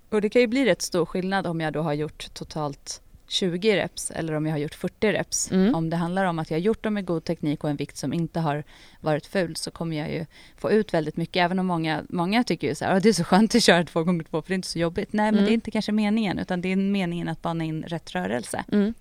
Och 0.10 0.22
det 0.22 0.30
kan 0.30 0.42
ju 0.42 0.48
bli 0.48 0.66
rätt 0.66 0.82
stor 0.82 1.06
skillnad 1.06 1.48
om 1.48 1.62
jag 1.62 1.74
då 1.74 1.82
har 1.82 1.94
gjort 1.94 2.34
totalt 2.34 3.02
20 3.30 3.76
reps 3.76 4.12
eller 4.12 4.34
om 4.34 4.46
jag 4.46 4.54
har 4.54 4.60
gjort 4.60 4.76
40 4.76 5.12
reps. 5.12 5.52
Mm. 5.52 5.76
Om 5.76 5.90
det 5.90 5.96
handlar 5.98 6.26
om 6.26 6.40
att 6.40 6.52
jag 6.52 6.58
har 6.58 6.62
gjort 6.62 6.84
dem 6.84 6.94
med 6.94 7.06
god 7.06 7.24
teknik 7.24 7.64
och 7.64 7.70
en 7.70 7.76
vikt 7.76 7.98
som 7.98 8.14
inte 8.14 8.40
har 8.40 8.64
varit 9.02 9.26
ful 9.26 9.56
så 9.56 9.72
kommer 9.72 9.98
jag 9.98 10.12
ju 10.14 10.26
få 10.58 10.72
ut 10.72 10.94
väldigt 10.94 11.18
mycket. 11.18 11.42
Även 11.44 11.60
om 11.60 11.66
många, 11.66 12.04
många 12.10 12.44
tycker 12.44 12.68
ju 12.68 12.76
så 12.76 12.86
här, 12.86 12.96
"Åh, 12.96 13.00
det 13.02 13.10
är 13.10 13.14
så 13.14 13.24
skönt 13.24 13.56
att 13.56 13.64
köra 13.64 13.84
två 13.84 14.04
gånger 14.04 14.24
två 14.24 14.42
för 14.42 14.48
det 14.50 14.54
är 14.54 14.56
inte 14.56 14.68
så 14.68 14.80
jobbigt. 14.80 15.14
Nej 15.14 15.26
men 15.26 15.34
Mm. 15.34 15.46
det 15.46 15.52
är 15.52 15.54
inte 15.54 15.72
kanske 15.72 15.92
meningen 15.92 16.40
utan 16.40 16.62
det 16.62 16.72
är 16.72 16.76
meningen 16.76 17.28
att 17.28 17.42
bana 17.42 17.64
in 17.64 17.84
rätt 17.84 18.16
rörelse. 18.16 18.64
Mm. 18.72 18.94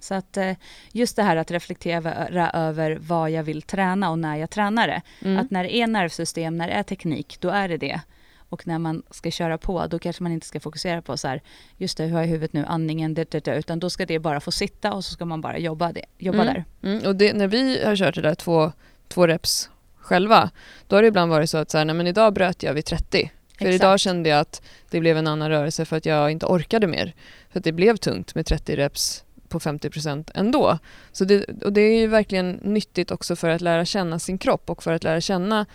Så 0.00 0.14
att 0.14 0.36
eh, 0.36 0.52
just 0.92 1.16
det 1.16 1.22
här 1.22 1.36
att 1.36 1.50
reflektera 1.50 2.50
över 2.50 2.98
vad 3.00 3.30
jag 3.30 3.42
vill 3.42 3.62
träna 3.62 4.10
och 4.10 4.18
när 4.18 4.36
jag 4.36 4.50
tränar 4.50 4.86
det. 4.88 5.02
Mm. 5.24 5.38
Att 5.38 5.50
när 5.50 5.64
det 5.64 5.76
är 5.76 5.86
nervsystem, 5.86 6.56
när 6.56 6.68
det 6.68 6.74
är 6.74 6.82
teknik, 6.82 7.36
då 7.40 7.48
är 7.48 7.68
det 7.68 7.76
det. 7.76 8.00
Och 8.48 8.66
när 8.66 8.78
man 8.78 9.02
ska 9.10 9.30
köra 9.30 9.58
på, 9.58 9.86
då 9.86 9.98
kanske 9.98 10.22
man 10.22 10.32
inte 10.32 10.46
ska 10.46 10.60
fokusera 10.60 11.02
på 11.02 11.16
så 11.16 11.28
här, 11.28 11.42
just 11.76 11.98
det, 11.98 12.04
hur 12.04 12.12
har 12.12 12.20
jag 12.20 12.28
huvudet 12.28 12.52
nu, 12.52 12.64
andningen, 12.64 13.14
det, 13.14 13.30
det, 13.30 13.44
det, 13.44 13.56
utan 13.56 13.80
då 13.80 13.90
ska 13.90 14.06
det 14.06 14.18
bara 14.18 14.40
få 14.40 14.50
sitta 14.52 14.92
och 14.92 15.04
så 15.04 15.12
ska 15.12 15.24
man 15.24 15.40
bara 15.40 15.58
jobba, 15.58 15.92
det, 15.92 16.04
jobba 16.18 16.42
Mm. 16.42 16.54
där. 16.54 16.64
Mm. 16.90 17.06
Och 17.06 17.16
det, 17.16 17.32
när 17.32 17.46
vi 17.46 17.84
har 17.84 17.96
kört 17.96 18.14
det 18.14 18.20
där 18.20 18.34
två, 18.34 18.72
två 19.08 19.26
reps 19.26 19.70
själva, 19.96 20.50
då 20.86 20.96
har 20.96 21.02
det 21.02 21.08
ibland 21.08 21.30
varit 21.30 21.50
så 21.50 21.58
att 21.58 21.70
så 21.70 21.78
här, 21.78 21.84
nej, 21.84 21.94
men 21.94 22.06
idag 22.06 22.32
bröt 22.32 22.62
jag 22.62 22.74
vid 22.74 22.84
30. 22.84 23.30
För 23.58 23.64
Exakt. 23.64 23.74
idag 23.74 24.00
kände 24.00 24.28
jag 24.28 24.40
att 24.40 24.62
det 24.90 25.00
blev 25.00 25.16
en 25.16 25.26
annan 25.26 25.48
rörelse 25.48 25.84
för 25.84 25.96
att 25.96 26.06
jag 26.06 26.30
inte 26.30 26.46
orkade 26.46 26.86
mer. 26.86 27.14
För 27.50 27.58
att 27.60 27.64
det 27.64 27.72
blev 27.72 27.96
tungt 27.96 28.34
med 28.34 28.46
30 28.46 28.76
reps 28.76 29.24
på 29.48 29.60
50% 29.60 30.30
ändå. 30.34 30.78
Så 31.12 31.24
det, 31.24 31.44
och 31.64 31.72
det 31.72 31.80
är 31.80 32.00
ju 32.00 32.06
verkligen 32.06 32.50
nyttigt 32.50 33.10
också 33.10 33.36
för 33.36 33.48
att 33.48 33.60
lära 33.60 33.84
känna 33.84 34.18
sin 34.18 34.38
kropp 34.38 34.70
och 34.70 34.82
för 34.82 34.92
att 34.92 35.04
lära 35.04 35.20
känna 35.20 35.66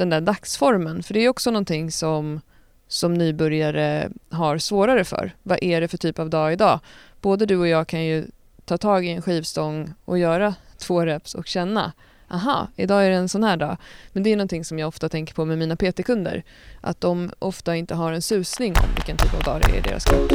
den 0.00 0.10
där 0.10 0.20
dagsformen. 0.20 1.02
För 1.02 1.14
det 1.14 1.20
är 1.20 1.28
också 1.28 1.50
någonting 1.50 1.92
som, 1.92 2.40
som 2.88 3.14
nybörjare 3.14 4.10
har 4.30 4.58
svårare 4.58 5.04
för. 5.04 5.32
Vad 5.42 5.58
är 5.62 5.80
det 5.80 5.88
för 5.88 5.98
typ 5.98 6.18
av 6.18 6.30
dag 6.30 6.52
idag? 6.52 6.80
Både 7.20 7.46
du 7.46 7.56
och 7.56 7.68
jag 7.68 7.86
kan 7.86 8.04
ju 8.04 8.26
ta 8.64 8.78
tag 8.78 9.06
i 9.06 9.10
en 9.10 9.22
skivstång 9.22 9.94
och 10.04 10.18
göra 10.18 10.54
två 10.78 11.06
reps 11.06 11.34
och 11.34 11.46
känna 11.46 11.92
aha, 12.30 12.68
idag 12.76 13.06
är 13.06 13.10
det 13.10 13.16
en 13.16 13.28
sån 13.28 13.44
här 13.44 13.56
dag. 13.56 13.76
Men 14.12 14.22
det 14.22 14.32
är 14.32 14.36
någonting 14.36 14.64
som 14.64 14.78
jag 14.78 14.88
ofta 14.88 15.08
tänker 15.08 15.34
på 15.34 15.44
med 15.44 15.58
mina 15.58 15.76
PT-kunder. 15.76 16.42
Att 16.80 17.00
de 17.00 17.30
ofta 17.38 17.76
inte 17.76 17.94
har 17.94 18.12
en 18.12 18.22
susning 18.22 18.74
om 18.76 18.94
vilken 18.94 19.16
typ 19.16 19.34
av 19.34 19.42
dag 19.42 19.60
det 19.60 19.70
är 19.70 19.78
i 19.78 19.80
deras 19.80 20.04
kropp. 20.04 20.30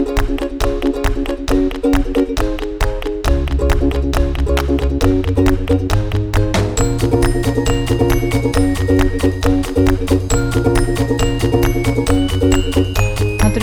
Har 8.56 8.75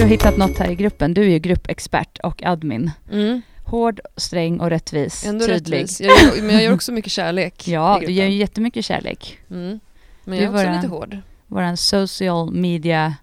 du 0.02 0.08
hittat 0.08 0.36
något 0.36 0.58
här 0.58 0.70
i 0.70 0.74
gruppen? 0.74 1.14
Du 1.14 1.22
är 1.22 1.28
ju 1.28 1.38
gruppexpert 1.38 2.18
och 2.22 2.42
admin. 2.44 2.90
Mm. 3.12 3.42
Hård, 3.64 4.00
sträng 4.16 4.60
och 4.60 4.70
rättvis. 4.70 5.26
Ändå 5.26 5.46
tydlig. 5.46 5.76
rättvis. 5.76 6.00
Jag 6.00 6.10
gör, 6.22 6.42
men 6.42 6.54
jag 6.54 6.64
gör 6.64 6.72
också 6.74 6.92
mycket 6.92 7.12
kärlek. 7.12 7.62
Ja, 7.68 7.98
du 8.06 8.12
ger 8.12 8.26
ju 8.26 8.36
jättemycket 8.36 8.84
kärlek. 8.84 9.38
Mm. 9.50 9.80
Men 10.24 10.38
jag 10.38 10.44
är 10.44 10.48
också 10.54 10.64
bara- 10.64 10.76
lite 10.76 10.88
hård. 10.88 11.18
Vår 11.46 11.76
social 11.76 12.52
media 12.54 13.14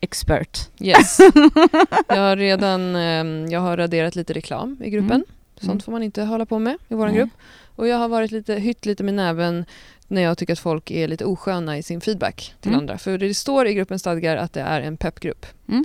expert. 0.00 0.68
Yes. 0.80 1.18
jag 2.08 2.16
har 2.16 2.36
redan 2.36 2.96
ehm, 2.96 3.46
jag 3.50 3.60
har 3.60 3.76
raderat 3.76 4.16
lite 4.16 4.32
reklam 4.32 4.78
i 4.84 4.90
gruppen. 4.90 5.10
Mm. 5.12 5.24
Sånt 5.56 5.70
Mm. 5.70 5.80
får 5.80 5.92
man 5.92 6.02
inte 6.02 6.22
hålla 6.22 6.46
på 6.46 6.58
med 6.58 6.76
i 6.88 6.94
vår 6.94 7.08
grupp. 7.08 7.30
Och 7.76 7.88
jag 7.88 7.96
har 7.96 8.08
varit 8.08 8.30
lite, 8.30 8.54
hytt 8.54 8.86
lite 8.86 9.04
med 9.04 9.14
näven 9.14 9.64
när 10.08 10.22
jag 10.22 10.38
tycker 10.38 10.52
att 10.52 10.58
folk 10.58 10.90
är 10.90 11.08
lite 11.08 11.24
osköna 11.24 11.78
i 11.78 11.82
sin 11.82 12.00
feedback 12.00 12.54
till 12.60 12.70
Mm. 12.70 12.80
andra. 12.80 12.98
För 12.98 13.18
det 13.18 13.34
står 13.34 13.66
i 13.66 13.74
gruppens 13.74 14.00
stadgar 14.02 14.36
att 14.36 14.52
det 14.52 14.60
är 14.60 14.80
en 14.80 14.96
peppgrupp. 14.96 15.46
Mm. 15.68 15.84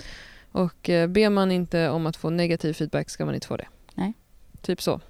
Och 0.57 0.89
eh, 0.89 1.07
ber 1.07 1.29
man 1.29 1.51
inte 1.51 1.89
om 1.89 2.05
att 2.05 2.17
få 2.17 2.29
negativ 2.29 2.73
feedback 2.73 3.09
ska 3.09 3.25
man 3.25 3.35
inte 3.35 3.47
få 3.47 3.57
det. 3.57 3.67
Nej. 3.95 4.13
Typ 4.61 4.81
så. 4.81 5.01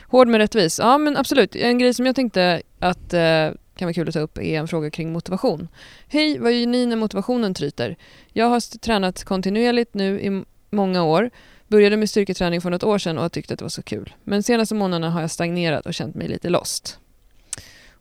Hård 0.00 0.28
men 0.28 0.40
rättvis. 0.40 0.78
Ja 0.78 0.98
men 0.98 1.16
absolut. 1.16 1.56
En 1.56 1.78
grej 1.78 1.94
som 1.94 2.06
jag 2.06 2.16
tänkte 2.16 2.62
att 2.78 3.14
eh, 3.14 3.50
kan 3.76 3.86
vara 3.86 3.92
kul 3.92 4.08
att 4.08 4.14
ta 4.14 4.20
upp 4.20 4.38
är 4.38 4.58
en 4.58 4.68
fråga 4.68 4.90
kring 4.90 5.12
motivation. 5.12 5.68
Hej, 6.08 6.38
vad 6.38 6.52
gör 6.52 6.66
ni 6.66 6.86
när 6.86 6.96
motivationen 6.96 7.54
tryter? 7.54 7.96
Jag 8.32 8.46
har 8.46 8.78
tränat 8.78 9.24
kontinuerligt 9.24 9.94
nu 9.94 10.20
i 10.20 10.44
många 10.70 11.02
år. 11.02 11.30
Började 11.68 11.96
med 11.96 12.10
styrketräning 12.10 12.60
för 12.60 12.70
något 12.70 12.84
år 12.84 12.98
sedan 12.98 13.16
och 13.16 13.22
har 13.22 13.28
tyckt 13.28 13.50
att 13.50 13.58
det 13.58 13.64
var 13.64 13.68
så 13.70 13.82
kul. 13.82 14.14
Men 14.24 14.42
senaste 14.42 14.74
månaderna 14.74 15.10
har 15.10 15.20
jag 15.20 15.30
stagnerat 15.30 15.86
och 15.86 15.94
känt 15.94 16.14
mig 16.14 16.28
lite 16.28 16.50
lost. 16.50 16.98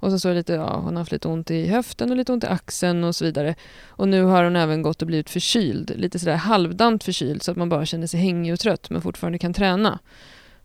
Och 0.02 0.12
så 0.12 0.20
står 0.20 0.30
det 0.30 0.36
lite, 0.36 0.54
ja, 0.54 0.76
hon 0.76 0.94
har 0.96 1.02
haft 1.02 1.12
lite 1.12 1.28
ont 1.28 1.52
i 1.52 1.68
höften 1.68 2.12
och 2.12 2.18
lite 2.18 2.34
ont 2.34 2.44
i 2.44 2.48
axeln 2.48 3.04
och 3.04 3.16
så 3.16 3.26
vidare. 3.26 3.56
Och 3.88 4.08
nu 4.08 4.24
har 4.24 4.44
hon 4.44 4.56
även 4.56 4.82
gått 4.82 5.02
och 5.02 5.08
blivit 5.08 5.30
förkyld. 5.30 5.92
Lite 5.96 6.20
sådär 6.20 6.36
halvdant 6.36 7.04
förkyld 7.04 7.44
så 7.44 7.52
att 7.52 7.58
man 7.58 7.70
bara 7.70 7.86
känner 7.86 8.08
sig 8.08 8.20
hängig 8.20 8.54
och 8.54 8.60
trött 8.60 8.90
men 8.90 9.02
fortfarande 9.02 9.38
kan 9.38 9.54
träna. 9.54 10.00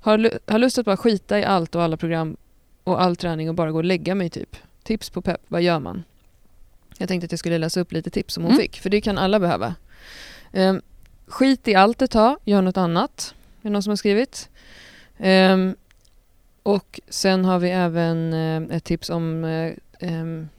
Har, 0.01 0.31
har 0.46 0.59
lust 0.59 0.79
att 0.79 0.85
bara 0.85 0.96
skita 0.96 1.38
i 1.38 1.44
allt 1.44 1.75
och 1.75 1.83
alla 1.83 1.96
program 1.96 2.37
och 2.85 3.03
all 3.03 3.16
träning 3.16 3.49
och 3.49 3.55
bara 3.55 3.72
gå 3.72 3.79
och 3.79 3.85
lägga 3.85 4.14
mig 4.14 4.31
typ. 4.31 4.57
Tips 4.83 5.11
på 5.11 5.22
pepp, 5.22 5.40
vad 5.49 5.62
gör 5.62 5.79
man? 5.81 6.05
Jag 6.99 7.09
tänkte 7.09 7.25
att 7.25 7.33
jag 7.33 7.38
skulle 7.38 7.59
läsa 7.59 7.81
upp 7.81 7.92
lite 7.92 8.11
tips 8.11 8.35
som 8.35 8.42
hon 8.42 8.53
Mm. 8.53 8.62
fick, 8.62 8.81
för 8.81 8.90
det 8.90 9.01
kan 9.01 9.18
alla 9.18 9.40
behöva. 9.40 9.75
Ehm, 10.53 10.83
skit 11.27 11.68
i 11.68 11.75
allt 11.75 12.03
ett 12.03 12.11
tag, 12.11 12.38
gör 12.44 12.62
något 12.62 12.77
annat. 12.77 13.35
Är 13.62 13.68
det 13.68 13.70
någon 13.70 13.83
som 13.83 13.90
har 13.90 13.96
skrivit? 13.96 14.49
Ehm, 15.18 15.77
och 16.66 17.00
sen 17.09 17.44
har 17.44 17.59
vi 17.59 17.70
även 17.70 18.33
eh, 18.33 18.76
ett 18.76 18.85
tips 18.85 19.11
om 19.11 19.44
eh, 19.44 19.72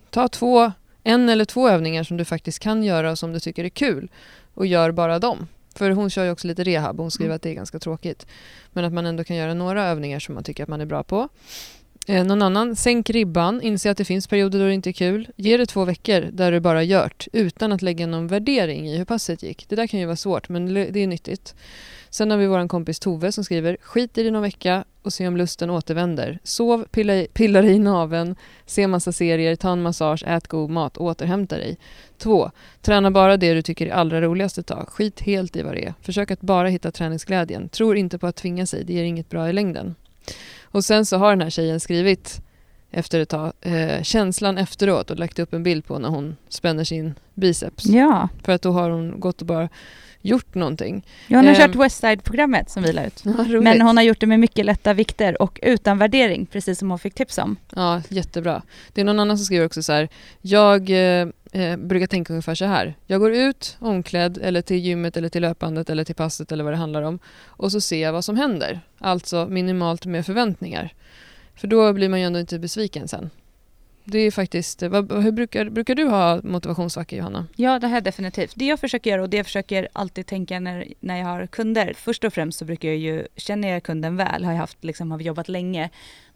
ta 0.09 0.27
två, 0.27 0.71
en 1.03 1.29
eller 1.29 1.45
två 1.45 1.69
övningar 1.69 2.03
som 2.03 2.17
du 2.17 2.25
faktiskt 2.25 2.59
kan 2.59 2.83
göra 2.83 3.11
och 3.11 3.19
som 3.19 3.33
du 3.33 3.39
tycker 3.39 3.63
är 3.63 3.69
kul 3.69 4.11
och 4.53 4.65
gör 4.65 4.91
bara 4.91 5.19
dem. 5.19 5.47
För 5.75 5.89
hon 5.91 6.09
kör 6.09 6.23
ju 6.23 6.31
också 6.31 6.47
lite 6.47 6.63
rehab 6.63 6.97
hon 6.97 7.11
skriver 7.11 7.29
Mm. 7.29 7.35
att 7.35 7.41
det 7.41 7.49
är 7.49 7.53
ganska 7.53 7.79
tråkigt. 7.79 8.27
Men 8.73 8.85
att 8.85 8.93
man 8.93 9.05
ändå 9.05 9.23
kan 9.23 9.35
göra 9.35 9.53
några 9.53 9.85
övningar 9.87 10.19
som 10.19 10.35
man 10.35 10.43
tycker 10.43 10.63
att 10.63 10.69
man 10.69 10.81
är 10.81 10.85
bra 10.85 11.03
på. 11.03 11.29
Eh, 12.09 12.25
någon 12.25 12.41
annan, 12.41 12.75
sänk 12.75 13.09
ribban, 13.09 13.61
inse 13.61 13.91
att 13.91 13.97
det 13.97 14.05
finns 14.05 14.27
perioder 14.27 14.59
då 14.59 14.65
det 14.65 14.73
inte 14.73 14.89
är 14.89 14.93
kul. 14.93 15.27
Ge 15.35 15.57
det 15.57 15.65
två 15.65 15.85
veckor 15.85 16.21
där 16.21 16.51
du 16.51 16.59
bara 16.59 16.83
gjort 16.83 17.27
utan 17.33 17.71
att 17.71 17.81
lägga 17.81 18.07
någon 18.07 18.27
värdering 18.27 18.89
i 18.89 18.97
hur 18.97 19.05
passet 19.05 19.43
gick. 19.43 19.65
Det 19.69 19.75
där 19.75 19.87
kan 19.87 19.99
ju 19.99 20.05
vara 20.05 20.15
svårt 20.15 20.49
men 20.49 20.73
det 20.73 20.99
är 20.99 21.07
nyttigt. 21.07 21.55
Sen 22.09 22.31
har 22.31 22.37
vi 22.37 22.47
vår 22.47 22.67
kompis 22.67 22.99
Tove 22.99 23.31
som 23.31 23.43
skriver 23.43 23.77
skit 23.81 24.17
i 24.17 24.23
det 24.23 24.31
någon 24.31 24.41
vecka 24.41 24.83
och 25.01 25.13
se 25.13 25.27
om 25.27 25.37
lusten 25.37 25.69
återvänder. 25.69 26.39
Sov, 26.43 26.85
pilla 26.91 27.15
i, 27.15 27.27
pilla 27.33 27.61
dig 27.61 27.71
i 27.71 27.79
naveln, 27.79 28.35
se 28.65 28.87
massa 28.87 29.11
serier, 29.11 29.55
ta 29.55 29.71
en 29.71 29.81
massage, 29.81 30.23
ät 30.27 30.47
god 30.47 30.69
mat 30.69 30.97
och 30.97 31.05
återhämta 31.05 31.57
dig. 31.57 31.77
2. 32.17 32.51
Träna 32.81 33.11
bara 33.11 33.37
det 33.37 33.53
du 33.53 33.61
tycker 33.61 33.87
är 33.87 33.91
allra 33.91 34.21
roligast 34.21 34.57
ett 34.57 34.67
tag. 34.67 34.89
Skit 34.89 35.19
helt 35.19 35.55
i 35.55 35.61
vad 35.61 35.73
det 35.73 35.85
är. 35.85 35.93
Försök 36.01 36.31
att 36.31 36.41
bara 36.41 36.67
hitta 36.67 36.91
träningsglädjen. 36.91 37.69
Tror 37.69 37.97
inte 37.97 38.17
på 38.17 38.27
att 38.27 38.35
tvinga 38.35 38.65
sig, 38.65 38.83
det 38.83 38.93
ger 38.93 39.03
inget 39.03 39.29
bra 39.29 39.49
i 39.49 39.53
längden. 39.53 39.95
Och 40.71 40.85
sen 40.85 41.05
så 41.05 41.17
har 41.17 41.29
den 41.29 41.41
här 41.41 41.49
tjejen 41.49 41.79
skrivit 41.79 42.41
efter 42.91 43.19
ett 43.19 43.29
tag. 43.29 43.53
Eh, 43.61 44.03
känslan 44.03 44.57
efteråt 44.57 45.11
och 45.11 45.19
lagt 45.19 45.39
upp 45.39 45.53
en 45.53 45.63
bild 45.63 45.85
på 45.85 45.99
när 45.99 46.09
hon 46.09 46.35
spänner 46.49 46.83
sin 46.83 47.13
biceps. 47.33 47.85
Ja, 47.85 48.29
För 48.43 48.51
att 48.51 48.61
då 48.61 48.71
har 48.71 48.89
hon 48.89 49.19
gått 49.19 49.41
och 49.41 49.47
bara 49.47 49.69
gjort 50.21 50.55
någonting. 50.55 51.05
hon 51.27 51.37
har 51.37 51.43
Ehm. 51.43 51.55
kört 51.55 51.75
Westside-programmet 51.75 52.69
som 52.69 52.83
vi 52.83 52.93
la 52.93 53.05
ut. 53.05 53.23
Ja. 53.47 53.61
Men 53.61 53.81
hon 53.81 53.97
har 53.97 54.03
gjort 54.03 54.19
det 54.19 54.27
med 54.27 54.39
mycket 54.39 54.65
lätta 54.65 54.93
vikter 54.93 55.41
och 55.41 55.59
utan 55.63 55.97
värdering, 55.97 56.45
precis 56.45 56.79
som 56.79 56.89
hon 56.89 56.99
fick 56.99 57.13
tips 57.13 57.37
om. 57.37 57.55
Ja, 57.75 58.01
jättebra. 58.09 58.61
Det 58.93 59.01
är 59.01 59.05
någon 59.05 59.19
annan 59.19 59.37
som 59.37 59.45
skriver 59.45 59.65
också 59.65 59.83
så 59.83 59.93
här. 59.93 60.09
Jag 60.41 60.89
eh, 61.21 61.27
eh, 61.51 61.77
brukar 61.77 62.07
tänka 62.07 62.33
ungefär 62.33 62.55
så 62.55 62.65
här. 62.65 62.95
Jag 63.05 63.19
går 63.19 63.31
ut 63.31 63.77
omklädd 63.79 64.37
eller 64.41 64.61
till 64.61 64.77
gymmet 64.77 65.17
eller 65.17 65.29
till 65.29 65.41
löpandet 65.41 65.89
eller 65.89 66.03
till 66.03 66.15
passet 66.15 66.51
eller 66.51 66.63
vad 66.63 66.73
det 66.73 66.77
handlar 66.77 67.01
om. 67.01 67.19
Och 67.45 67.71
så 67.71 67.81
ser 67.81 68.01
jag 68.01 68.13
vad 68.13 68.25
som 68.25 68.37
händer. 68.37 68.79
Alltså 68.99 69.47
minimalt 69.49 70.05
med 70.05 70.25
förväntningar. 70.25 70.93
För 71.55 71.67
då 71.67 71.93
blir 71.93 72.09
man 72.09 72.19
ju 72.19 72.25
ändå 72.25 72.39
inte 72.39 72.59
besviken 72.59 73.07
sen. 73.07 73.29
Det 74.09 74.19
är 74.19 74.31
faktiskt, 74.31 74.83
eh, 74.83 74.89
vad, 74.89 75.23
hur 75.23 75.31
brukar, 75.31 75.69
brukar 75.69 75.95
du 75.95 76.05
ha 76.05 76.41
motivationssvackor 76.43 77.19
Johanna? 77.19 77.47
Ja, 77.55 77.79
det 77.79 77.87
här 77.87 78.01
definitivt. 78.01 78.53
Det 78.55 78.65
jag 78.65 78.79
försöker 78.79 79.09
göra 79.09 79.21
och 79.21 79.29
det 79.29 79.37
jag 79.37 79.45
försöker 79.45 79.87
alltid 79.93 80.25
tänka 80.25 80.59
när, 80.59 80.87
när 80.99 81.17
jag 81.17 81.25
har 81.25 81.47
kunder. 81.47 81.93
Först 81.97 82.23
och 82.23 82.33
främst 82.33 82.59
så 82.59 82.65
brukar 82.65 82.89
jag 82.89 82.97
ju, 82.97 83.27
känner 83.35 83.67
jag 83.67 83.83
kunden 83.83 84.17
väl, 84.17 84.43
har 84.45 84.51
jag 84.51 84.59
haft, 84.59 84.83
liksom, 84.83 85.11
har 85.11 85.17
vi 85.17 85.23
jobbat 85.23 85.49
länge, 85.49 85.89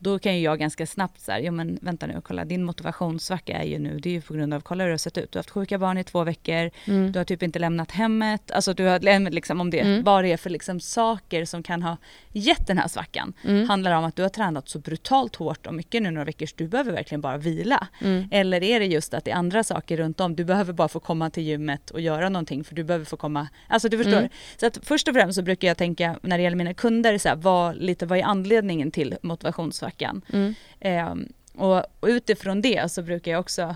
då 0.04 0.20
kan 0.20 0.36
ju 0.36 0.42
jag 0.42 0.60
ganska 0.60 0.86
snabbt 0.88 1.20
så 1.22 1.32
här, 1.32 1.40
ja 1.40 1.52
men 1.52 1.80
vänta 1.82 2.08
nu, 2.08 2.22
kolla 2.24 2.46
din 2.46 2.64
motivationssvacka 2.64 3.58
är 3.58 3.64
ju 3.64 3.80
nu, 3.80 4.00
det 4.00 4.10
är 4.10 4.14
ju 4.14 4.22
på 4.22 4.34
grund 4.34 4.54
av, 4.54 4.62
kolla 4.62 4.84
hur 4.84 4.90
det 4.90 4.94
har 4.94 4.98
sett 4.98 5.18
ut. 5.18 5.32
Du 5.32 5.38
har 5.38 5.40
haft 5.40 5.50
sjuka 5.50 5.78
barn 5.78 5.98
i 5.98 6.04
två 6.04 6.24
veckor, 6.24 6.72
Mm. 6.88 7.12
du 7.12 7.20
har 7.20 7.24
typ 7.24 7.44
inte 7.44 7.60
lämnat 7.60 7.92
hemmet, 7.92 8.52
alltså 8.52 8.74
du 8.74 8.86
har 8.86 9.00
lämnat 9.00 9.34
liksom 9.34 9.62
om 9.62 9.70
det, 9.70 9.80
Mm. 9.80 10.04
vad 10.04 10.24
det 10.24 10.32
är 10.32 10.38
för 10.38 10.50
liksom 10.50 10.80
saker 10.80 11.46
som 11.46 11.64
kan 11.64 11.82
ha 11.84 11.98
gett 12.32 12.68
den 12.68 12.78
här 12.78 12.88
svackan. 12.88 13.34
Mm. 13.44 13.70
Handlar 13.70 13.92
det 13.92 13.98
om 13.98 14.04
att 14.06 14.16
du 14.16 14.22
har 14.22 14.30
tränat 14.30 14.70
så 14.70 14.80
brutalt 14.80 15.36
hårt 15.36 15.68
och 15.68 15.74
mycket 15.74 16.02
nu 16.02 16.12
några 16.12 16.26
veckor 16.26 16.46
så 16.46 16.54
du 16.58 16.68
behöver 16.68 16.92
verkligen 16.92 17.22
bara 17.22 17.38
vila. 17.38 17.88
Mm. 18.02 18.28
Eller 18.32 18.64
är 18.64 18.80
det 18.80 18.86
just 18.86 19.14
att 19.14 19.26
det 19.26 19.32
är 19.32 19.36
andra 19.36 19.64
saker 19.64 19.98
runt 19.98 20.20
om? 20.20 20.36
Du 20.36 20.46
behöver 20.46 20.74
bara 20.74 20.88
få 20.88 21.00
komma 21.00 21.30
till 21.30 21.44
gymmet 21.44 21.90
och 21.90 22.02
göra 22.02 22.30
någonting 22.30 22.64
för 22.64 22.76
du 22.76 22.84
behöver 22.84 23.06
få 23.06 23.18
komma, 23.18 23.48
alltså 23.68 23.90
du 23.90 23.98
förstår. 23.98 24.18
Mm. 24.18 24.30
Så 24.58 24.66
att 24.66 24.80
först 24.84 25.08
och 25.08 25.14
främst 25.14 25.36
så 25.36 25.42
brukar 25.42 25.68
jag 25.68 25.78
tänka 25.78 26.20
när 26.22 26.38
det 26.38 26.44
gäller 26.44 26.58
mina 26.58 26.74
kunder, 26.74 27.18
så 27.18 27.30
här, 27.30 27.36
vad, 27.36 27.76
lite, 27.78 28.06
vad 28.06 28.20
är 28.20 28.24
anledningen 28.24 28.92
till 28.92 29.16
motivationssvackan? 29.22 29.91
Mm. 30.34 30.54
Ehm, 30.80 31.28
och, 31.56 31.78
och 31.78 32.08
utifrån 32.08 32.62
det 32.62 32.92
så 32.92 33.02
brukar 33.02 33.32
jag 33.32 33.40
också 33.40 33.76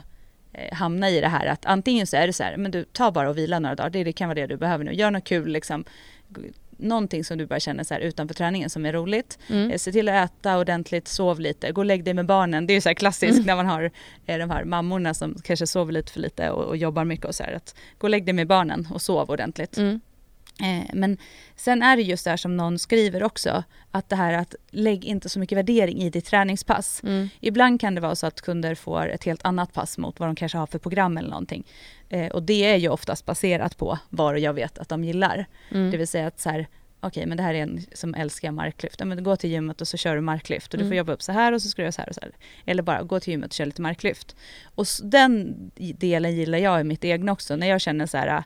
eh, 0.54 0.74
hamna 0.74 1.10
i 1.10 1.22
det 1.22 1.28
här 1.28 1.46
att 1.46 1.66
antingen 1.66 2.08
så 2.08 2.18
är 2.18 2.28
det 2.28 2.34
så 2.34 2.44
här, 2.44 2.58
men 2.58 2.72
du 2.72 2.84
tar 2.84 3.12
bara 3.12 3.30
och 3.30 3.38
vila 3.38 3.60
några 3.60 3.76
dagar, 3.76 3.90
det, 3.90 4.04
det 4.04 4.14
kan 4.14 4.28
vara 4.30 4.36
det 4.36 4.48
du 4.48 4.58
behöver 4.58 4.84
nu. 4.84 4.94
Gör 4.94 5.12
något 5.12 5.24
kul 5.24 5.48
liksom, 5.52 5.86
någonting 6.78 7.24
som 7.24 7.38
du 7.38 7.46
bara 7.46 7.60
känner 7.60 7.84
så 7.84 7.94
här 7.94 8.02
utanför 8.02 8.36
träningen 8.36 8.70
som 8.70 8.86
är 8.86 8.94
roligt. 8.94 9.40
Mm. 9.50 9.72
Eh, 9.72 9.78
Se 9.78 9.92
till 9.92 10.10
att 10.10 10.32
äta 10.32 10.58
ordentligt, 10.58 11.08
sov 11.08 11.40
lite, 11.40 11.72
gå 11.72 11.82
och 11.82 11.86
lägg 11.86 12.04
dig 12.04 12.14
med 12.14 12.26
barnen. 12.26 12.68
Det 12.68 12.74
är 12.74 12.76
ju 12.76 12.82
så 12.82 12.90
här 12.90 12.94
klassiskt 12.94 13.34
Mm. 13.34 13.46
när 13.46 13.56
man 13.56 13.66
har 13.66 13.92
eh, 14.26 14.38
de 14.38 14.50
här 14.50 14.64
mammorna 14.64 15.14
som 15.14 15.36
kanske 15.44 15.68
sover 15.68 15.94
lite 15.94 16.12
för 16.12 16.20
lite 16.20 16.50
och, 16.50 16.64
och 16.66 16.78
jobbar 16.78 17.06
mycket 17.06 17.26
och 17.26 17.36
så 17.36 17.44
här. 17.44 17.54
Att 17.54 17.76
gå 17.98 18.06
och 18.06 18.10
lägg 18.10 18.26
dig 18.26 18.34
med 18.34 18.48
barnen 18.48 18.88
och 18.94 19.02
sov 19.02 19.30
ordentligt. 19.30 19.78
Mm. 19.78 20.00
Eh, 20.62 20.90
men 20.94 21.18
sen 21.56 21.84
är 21.84 21.96
det 21.98 22.02
just 22.04 22.24
det 22.24 22.30
här 22.30 22.38
som 22.38 22.58
någon 22.58 22.80
skriver 22.80 23.24
också, 23.24 23.64
att 23.92 24.10
det 24.10 24.16
här 24.16 24.34
att 24.34 24.56
lägg 24.72 25.06
inte 25.06 25.30
så 25.30 25.40
mycket 25.40 25.58
värdering 25.58 26.02
i 26.02 26.10
ditt 26.10 26.26
träningspass. 26.26 27.04
Mm. 27.04 27.30
Ibland 27.40 27.82
kan 27.82 27.96
det 27.96 28.02
vara 28.02 28.16
så 28.16 28.28
att 28.28 28.42
kunder 28.42 28.76
får 28.76 29.10
ett 29.10 29.24
helt 29.24 29.46
annat 29.46 29.74
pass 29.74 29.98
mot 29.98 30.20
vad 30.20 30.30
de 30.30 30.36
kanske 30.36 30.58
har 30.58 30.68
för 30.68 30.80
program 30.80 31.18
eller 31.18 31.30
någonting. 31.30 31.68
Eh, 32.10 32.28
och 32.32 32.44
det 32.44 32.64
är 32.66 32.76
ju 32.76 32.90
oftast 32.90 33.26
baserat 33.26 33.78
på 33.78 34.00
vad 34.10 34.40
jag 34.40 34.54
vet 34.54 34.78
att 34.78 34.90
de 34.90 35.04
gillar. 35.04 35.46
Mm. 35.72 35.92
Det 35.92 35.98
vill 35.98 36.08
säga 36.08 36.28
att 36.28 36.40
så 36.40 36.50
här, 36.50 36.68
okej 37.00 37.26
men 37.26 37.38
det 37.38 37.44
här 37.44 37.54
är 37.54 37.62
en 37.62 37.86
som 37.94 38.14
älskar 38.16 38.52
marklyft. 38.52 39.00
Ja, 39.00 39.06
men 39.06 39.24
gå 39.24 39.36
till 39.36 39.50
gymmet 39.50 39.82
och 39.82 39.88
så 39.88 39.98
kör 39.98 40.16
du 40.16 40.22
marklyft 40.22 40.74
och 40.74 40.78
du 40.78 40.84
får 40.84 40.88
Mm. 40.88 40.98
jobba 40.98 41.14
upp 41.14 41.22
så 41.22 41.32
här 41.32 41.52
och 41.54 41.62
så 41.62 41.68
ska 41.70 41.82
du 41.82 41.84
göra 41.84 41.92
så 41.92 42.02
här 42.02 42.10
och 42.10 42.16
så 42.16 42.22
här. 42.22 42.32
Eller 42.66 42.84
bara 42.84 43.04
gå 43.04 43.20
till 43.20 43.32
gymmet 43.32 43.48
och 43.50 43.54
köra 43.54 43.66
lite 43.66 43.82
marklyft. 43.82 44.36
Och 44.76 44.86
den 45.04 45.56
delen 45.76 46.36
gillar 46.36 46.58
jag 46.58 46.82
i 46.82 46.84
mitt 46.84 47.06
egna 47.06 47.32
också. 47.32 47.56
När 47.56 47.68
jag 47.68 47.82
känner 47.82 48.06
så 48.06 48.18
här, 48.18 48.44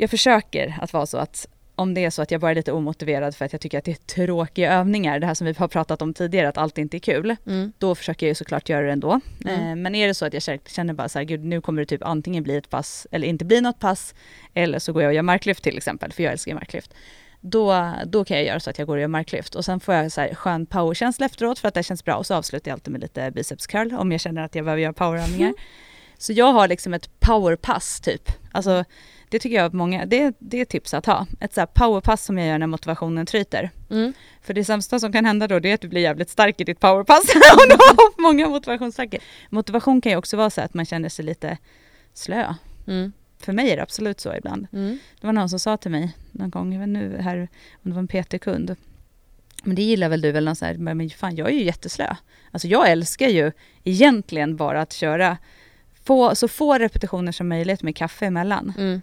jag 0.00 0.10
försöker 0.10 0.76
att 0.80 0.92
vara 0.92 1.06
så 1.06 1.18
att 1.18 1.46
om 1.74 1.94
det 1.94 2.04
är 2.04 2.10
så 2.10 2.22
att 2.22 2.30
jag 2.30 2.40
bara 2.40 2.50
är 2.50 2.54
lite 2.54 2.72
omotiverad 2.72 3.34
för 3.36 3.44
att 3.44 3.52
jag 3.52 3.60
tycker 3.60 3.78
att 3.78 3.84
det 3.84 3.90
är 3.90 4.14
tråkiga 4.26 4.72
övningar, 4.72 5.18
det 5.18 5.26
här 5.26 5.34
som 5.34 5.46
vi 5.46 5.52
har 5.58 5.68
pratat 5.68 6.02
om 6.02 6.14
tidigare, 6.14 6.48
att 6.48 6.58
allt 6.58 6.78
inte 6.78 6.96
är 6.96 6.98
kul 6.98 7.36
Mm. 7.46 7.72
då 7.78 7.94
försöker 7.94 8.26
jag 8.26 8.30
ju 8.30 8.34
såklart 8.34 8.68
göra 8.68 8.86
det 8.86 8.92
ändå. 8.92 9.20
Mm. 9.44 9.68
Eh, 9.70 9.76
men 9.76 9.94
är 9.94 10.08
det 10.08 10.14
så 10.14 10.26
att 10.26 10.32
jag 10.34 10.42
känner- 10.66 10.94
bara 10.94 11.08
så 11.08 11.18
här, 11.18 11.24
gud 11.24 11.44
nu 11.44 11.60
kommer 11.60 11.82
det 11.82 11.86
typ 11.86 12.02
antingen 12.04 12.42
bli 12.42 12.56
ett 12.56 12.70
pass 12.70 13.06
eller 13.10 13.28
inte 13.28 13.44
bli 13.44 13.60
något 13.60 13.78
pass, 13.78 14.14
eller 14.54 14.78
så 14.78 14.92
går 14.92 15.02
jag 15.02 15.08
och 15.10 15.14
gör 15.14 15.22
marklyft 15.22 15.62
till 15.64 15.76
exempel, 15.76 16.12
för 16.12 16.22
jag 16.22 16.32
älskar 16.32 16.54
marklyft. 16.54 16.94
Då, 17.40 17.92
då 18.06 18.24
kan 18.24 18.36
jag 18.36 18.46
göra 18.46 18.60
så 18.60 18.70
att 18.70 18.78
jag 18.78 18.86
går 18.86 18.96
och 18.96 19.00
gör 19.00 19.08
marklyft 19.08 19.54
och 19.54 19.64
sen 19.64 19.80
får 19.80 19.94
jag 19.94 20.12
så 20.12 20.20
här 20.20 20.34
skön 20.34 20.66
powerkänsla 20.66 21.26
efteråt 21.26 21.58
för 21.58 21.68
att 21.68 21.74
det 21.74 21.82
känns 21.82 22.04
bra 22.04 22.14
och 22.14 22.26
så 22.26 22.34
avslutar 22.34 22.70
jag 22.70 22.74
alltid 22.76 22.92
med 22.92 23.00
lite 23.00 23.30
biceps 23.30 23.66
curl 23.66 23.94
om 23.94 24.12
jag 24.12 24.20
känner 24.20 24.42
att 24.42 24.54
jag 24.54 24.64
behöver 24.64 24.82
göra 24.82 24.92
powerövningar. 24.92 25.52
Så 26.18 26.32
jag 26.32 26.52
har 26.52 26.68
liksom 26.68 26.94
ett 26.94 27.20
powerpass 27.20 28.00
typ. 28.00 28.22
Alltså 28.52 28.84
det 29.30 29.38
tycker 29.38 29.56
jag 29.56 29.66
att 29.66 29.72
många, 29.72 30.06
det, 30.06 30.34
det 30.38 30.60
är 30.60 30.64
tips 30.64 30.94
att 30.94 31.06
ha. 31.06 31.26
Ett 31.40 31.54
så 31.54 31.66
powerpass 31.66 32.24
som 32.24 32.38
jag 32.38 32.48
gör 32.48 32.58
när 32.58 32.66
motivationen 32.66 33.26
tryter. 33.26 33.70
Mm. 33.90 34.12
För 34.42 34.54
det 34.54 34.64
sämsta 34.64 34.98
som 34.98 35.12
kan 35.12 35.24
hända 35.24 35.48
då 35.48 35.58
det 35.58 35.70
är 35.70 35.74
att 35.74 35.80
du 35.80 35.88
blir 35.88 36.00
jävligt 36.00 36.30
stark 36.30 36.60
i 36.60 36.64
ditt 36.64 36.80
powerpass 36.80 37.20
och 37.34 37.68
du 37.68 37.74
har 37.74 38.22
många 38.22 38.48
motivationssaker. 38.48 39.20
Motivation 39.50 40.00
kan 40.00 40.12
ju 40.12 40.18
också 40.18 40.36
vara 40.36 40.50
så 40.50 40.60
att 40.60 40.74
man 40.74 40.84
känner 40.84 41.08
sig 41.08 41.24
lite 41.24 41.58
slö. 42.12 42.54
Mm. 42.86 43.12
För 43.38 43.52
mig 43.52 43.70
är 43.70 43.76
det 43.76 43.82
absolut 43.82 44.20
så 44.20 44.34
ibland. 44.34 44.66
Mm. 44.72 44.98
Det 45.20 45.26
var 45.26 45.32
någon 45.32 45.48
som 45.48 45.58
sa 45.58 45.76
till 45.76 45.90
mig 45.90 46.16
någon 46.32 46.50
gång, 46.50 46.72
jag 46.72 46.80
vet 46.80 46.88
nu 46.88 47.16
här, 47.20 47.48
om 47.72 47.90
det 47.90 47.92
var 47.92 47.98
en 47.98 48.08
PT-kund. 48.08 48.76
Men 49.62 49.76
det 49.76 49.82
gillar 49.82 50.08
väl 50.08 50.20
du 50.20 50.32
väl 50.32 50.44
någon 50.44 50.56
så 50.56 50.64
här, 50.64 50.74
men 50.74 51.10
fan 51.10 51.36
jag 51.36 51.48
är 51.48 51.52
ju 51.54 51.64
jätteslö. 51.64 52.14
Alltså 52.50 52.68
jag 52.68 52.90
älskar 52.90 53.28
ju 53.28 53.52
egentligen 53.84 54.56
bara 54.56 54.80
att 54.80 54.92
köra 54.92 55.38
få, 56.04 56.34
så 56.34 56.48
få 56.48 56.78
repetitioner 56.78 57.32
som 57.32 57.48
möjligt 57.48 57.82
med 57.82 57.96
kaffe 57.96 58.26
emellan. 58.26 58.72
Mm. 58.78 59.00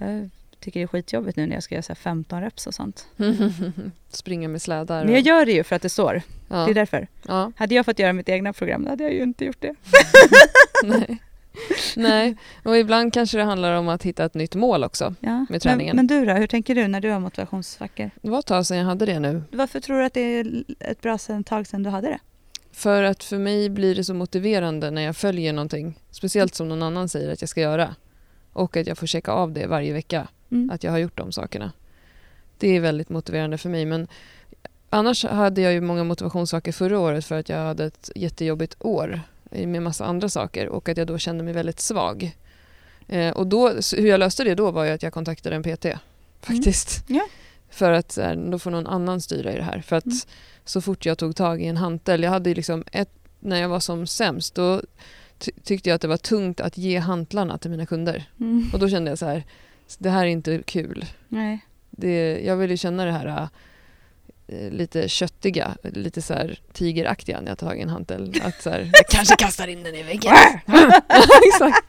Jag 0.00 0.30
tycker 0.60 0.80
det 0.80 0.84
är 0.84 0.86
skitjobbigt 0.86 1.36
nu 1.36 1.46
när 1.46 1.54
jag 1.54 1.62
ska 1.62 1.74
göra 1.74 1.82
så 1.82 1.90
här 1.92 1.94
15 1.96 2.40
reps 2.40 2.66
och 2.66 2.74
sånt. 2.74 3.06
Springa 4.08 4.48
med 4.48 4.62
slädar. 4.62 5.04
Men 5.04 5.14
jag 5.14 5.20
och- 5.20 5.26
gör 5.26 5.46
det 5.46 5.52
ju 5.52 5.64
för 5.64 5.76
att 5.76 5.82
det 5.82 5.88
står. 5.88 6.22
ja. 6.48 6.56
Det 6.64 6.70
är 6.70 6.74
därför. 6.74 7.08
ja. 7.28 7.52
Hade 7.56 7.74
jag 7.74 7.84
fått 7.84 7.98
göra 7.98 8.12
mitt 8.12 8.28
egna 8.28 8.52
program 8.52 8.84
då 8.84 8.90
hade 8.90 9.04
jag 9.04 9.12
ju 9.12 9.22
inte 9.22 9.44
gjort 9.44 9.60
det. 9.60 9.74
Nej. 10.84 11.18
Nej, 11.96 12.36
och 12.64 12.76
ibland 12.78 13.12
kanske 13.12 13.36
det 13.38 13.44
handlar 13.44 13.72
om 13.74 13.88
att 13.88 14.02
hitta 14.02 14.24
ett 14.24 14.34
nytt 14.34 14.54
mål 14.54 14.84
också. 14.84 15.14
Ja. 15.20 15.46
Med 15.50 15.62
träningen. 15.62 15.96
Men, 15.96 16.06
men 16.06 16.18
du 16.20 16.26
då, 16.26 16.32
hur 16.38 16.46
tänker 16.46 16.74
du 16.74 16.88
när 16.88 17.00
du 17.00 17.10
har 17.10 17.20
motivationssvackor? 17.20 18.10
Det 18.22 18.30
var 18.30 18.38
ett 18.38 18.46
tag 18.46 18.66
sedan 18.66 18.76
jag 18.78 18.84
hade 18.84 19.06
det 19.06 19.18
nu. 19.20 19.42
Varför 19.52 19.80
tror 19.80 19.98
du 19.98 20.04
att 20.04 20.14
det 20.14 20.20
är 20.20 20.64
ett 20.80 21.00
bra 21.00 21.18
sen- 21.18 21.44
tag 21.44 21.66
sedan 21.66 21.82
du 21.82 21.90
hade 21.90 22.08
det? 22.08 22.18
För 22.72 23.02
att 23.02 23.24
för 23.24 23.38
mig 23.38 23.70
blir 23.70 23.94
det 23.94 24.04
så 24.04 24.14
motiverande 24.14 24.90
när 24.90 25.02
jag 25.02 25.16
följer 25.16 25.52
någonting. 25.52 25.98
Speciellt 26.10 26.54
som 26.54 26.68
någon 26.68 26.82
annan 26.82 27.08
säger 27.08 27.32
att 27.32 27.42
jag 27.42 27.48
ska 27.48 27.60
göra. 27.60 27.94
Och 28.52 28.76
att 28.76 28.86
jag 28.86 28.98
får 28.98 29.06
checka 29.06 29.32
av 29.32 29.52
det 29.52 29.66
varje 29.66 29.92
vecka. 29.92 30.28
Mm. 30.50 30.70
Att 30.70 30.84
jag 30.84 30.90
har 30.90 30.98
gjort 30.98 31.16
de 31.16 31.32
sakerna. 31.32 31.72
Det 32.58 32.76
är 32.76 32.80
väldigt 32.80 33.08
motiverande 33.08 33.58
för 33.58 33.68
mig. 33.68 33.84
Men 33.84 34.08
annars 34.90 35.24
hade 35.24 35.60
jag 35.60 35.72
ju 35.72 35.80
många 35.80 36.04
motivationssaker 36.04 36.72
förra 36.72 36.98
året 36.98 37.24
för 37.24 37.38
att 37.38 37.48
jag 37.48 37.58
hade 37.58 37.84
ett 37.84 38.10
jättejobbigt 38.14 38.76
år 38.78 39.20
med 39.50 39.82
massa 39.82 40.04
andra 40.04 40.28
saker 40.28 40.68
och 40.68 40.88
att 40.88 40.96
jag 40.96 41.06
då 41.06 41.18
kände 41.18 41.44
mig 41.44 41.54
väldigt 41.54 41.80
svag. 41.80 42.36
Eh, 43.08 43.30
och 43.30 43.46
då, 43.46 43.68
hur 43.96 44.06
jag 44.08 44.20
löste 44.20 44.44
det 44.44 44.54
då 44.54 44.70
var 44.70 44.84
ju 44.84 44.90
att 44.90 45.02
jag 45.02 45.12
kontaktade 45.12 45.56
en 45.56 45.62
PT. 45.62 45.86
Faktiskt. 46.40 47.04
Ja. 47.08 47.26
För 47.70 47.92
att 47.92 48.16
här, 48.16 48.36
då 48.50 48.58
får 48.58 48.70
någon 48.70 48.86
annan 48.86 49.20
styra 49.20 49.52
i 49.52 49.56
det 49.56 49.62
här. 49.62 49.80
För 49.80 49.96
att 49.96 50.06
Mm. 50.06 50.18
så 50.64 50.80
fort 50.80 51.06
jag 51.06 51.18
tog 51.18 51.36
tag 51.36 51.62
i 51.62 51.66
en 51.66 51.76
hantel, 51.76 52.22
jag 52.22 52.30
hade 52.30 52.54
liksom 52.54 52.84
ett, 52.92 53.10
när 53.40 53.60
jag 53.60 53.68
var 53.68 53.80
som 53.80 54.06
sämst 54.06 54.54
då 54.54 54.82
ty- 55.40 55.52
tyckte 55.64 55.88
jag 55.88 55.94
att 55.94 56.00
det 56.02 56.08
var 56.08 56.16
tungt 56.16 56.60
att 56.60 56.78
ge 56.78 56.98
hantlarna 56.98 57.58
till 57.58 57.70
mina 57.70 57.86
kunder. 57.86 58.24
Mm. 58.40 58.70
Och 58.72 58.78
då 58.78 58.88
kände 58.88 59.10
jag 59.10 59.18
så 59.18 59.26
här, 59.26 59.44
det 59.98 60.10
här 60.10 60.24
är 60.24 60.28
inte 60.28 60.62
kul. 60.66 61.04
Nej. 61.28 61.58
Det, 61.90 62.40
jag 62.44 62.56
vill 62.56 62.70
ju 62.70 62.76
känna 62.76 63.04
det 63.04 63.12
här 63.12 63.48
eh, 64.48 64.70
lite 64.70 65.08
köttiga, 65.08 65.76
lite 65.82 66.22
så 66.22 66.34
här 66.34 66.60
tigeraktiga 66.72 67.40
när 67.40 67.48
jag 67.48 67.58
tar 67.58 67.66
tag 67.66 67.78
i 67.78 67.82
en 67.82 67.88
hantel. 67.88 68.34
Att 68.42 68.62
så 68.62 68.70
här, 68.70 68.90
jag 68.92 69.06
kanske 69.10 69.36
kastar 69.36 69.68
in 69.68 69.82
den 69.82 69.94
i 69.94 70.02
väggen. 70.02 70.32
Exakt. 71.52 71.86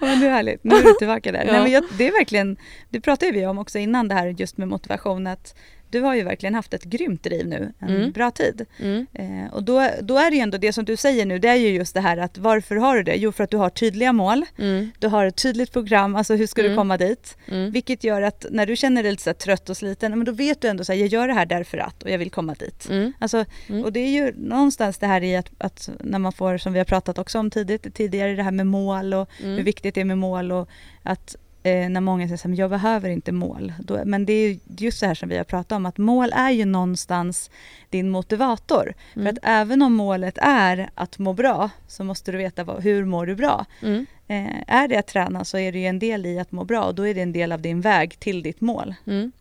Men 0.00 0.20
det 0.20 0.26
är 0.26 0.30
härligt, 0.30 0.64
nu 0.64 0.74
är 0.74 0.82
du 0.82 0.94
tillbaka 0.98 1.32
där. 1.32 1.44
Ja. 1.44 1.52
Nej, 1.52 1.62
men 1.62 1.72
jag, 1.72 1.84
det 1.98 2.08
är 2.08 2.12
verkligen, 2.12 2.56
det 2.88 3.00
pratade 3.00 3.32
vi 3.32 3.46
om 3.46 3.58
också 3.58 3.78
innan 3.78 4.08
det 4.08 4.14
här 4.14 4.26
just 4.26 4.56
med 4.56 4.68
motivation 4.68 5.26
att 5.26 5.54
du 5.90 6.00
har 6.00 6.14
ju 6.14 6.22
verkligen 6.22 6.54
haft 6.54 6.74
ett 6.74 6.84
grymt 6.84 7.22
driv 7.22 7.46
nu 7.46 7.72
en 7.78 7.88
Mm. 7.88 8.10
bra 8.10 8.30
tid. 8.30 8.66
Mm. 8.78 9.06
Eh, 9.14 9.54
och 9.54 9.62
då, 9.62 9.88
då 10.02 10.18
är 10.18 10.30
det 10.30 10.36
ju 10.36 10.42
ändå 10.42 10.58
det 10.58 10.72
som 10.72 10.84
du 10.84 10.96
säger 10.96 11.26
nu, 11.26 11.38
det 11.38 11.48
är 11.48 11.54
ju 11.54 11.68
just 11.68 11.94
det 11.94 12.00
här 12.00 12.16
att 12.16 12.38
varför 12.38 12.76
har 12.76 12.96
du 12.96 13.02
det? 13.02 13.14
Jo 13.16 13.32
för 13.32 13.44
att 13.44 13.50
du 13.50 13.56
har 13.56 13.70
tydliga 13.70 14.12
mål, 14.12 14.44
Mm. 14.58 14.90
du 14.98 15.08
har 15.08 15.26
ett 15.26 15.36
tydligt 15.42 15.72
program, 15.72 16.16
alltså 16.16 16.34
hur 16.34 16.46
ska 16.46 16.62
du 16.62 16.68
Mm. 16.68 16.76
komma 16.78 16.96
dit? 16.96 17.36
Mm. 17.48 17.70
Vilket 17.70 18.04
gör 18.04 18.22
att 18.22 18.46
när 18.50 18.66
du 18.66 18.76
känner 18.76 19.02
dig 19.02 19.12
lite 19.12 19.34
trött 19.34 19.68
och 19.70 19.76
sliten, 19.76 20.12
men 20.18 20.24
då 20.24 20.32
vet 20.32 20.60
du 20.60 20.68
ändå 20.68 20.84
så 20.84 20.92
här, 20.92 20.98
jag 21.00 21.08
gör 21.08 21.28
det 21.28 21.34
här 21.34 21.46
därför 21.46 21.78
att 21.78 22.02
och 22.02 22.10
jag 22.10 22.18
vill 22.18 22.30
komma 22.30 22.54
dit. 22.54 22.88
Mm. 22.90 23.12
Alltså, 23.18 23.44
och 23.84 23.92
det 23.92 24.00
är 24.00 24.10
ju 24.10 24.32
någonstans 24.36 24.98
det 24.98 25.06
här 25.06 25.22
i 25.24 25.36
att, 25.36 25.50
att 25.58 25.90
när 26.00 26.18
man 26.18 26.32
får, 26.32 26.58
som 26.58 26.72
vi 26.72 26.78
har 26.78 26.84
pratat 26.84 27.18
också 27.18 27.38
om 27.38 27.50
tidigt, 27.50 27.94
tidigare, 27.94 28.34
det 28.36 28.42
här 28.42 28.50
med 28.50 28.66
mål 28.66 29.14
och 29.14 29.28
hur 29.38 29.62
viktigt 29.62 29.94
det 29.94 30.00
är 30.00 30.04
med 30.04 30.18
mål 30.18 30.52
och 30.52 30.68
att 31.02 31.36
eh, 31.62 31.88
när 31.88 32.00
många 32.00 32.28
säger 32.28 32.52
att 32.52 32.58
jag 32.58 32.70
behöver 32.70 33.08
inte 33.08 33.32
mål. 33.32 33.72
Då, 33.78 34.02
men 34.04 34.26
det 34.26 34.32
är 34.32 34.48
ju 34.48 34.58
just 34.78 35.00
det 35.00 35.06
här 35.06 35.14
som 35.14 35.28
vi 35.28 35.36
har 35.36 35.44
pratat 35.44 35.72
om, 35.72 35.86
att 35.86 35.98
mål 35.98 36.32
är 36.34 36.50
ju 36.50 36.64
någonstans 36.64 37.50
din 37.90 38.10
motivator. 38.10 38.94
Mm. 39.16 39.26
För 39.26 39.32
att 39.32 39.38
även 39.42 39.82
om 39.82 39.94
målet 39.94 40.38
är 40.42 40.90
att 40.94 41.18
må 41.18 41.32
bra 41.32 41.70
så 41.88 42.04
måste 42.04 42.32
du 42.32 42.38
veta 42.38 42.64
vad, 42.64 42.82
hur 42.82 43.04
mår 43.04 43.26
du 43.26 43.34
bra. 43.34 43.66
Mm. 43.82 44.06
Eh, 44.28 44.62
är 44.66 44.88
det 44.88 44.96
att 44.96 45.06
träna 45.06 45.44
så 45.44 45.58
är 45.58 45.72
det 45.72 45.78
ju 45.78 45.86
en 45.86 45.98
del 45.98 46.26
i 46.26 46.38
att 46.38 46.52
må 46.52 46.64
bra 46.64 46.84
och 46.84 46.94
då 46.94 47.06
är 47.06 47.14
det 47.14 47.22
en 47.22 47.32
del 47.32 47.52
av 47.52 47.60
din 47.60 47.80
väg 47.80 48.20
till 48.20 48.42
ditt 48.42 48.60
mål. 48.60 48.94
Mm. 49.06 49.32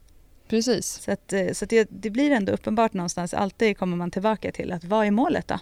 Precis. 0.48 0.86
Så, 0.88 1.12
att, 1.12 1.34
eh, 1.34 1.52
så 1.54 1.66
att 1.66 1.70
det, 1.70 1.88
det 1.92 2.10
blir 2.10 2.32
ändå 2.32 2.52
uppenbart 2.52 2.94
någonstans, 2.94 3.34
alltid 3.34 3.78
kommer 3.78 3.98
man 3.98 4.12
tillbaka 4.12 4.52
till 4.52 4.72
att 4.72 4.84
vad 4.84 5.08
är 5.08 5.12
målet 5.12 5.48
då? 5.48 5.60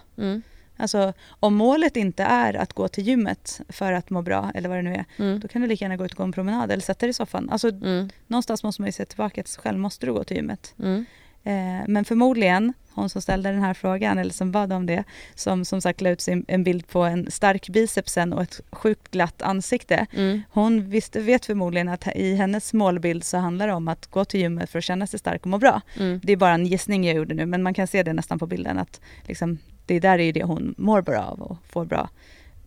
Alltså 0.78 1.12
om 1.28 1.54
målet 1.54 1.96
inte 1.96 2.22
är 2.22 2.54
att 2.54 2.72
gå 2.72 2.88
till 2.88 3.06
gymmet 3.06 3.60
för 3.68 3.92
att 3.92 4.10
må 4.10 4.22
bra 4.22 4.50
eller 4.54 4.68
vad 4.68 4.78
det 4.78 4.82
nu 4.82 4.94
är, 4.94 5.04
Mm. 5.18 5.40
då 5.40 5.48
kan 5.48 5.62
du 5.62 5.68
lika 5.68 5.84
gärna 5.84 5.96
gå 5.96 6.04
ut 6.04 6.10
och 6.12 6.16
gå 6.18 6.24
en 6.24 6.32
promenad 6.32 6.70
eller 6.72 6.82
sätta 6.82 7.06
dig 7.06 7.10
i 7.10 7.12
soffan. 7.12 7.48
Alltså 7.50 7.68
Mm. 7.68 8.08
någonstans 8.26 8.62
måste 8.62 8.82
man 8.82 8.86
ju 8.88 8.92
se 8.92 9.04
tillbaka 9.04 9.42
till 9.42 9.52
sig 9.52 9.62
själv, 9.62 9.78
måste 9.78 10.06
du 10.06 10.12
gå 10.12 10.24
till 10.24 10.36
gymmet? 10.36 10.74
Mm. 10.78 11.04
Eh, 11.44 11.84
men 11.88 12.04
förmodligen, 12.04 12.72
hon 12.94 13.08
som 13.08 13.22
ställde 13.22 13.50
den 13.52 13.62
här 13.62 13.74
frågan, 13.74 14.18
eller 14.18 14.32
som 14.32 14.52
bad 14.52 14.72
om 14.72 14.86
det, 14.86 15.04
som 15.34 15.64
som 15.64 15.80
sagt 15.80 16.00
la 16.00 16.10
ut 16.10 16.20
sin, 16.20 16.44
en 16.48 16.64
bild 16.64 16.88
på 16.88 17.02
en 17.02 17.30
stark 17.30 17.68
bicepsen 17.68 18.32
och 18.32 18.42
ett 18.42 18.60
sjukt 18.72 19.10
glatt 19.10 19.42
ansikte. 19.42 20.06
Mm. 20.12 20.42
Hon 20.50 20.90
visste, 20.90 21.20
vet 21.20 21.46
förmodligen 21.46 21.88
att 21.88 22.06
i 22.16 22.34
hennes 22.34 22.72
målbild 22.72 23.24
så 23.24 23.36
handlar 23.38 23.66
det 23.66 23.72
om 23.74 23.88
att 23.88 24.06
gå 24.06 24.24
till 24.24 24.40
gymmet 24.40 24.70
för 24.70 24.78
att 24.78 24.84
känna 24.84 25.06
sig 25.06 25.18
stark 25.18 25.40
och 25.42 25.50
må 25.50 25.58
bra. 25.58 25.80
Mm. 25.98 26.20
Det 26.24 26.32
är 26.32 26.36
bara 26.36 26.54
en 26.54 26.66
gissning 26.66 27.04
jag 27.06 27.16
gjorde 27.16 27.34
nu, 27.34 27.46
men 27.46 27.62
man 27.62 27.74
kan 27.74 27.86
se 27.86 28.02
det 28.02 28.12
nästan 28.12 28.38
på 28.38 28.46
bilden 28.46 28.78
att 28.78 29.00
liksom, 29.26 29.58
det 29.88 30.00
där 30.00 30.18
är 30.18 30.22
ju 30.22 30.32
det 30.32 30.42
hon 30.42 30.74
mår 30.78 31.02
bra 31.02 31.22
av 31.22 31.42
och 31.42 31.56
får 31.70 31.84
bra 31.84 32.08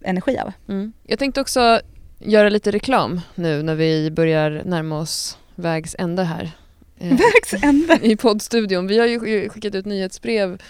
energi 0.01 0.37
av. 0.37 0.51
Mm. 0.67 0.93
Jag 1.03 1.19
tänkte 1.19 1.41
också 1.41 1.81
göra 2.19 2.49
lite 2.49 2.71
reklam 2.71 3.21
nu 3.35 3.63
när 3.63 3.75
vi 3.75 4.11
börjar 4.11 4.61
närma 4.65 4.99
oss 4.99 5.37
vägs 5.55 5.95
ände 5.99 6.23
här. 6.23 6.51
Eh, 7.01 7.09
Vägs 7.09 7.63
ände! 7.63 7.99
I 8.07 8.15
poddstudion. 8.15 8.87
Vi 8.87 8.99
har 8.99 9.05
ju 9.05 9.49
skickat 9.49 9.75
ut 9.75 9.85
nyhetsbrev 9.85 10.61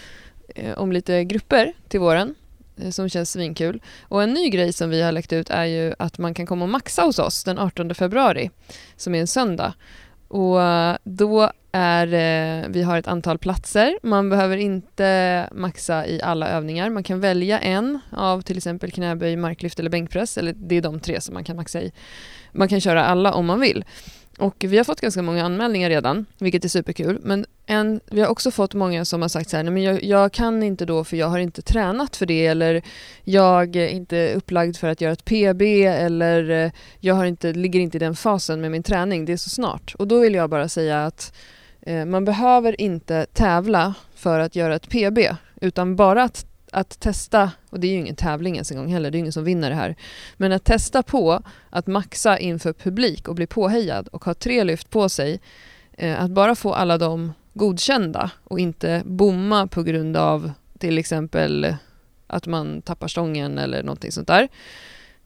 eh, 0.54 0.78
om 0.78 0.92
lite 0.92 1.24
grupper 1.24 1.72
till 1.88 2.00
våren 2.00 2.34
eh, 2.76 2.90
som 2.90 3.08
känns 3.08 3.30
svinkul. 3.30 3.82
Och 4.02 4.22
en 4.22 4.32
ny 4.32 4.48
grej 4.48 4.72
som 4.72 4.90
vi 4.90 5.02
har 5.02 5.12
lagt 5.12 5.32
ut 5.32 5.50
är 5.50 5.64
ju 5.64 5.94
att 5.98 6.18
man 6.18 6.34
kan 6.34 6.46
komma 6.46 6.64
och 6.64 6.68
maxa 6.68 7.02
hos 7.02 7.18
oss 7.18 7.44
den 7.44 7.58
18 7.58 7.94
februari 7.94 8.50
som 8.96 9.14
är 9.14 9.20
en 9.20 9.26
söndag. 9.26 9.74
Och 10.28 10.58
då 11.04 11.52
är 11.72 12.06
eh, 12.06 12.68
vi 12.68 12.82
har 12.82 12.98
ett 12.98 13.08
antal 13.08 13.38
platser. 13.38 13.98
Man 14.02 14.30
behöver 14.30 14.56
inte 14.56 15.48
maxa 15.52 16.06
i 16.06 16.22
alla 16.22 16.48
övningar. 16.48 16.90
Man 16.90 17.02
kan 17.02 17.20
välja 17.20 17.58
en 17.58 17.98
av 18.10 18.42
till 18.42 18.56
exempel 18.56 18.90
knäböj, 18.90 19.36
marklyft 19.36 19.78
eller 19.78 19.90
bänkpress. 19.90 20.38
Eller 20.38 20.54
det 20.56 20.76
är 20.76 20.82
de 20.82 21.00
tre 21.00 21.20
som 21.20 21.34
man 21.34 21.44
kan 21.44 21.56
maxa 21.56 21.82
i. 21.82 21.92
Man 22.52 22.68
kan 22.68 22.80
köra 22.80 23.04
alla 23.04 23.32
om 23.32 23.46
man 23.46 23.60
vill. 23.60 23.84
Och 24.38 24.64
vi 24.68 24.76
har 24.76 24.84
fått 24.84 25.00
ganska 25.00 25.22
många 25.22 25.44
anmälningar 25.44 25.90
redan, 25.90 26.26
vilket 26.38 26.64
är 26.64 26.68
superkul. 26.68 27.18
Men 27.22 27.46
en, 27.66 28.00
vi 28.10 28.20
har 28.20 28.28
också 28.28 28.50
fått 28.50 28.74
många 28.74 29.04
som 29.04 29.22
har 29.22 29.28
sagt 29.28 29.50
så 29.50 29.56
här, 29.56 29.64
nej 29.64 29.72
men 29.72 29.82
jag, 29.82 30.02
jag 30.02 30.32
kan 30.32 30.62
inte 30.62 30.84
då 30.84 31.04
för 31.04 31.16
jag 31.16 31.26
har 31.26 31.38
inte 31.38 31.62
tränat 31.62 32.16
för 32.16 32.26
det 32.26 32.46
eller 32.46 32.82
jag 33.24 33.76
är 33.76 33.88
inte 33.88 34.34
upplagd 34.34 34.76
för 34.76 34.88
att 34.88 35.00
göra 35.00 35.12
ett 35.12 35.24
PB 35.24 35.62
eller 35.84 36.50
eh, 36.50 36.72
jag 37.00 37.14
har 37.14 37.24
inte, 37.24 37.52
ligger 37.52 37.80
inte 37.80 37.96
i 37.96 38.00
den 38.00 38.16
fasen 38.16 38.60
med 38.60 38.70
min 38.70 38.82
träning, 38.82 39.24
det 39.24 39.32
är 39.32 39.36
så 39.36 39.50
snart. 39.50 39.94
Och 39.98 40.08
då 40.08 40.20
vill 40.20 40.34
jag 40.34 40.50
bara 40.50 40.68
säga 40.68 41.06
att 41.06 41.34
Eh, 41.82 42.04
man 42.04 42.24
behöver 42.24 42.80
inte 42.80 43.26
tävla 43.32 43.94
för 44.14 44.38
att 44.38 44.56
göra 44.56 44.74
ett 44.74 44.88
PB 44.88 45.18
utan 45.60 45.96
bara 45.96 46.22
att, 46.22 46.46
att 46.72 47.00
testa, 47.00 47.50
och 47.70 47.80
det 47.80 47.86
är 47.86 47.92
ju 47.92 47.98
ingen 47.98 48.16
tävling 48.16 48.54
ens 48.54 48.70
en 48.70 48.76
gång 48.76 48.92
heller, 48.92 49.10
det 49.10 49.16
är 49.16 49.20
ingen 49.20 49.32
som 49.32 49.44
vinner 49.44 49.70
det 49.70 49.76
här, 49.76 49.96
men 50.36 50.52
att 50.52 50.64
testa 50.64 51.02
på 51.02 51.42
att 51.70 51.86
maxa 51.86 52.38
inför 52.38 52.72
publik 52.72 53.28
och 53.28 53.34
bli 53.34 53.46
påhejad 53.46 54.08
och 54.08 54.24
ha 54.24 54.34
tre 54.34 54.64
lyft 54.64 54.90
på 54.90 55.08
sig, 55.08 55.40
eh, 55.92 56.22
att 56.22 56.30
bara 56.30 56.54
få 56.54 56.74
alla 56.74 56.98
dem 56.98 57.32
godkända 57.54 58.30
och 58.44 58.60
inte 58.60 59.02
bomma 59.04 59.66
på 59.66 59.82
grund 59.82 60.16
av 60.16 60.52
till 60.78 60.98
exempel 60.98 61.76
att 62.26 62.46
man 62.46 62.82
tappar 62.82 63.08
stången 63.08 63.58
eller 63.58 63.82
någonting 63.82 64.12
sånt 64.12 64.28
där. 64.28 64.48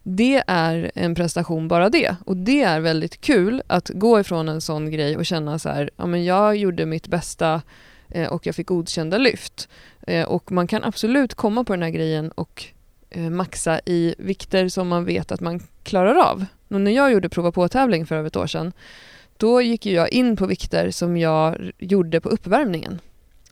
Det 0.08 0.42
är 0.46 0.90
en 0.94 1.14
prestation 1.14 1.68
bara 1.68 1.90
det 1.90 2.16
och 2.24 2.36
det 2.36 2.62
är 2.62 2.80
väldigt 2.80 3.20
kul 3.20 3.62
att 3.66 3.90
gå 3.94 4.20
ifrån 4.20 4.48
en 4.48 4.60
sån 4.60 4.90
grej 4.90 5.16
och 5.16 5.26
känna 5.26 5.58
så 5.58 5.68
här, 5.68 5.90
ja 5.96 6.06
men 6.06 6.24
jag 6.24 6.56
gjorde 6.56 6.86
mitt 6.86 7.08
bästa 7.08 7.62
eh, 8.08 8.28
och 8.28 8.46
jag 8.46 8.54
fick 8.54 8.66
godkända 8.66 9.18
lyft. 9.18 9.68
Eh, 10.06 10.28
och 10.28 10.52
man 10.52 10.66
kan 10.66 10.84
absolut 10.84 11.34
komma 11.34 11.64
på 11.64 11.72
den 11.72 11.82
här 11.82 11.90
grejen 11.90 12.30
och 12.30 12.64
eh, 13.10 13.30
maxa 13.30 13.80
i 13.86 14.14
vikter 14.18 14.68
som 14.68 14.88
man 14.88 15.04
vet 15.04 15.32
att 15.32 15.40
man 15.40 15.60
klarar 15.82 16.14
av. 16.14 16.44
Och 16.68 16.80
när 16.80 16.90
jag 16.90 17.12
gjorde 17.12 17.28
prova 17.28 17.52
på-tävling 17.52 18.06
för 18.06 18.14
över 18.14 18.26
ett 18.26 18.36
år 18.36 18.46
sedan, 18.46 18.72
då 19.36 19.62
gick 19.62 19.86
jag 19.86 20.12
in 20.12 20.36
på 20.36 20.46
vikter 20.46 20.90
som 20.90 21.16
jag 21.16 21.72
gjorde 21.78 22.20
på 22.20 22.28
uppvärmningen. 22.28 23.00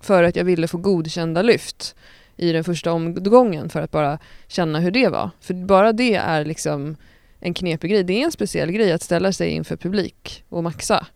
För 0.00 0.22
att 0.22 0.36
jag 0.36 0.44
ville 0.44 0.68
få 0.68 0.78
godkända 0.78 1.42
lyft 1.42 1.94
i 2.36 2.52
den 2.52 2.64
första 2.64 2.92
omgången 2.92 3.68
för 3.68 3.80
att 3.80 3.90
bara 3.90 4.18
känna 4.48 4.80
hur 4.80 4.90
det 4.90 5.08
var. 5.08 5.30
För 5.40 5.54
bara 5.54 5.92
det 5.92 6.14
är 6.14 6.44
liksom 6.44 6.96
en 7.40 7.54
knepig 7.54 7.90
grej. 7.90 8.04
Det 8.04 8.20
är 8.20 8.24
en 8.24 8.32
speciell 8.32 8.72
grej 8.72 8.92
att 8.92 9.02
ställa 9.02 9.32
sig 9.32 9.50
inför 9.50 9.76
publik 9.76 10.44
och 10.48 10.62
maxa. 10.62 11.06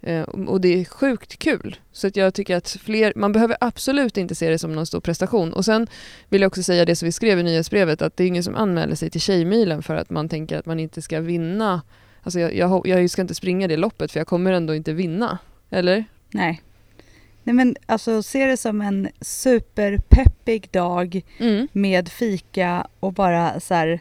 Eh, 0.00 0.22
och 0.22 0.60
det 0.60 0.80
är 0.80 0.84
sjukt 0.84 1.38
kul. 1.38 1.76
Så 1.92 2.06
att 2.06 2.16
jag 2.16 2.34
tycker 2.34 2.56
att 2.56 2.68
fler, 2.68 3.12
man 3.16 3.32
behöver 3.32 3.56
absolut 3.60 4.16
inte 4.16 4.34
se 4.34 4.50
det 4.50 4.58
som 4.58 4.72
någon 4.72 4.86
stor 4.86 5.00
prestation. 5.00 5.52
Och 5.52 5.64
sen 5.64 5.86
vill 6.28 6.40
jag 6.40 6.48
också 6.48 6.62
säga 6.62 6.84
det 6.84 6.96
som 6.96 7.06
vi 7.06 7.12
skrev 7.12 7.38
i 7.38 7.42
nyhetsbrevet, 7.42 8.02
att 8.02 8.16
det 8.16 8.24
är 8.24 8.28
ingen 8.28 8.44
som 8.44 8.54
anmäler 8.54 8.94
sig 8.94 9.10
till 9.10 9.20
Tjejmilen 9.20 9.82
för 9.82 9.94
att 9.94 10.10
man 10.10 10.28
tänker 10.28 10.58
att 10.58 10.66
man 10.66 10.80
inte 10.80 11.02
ska 11.02 11.20
vinna. 11.20 11.82
Alltså 12.22 12.40
jag, 12.40 12.54
jag, 12.54 12.86
jag 12.86 13.10
ska 13.10 13.22
inte 13.22 13.34
springa 13.34 13.68
det 13.68 13.76
loppet 13.76 14.12
för 14.12 14.20
jag 14.20 14.26
kommer 14.26 14.52
ändå 14.52 14.74
inte 14.74 14.92
vinna. 14.92 15.38
Eller? 15.70 16.04
Nej. 16.30 16.62
Nej 17.48 17.54
men 17.54 17.76
alltså 17.86 18.22
se 18.22 18.46
det 18.46 18.56
som 18.56 18.80
en 18.82 19.08
superpeppig 19.20 20.68
dag 20.70 21.22
Mm. 21.38 21.68
med 21.72 22.08
fika 22.08 22.86
och 23.00 23.12
bara 23.12 23.60
så 23.60 23.74
här 23.74 24.00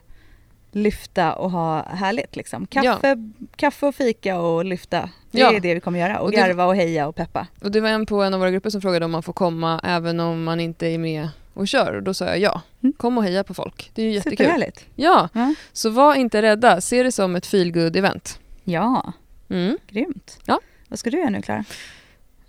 lyfta 0.72 1.34
och 1.34 1.52
ha 1.52 1.84
härligt 1.84 2.36
liksom. 2.36 2.68
Kaffe, 2.68 3.16
kaffe 3.56 3.86
och 3.86 3.96
fika 3.96 4.40
och 4.40 4.66
lyfta. 4.66 5.10
Det 5.32 5.40
Ja. 5.40 5.54
är 5.54 5.60
det 5.60 5.74
vi 5.74 5.80
kommer 5.80 6.00
göra. 6.00 6.20
Och, 6.20 6.26
Och 6.28 6.32
garva 6.34 6.66
och 6.66 6.76
heja 6.76 7.08
och 7.08 7.16
peppa. 7.16 7.48
Och 7.62 7.72
det 7.72 7.82
var 7.82 7.90
en 7.90 8.06
på 8.06 8.24
en 8.24 8.34
av 8.34 8.40
våra 8.40 8.52
grupper 8.52 8.70
som 8.70 8.82
frågade 8.82 9.06
om 9.06 9.12
man 9.12 9.24
får 9.24 9.34
komma 9.34 9.82
även 9.84 10.20
om 10.20 10.44
man 10.44 10.60
inte 10.60 10.88
är 10.88 10.98
med 10.98 11.30
och 11.54 11.68
kör. 11.68 11.94
Och 11.94 12.04
då 12.04 12.14
sa 12.14 12.26
jag 12.26 12.40
ja. 12.40 12.62
Mm. 12.84 12.94
Kom 12.94 13.18
och 13.18 13.24
heja 13.24 13.44
på 13.44 13.54
folk. 13.54 13.92
Det 13.96 14.02
är 14.02 14.06
ju 14.06 14.12
jättekul. 14.12 14.38
Superhärligt. 14.38 14.86
Ja, 14.96 15.30
Ja. 15.34 15.54
så 15.74 15.90
var 15.90 16.16
inte 16.16 16.42
rädda. 16.42 16.82
Se 16.82 17.04
det 17.04 17.12
som 17.12 17.36
ett 17.36 17.46
feelgood 17.46 17.96
event 17.96 18.40
ja, 18.64 19.14
Mm. 19.50 19.78
grymt. 19.90 20.40
Ja. 20.46 20.60
Vad 20.88 21.00
ska 21.00 21.10
du 21.10 21.18
göra 21.18 21.30
nu 21.30 21.42
Klara? 21.42 21.64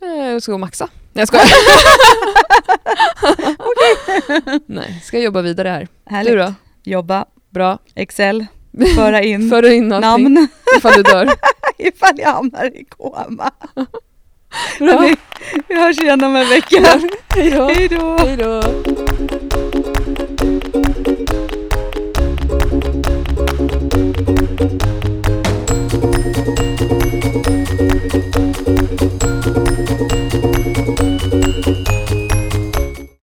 Eh, 0.02 0.08
Jag 0.32 0.42
ska 0.42 0.52
gå 0.52 0.56
och 0.56 0.60
maxa. 0.60 0.88
Nej 1.12 1.20
jag 1.22 1.28
skojar. 1.28 1.46
Nej, 4.66 5.00
ska 5.04 5.18
jobba 5.18 5.42
vidare 5.42 5.68
här. 5.68 5.88
Härligt. 6.06 6.32
Du 6.32 6.38
då? 6.38 6.54
Jobba, 6.84 7.24
Bra. 7.50 7.78
Excel, 7.94 8.46
föra 8.96 9.22
in 9.22 9.50
För 9.50 9.72
in 9.72 9.92
allting 9.92 10.10
namn 10.10 10.48
ifall 10.76 10.92
du 10.92 11.02
dör. 11.02 11.28
ifall 11.78 12.14
jag 12.18 12.32
hamnar 12.32 12.64
i 12.76 12.84
koma. 12.84 13.50
Bra. 14.78 14.92
Hörni, 14.92 15.16
vi 15.68 15.74
hörs 15.80 16.00
igen 16.00 16.24
om 16.24 16.36
en 16.36 16.48
vecka. 16.48 17.00
Hej 17.34 17.50
då! 17.88 18.16
Hej 18.18 18.36
då. 18.36 18.62